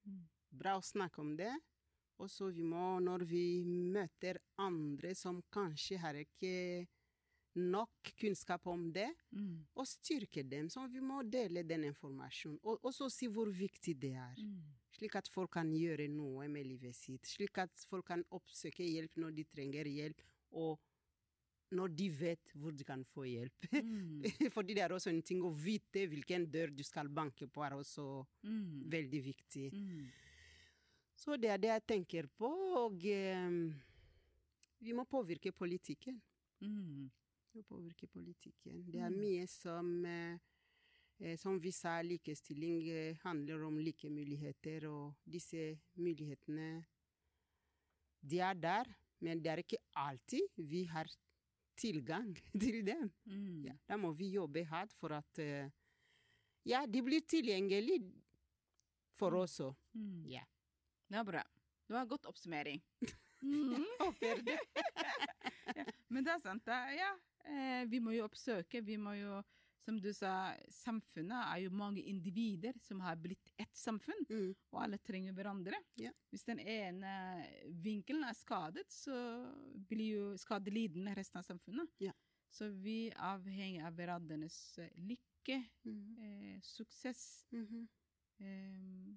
Mm. 0.06 0.20
Bra 0.62 0.76
å 0.78 0.84
snakke 0.86 1.20
om 1.20 1.34
det. 1.36 1.50
Og 2.22 2.30
så 2.32 2.48
vi 2.54 2.62
må, 2.64 2.94
når 3.02 3.26
vi 3.28 3.42
møter 3.66 4.38
andre 4.62 5.10
som 5.18 5.42
kanskje 5.52 5.98
har 6.00 6.16
ikke 6.22 6.86
nok 7.57 8.11
kunnskap 8.20 8.66
om 8.68 8.90
det, 8.92 9.09
Mm. 9.32 9.64
og 9.76 9.86
styrke 9.86 10.42
dem. 10.48 10.68
Så 10.68 10.86
vi 10.92 11.00
må 11.00 11.22
dele 11.28 11.62
den 11.66 11.84
informasjonen. 11.84 12.59
Og 12.64 12.80
også 12.82 13.11
si 13.11 13.26
hvor 13.28 13.46
viktig 13.50 13.98
det 13.98 14.12
er. 14.14 14.34
Mm. 14.38 14.62
Slik 14.96 15.16
at 15.16 15.28
folk 15.28 15.50
kan 15.52 15.72
gjøre 15.74 16.09
noe 16.09 16.48
med 16.48 16.66
livet 16.66 16.94
sitt. 16.94 17.24
Slik 17.26 17.59
at 17.59 17.70
folk 17.90 18.07
kan 18.07 18.24
oppsøke 18.30 18.84
hjelp 18.84 19.16
når 19.16 19.34
de 19.34 19.44
trenger 19.44 19.84
hjelp, 19.84 20.20
og 20.52 20.78
når 21.72 21.88
de 21.96 22.09
vet 22.11 22.52
hvor 22.54 22.70
de 22.76 22.84
kan 22.84 23.02
få 23.04 23.24
hjelp. 23.26 23.66
Mm. 23.72 24.22
Fordi 24.54 24.74
det 24.74 24.82
er 24.84 24.94
også 24.94 25.11
en 25.11 25.22
ting 25.22 25.42
å 25.42 25.50
vite 25.52 26.07
hvilken 26.09 26.46
dør 26.50 26.70
du 26.76 26.82
skal 26.86 27.09
banke 27.09 27.46
på, 27.48 27.64
er 27.66 27.74
også 27.76 28.24
Mm. 28.44 28.84
veldig 28.90 29.22
viktig. 29.24 29.72
Mm. 29.72 30.07
Så 31.16 31.36
det 31.40 31.48
er 31.50 31.59
det 31.59 31.68
jeg 31.72 31.86
tenker 31.86 32.26
på, 32.38 32.46
og 32.76 33.02
um, 33.02 33.74
vi 34.80 34.92
må 34.92 35.04
påvirke 35.09 35.50
politikken. 35.52 36.20
Mm. 36.61 37.11
Må 37.57 37.62
påvirke 37.64 38.04
politikken. 38.12 38.82
Det 38.92 39.00
er 39.00 39.12
mye 39.14 39.46
som 39.48 39.88
eh, 40.04 40.36
eh, 41.22 41.38
Som 41.40 41.57
vi 41.62 41.70
sa, 41.72 41.94
likestilling 42.04 42.82
eh, 42.92 43.16
handler 43.22 43.62
om 43.64 43.78
like 43.80 44.11
muligheter, 44.12 44.84
og 44.90 45.14
disse 45.24 45.78
mulighetene 45.96 46.84
De 48.20 48.42
er 48.44 48.59
der, 48.61 48.90
men 49.24 49.40
det 49.40 49.52
er 49.52 49.62
ikke 49.62 49.80
alltid 49.96 50.61
vi 50.68 50.84
har 50.90 51.09
tilgang 51.80 52.34
til 52.61 52.82
dem. 52.84 53.09
Mm. 53.24 53.64
Ja, 53.70 53.76
da 53.88 53.96
må 53.96 54.12
vi 54.12 54.34
jobbe 54.34 54.64
hardt 54.68 54.92
for 55.00 55.16
at 55.16 55.40
Ja, 56.66 56.84
de 56.84 57.02
blir 57.02 57.24
tilgjengelig 57.24 58.02
for 59.16 59.32
oss 59.38 59.61
òg. 59.64 59.72
Mm. 59.96 60.26
Ja. 60.28 60.44
Det 61.09 61.22
er 61.22 61.24
bra. 61.24 61.44
Det 61.86 61.96
var 61.96 62.04
godt 62.12 62.28
oppsummering. 62.28 62.82
Mm. 63.42 63.84
Håper 64.00 64.40
det. 64.42 64.59
Men 66.09 66.24
det 66.24 66.32
er 66.32 66.40
sant. 66.40 66.62
Det, 66.64 66.76
ja, 66.96 67.11
vi 67.90 68.01
må 68.03 68.14
jo 68.16 68.24
oppsøke. 68.26 68.80
Vi 68.84 68.97
må 68.99 69.12
jo, 69.18 69.40
som 69.84 70.01
du 70.03 70.09
sa, 70.14 70.55
samfunnet 70.72 71.36
er 71.44 71.61
jo 71.64 71.70
mange 71.70 72.03
individer 72.03 72.74
som 72.82 73.01
har 73.05 73.16
blitt 73.22 73.53
ett 73.59 73.76
samfunn, 73.76 74.24
Mm. 74.28 74.55
og 74.72 74.82
alle 74.82 74.99
trenger 74.99 75.32
hverandre. 75.32 75.78
Ja. 75.97 76.11
Hvis 76.30 76.44
den 76.44 76.59
ene 76.59 77.12
vinkelen 77.84 78.24
er 78.24 78.34
skadet, 78.34 78.90
så 78.90 79.14
blir 79.88 80.16
jo 80.16 80.36
skadelidende 80.36 81.14
resten 81.14 81.38
av 81.38 81.47
samfunnet. 81.47 81.88
Ja. 82.01 82.12
Så 82.51 82.68
vi 82.70 83.12
avhenger 83.12 83.86
av 83.86 83.94
hverandres 83.99 84.78
eh, 84.78 84.90
lykke, 84.97 85.61
mm. 85.84 86.18
eh, 86.18 86.61
suksess. 86.62 87.44
Mhm. 87.53 87.88
Eh, 88.38 89.14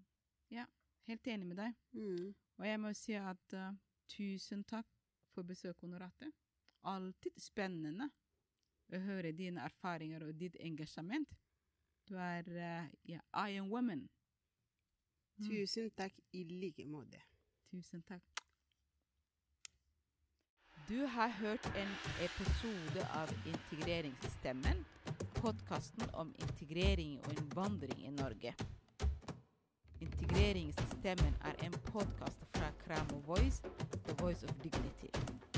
ja, 0.50 0.66
helt 1.08 1.28
enig 1.28 1.48
med 1.48 1.58
deg. 1.58 1.76
Mm. 1.94 2.36
Og 2.60 2.66
jeg 2.66 2.80
må 2.80 2.92
si 2.98 3.16
at 3.16 3.54
uh, 3.56 3.74
tusen 4.12 4.64
takk 4.68 4.88
for 5.34 5.44
besøket, 5.48 5.84
Honorate. 5.86 6.32
Alltid 6.88 7.42
spennende 7.42 8.10
å 8.90 9.02
høre 9.04 9.34
dine 9.36 9.66
erfaringer 9.68 10.24
og 10.26 10.38
ditt 10.40 10.56
engasjement. 10.64 11.30
Du 12.10 12.16
er 12.18 12.48
uh, 12.50 12.86
I 13.04 13.20
Iron 13.52 13.70
Woman. 13.70 14.08
Mm. 15.40 15.50
Tusen 15.50 15.90
takk 15.96 16.16
i 16.34 16.44
like 16.50 16.86
måte. 16.88 17.22
Tusen 17.72 18.02
takk. 18.08 18.24
Du 20.90 21.06
har 21.06 21.28
hørt 21.28 21.66
en 21.78 21.92
episode 22.26 23.04
av 23.14 23.30
Integreringsstemmen, 23.46 24.86
podkasten 25.38 26.10
om 26.14 26.34
integrering 26.40 27.20
og 27.26 27.36
innvandring 27.38 28.06
i 28.08 28.10
Norge. 28.10 28.56
Integreringsstemmen 30.02 31.38
er 31.46 31.62
en 31.68 31.78
podkast 31.92 32.42
fra 32.56 32.72
Kramo 32.82 33.22
Voice, 33.28 33.62
The 34.08 34.18
Voice 34.24 34.44
of 34.50 34.56
Dignity. 34.64 35.49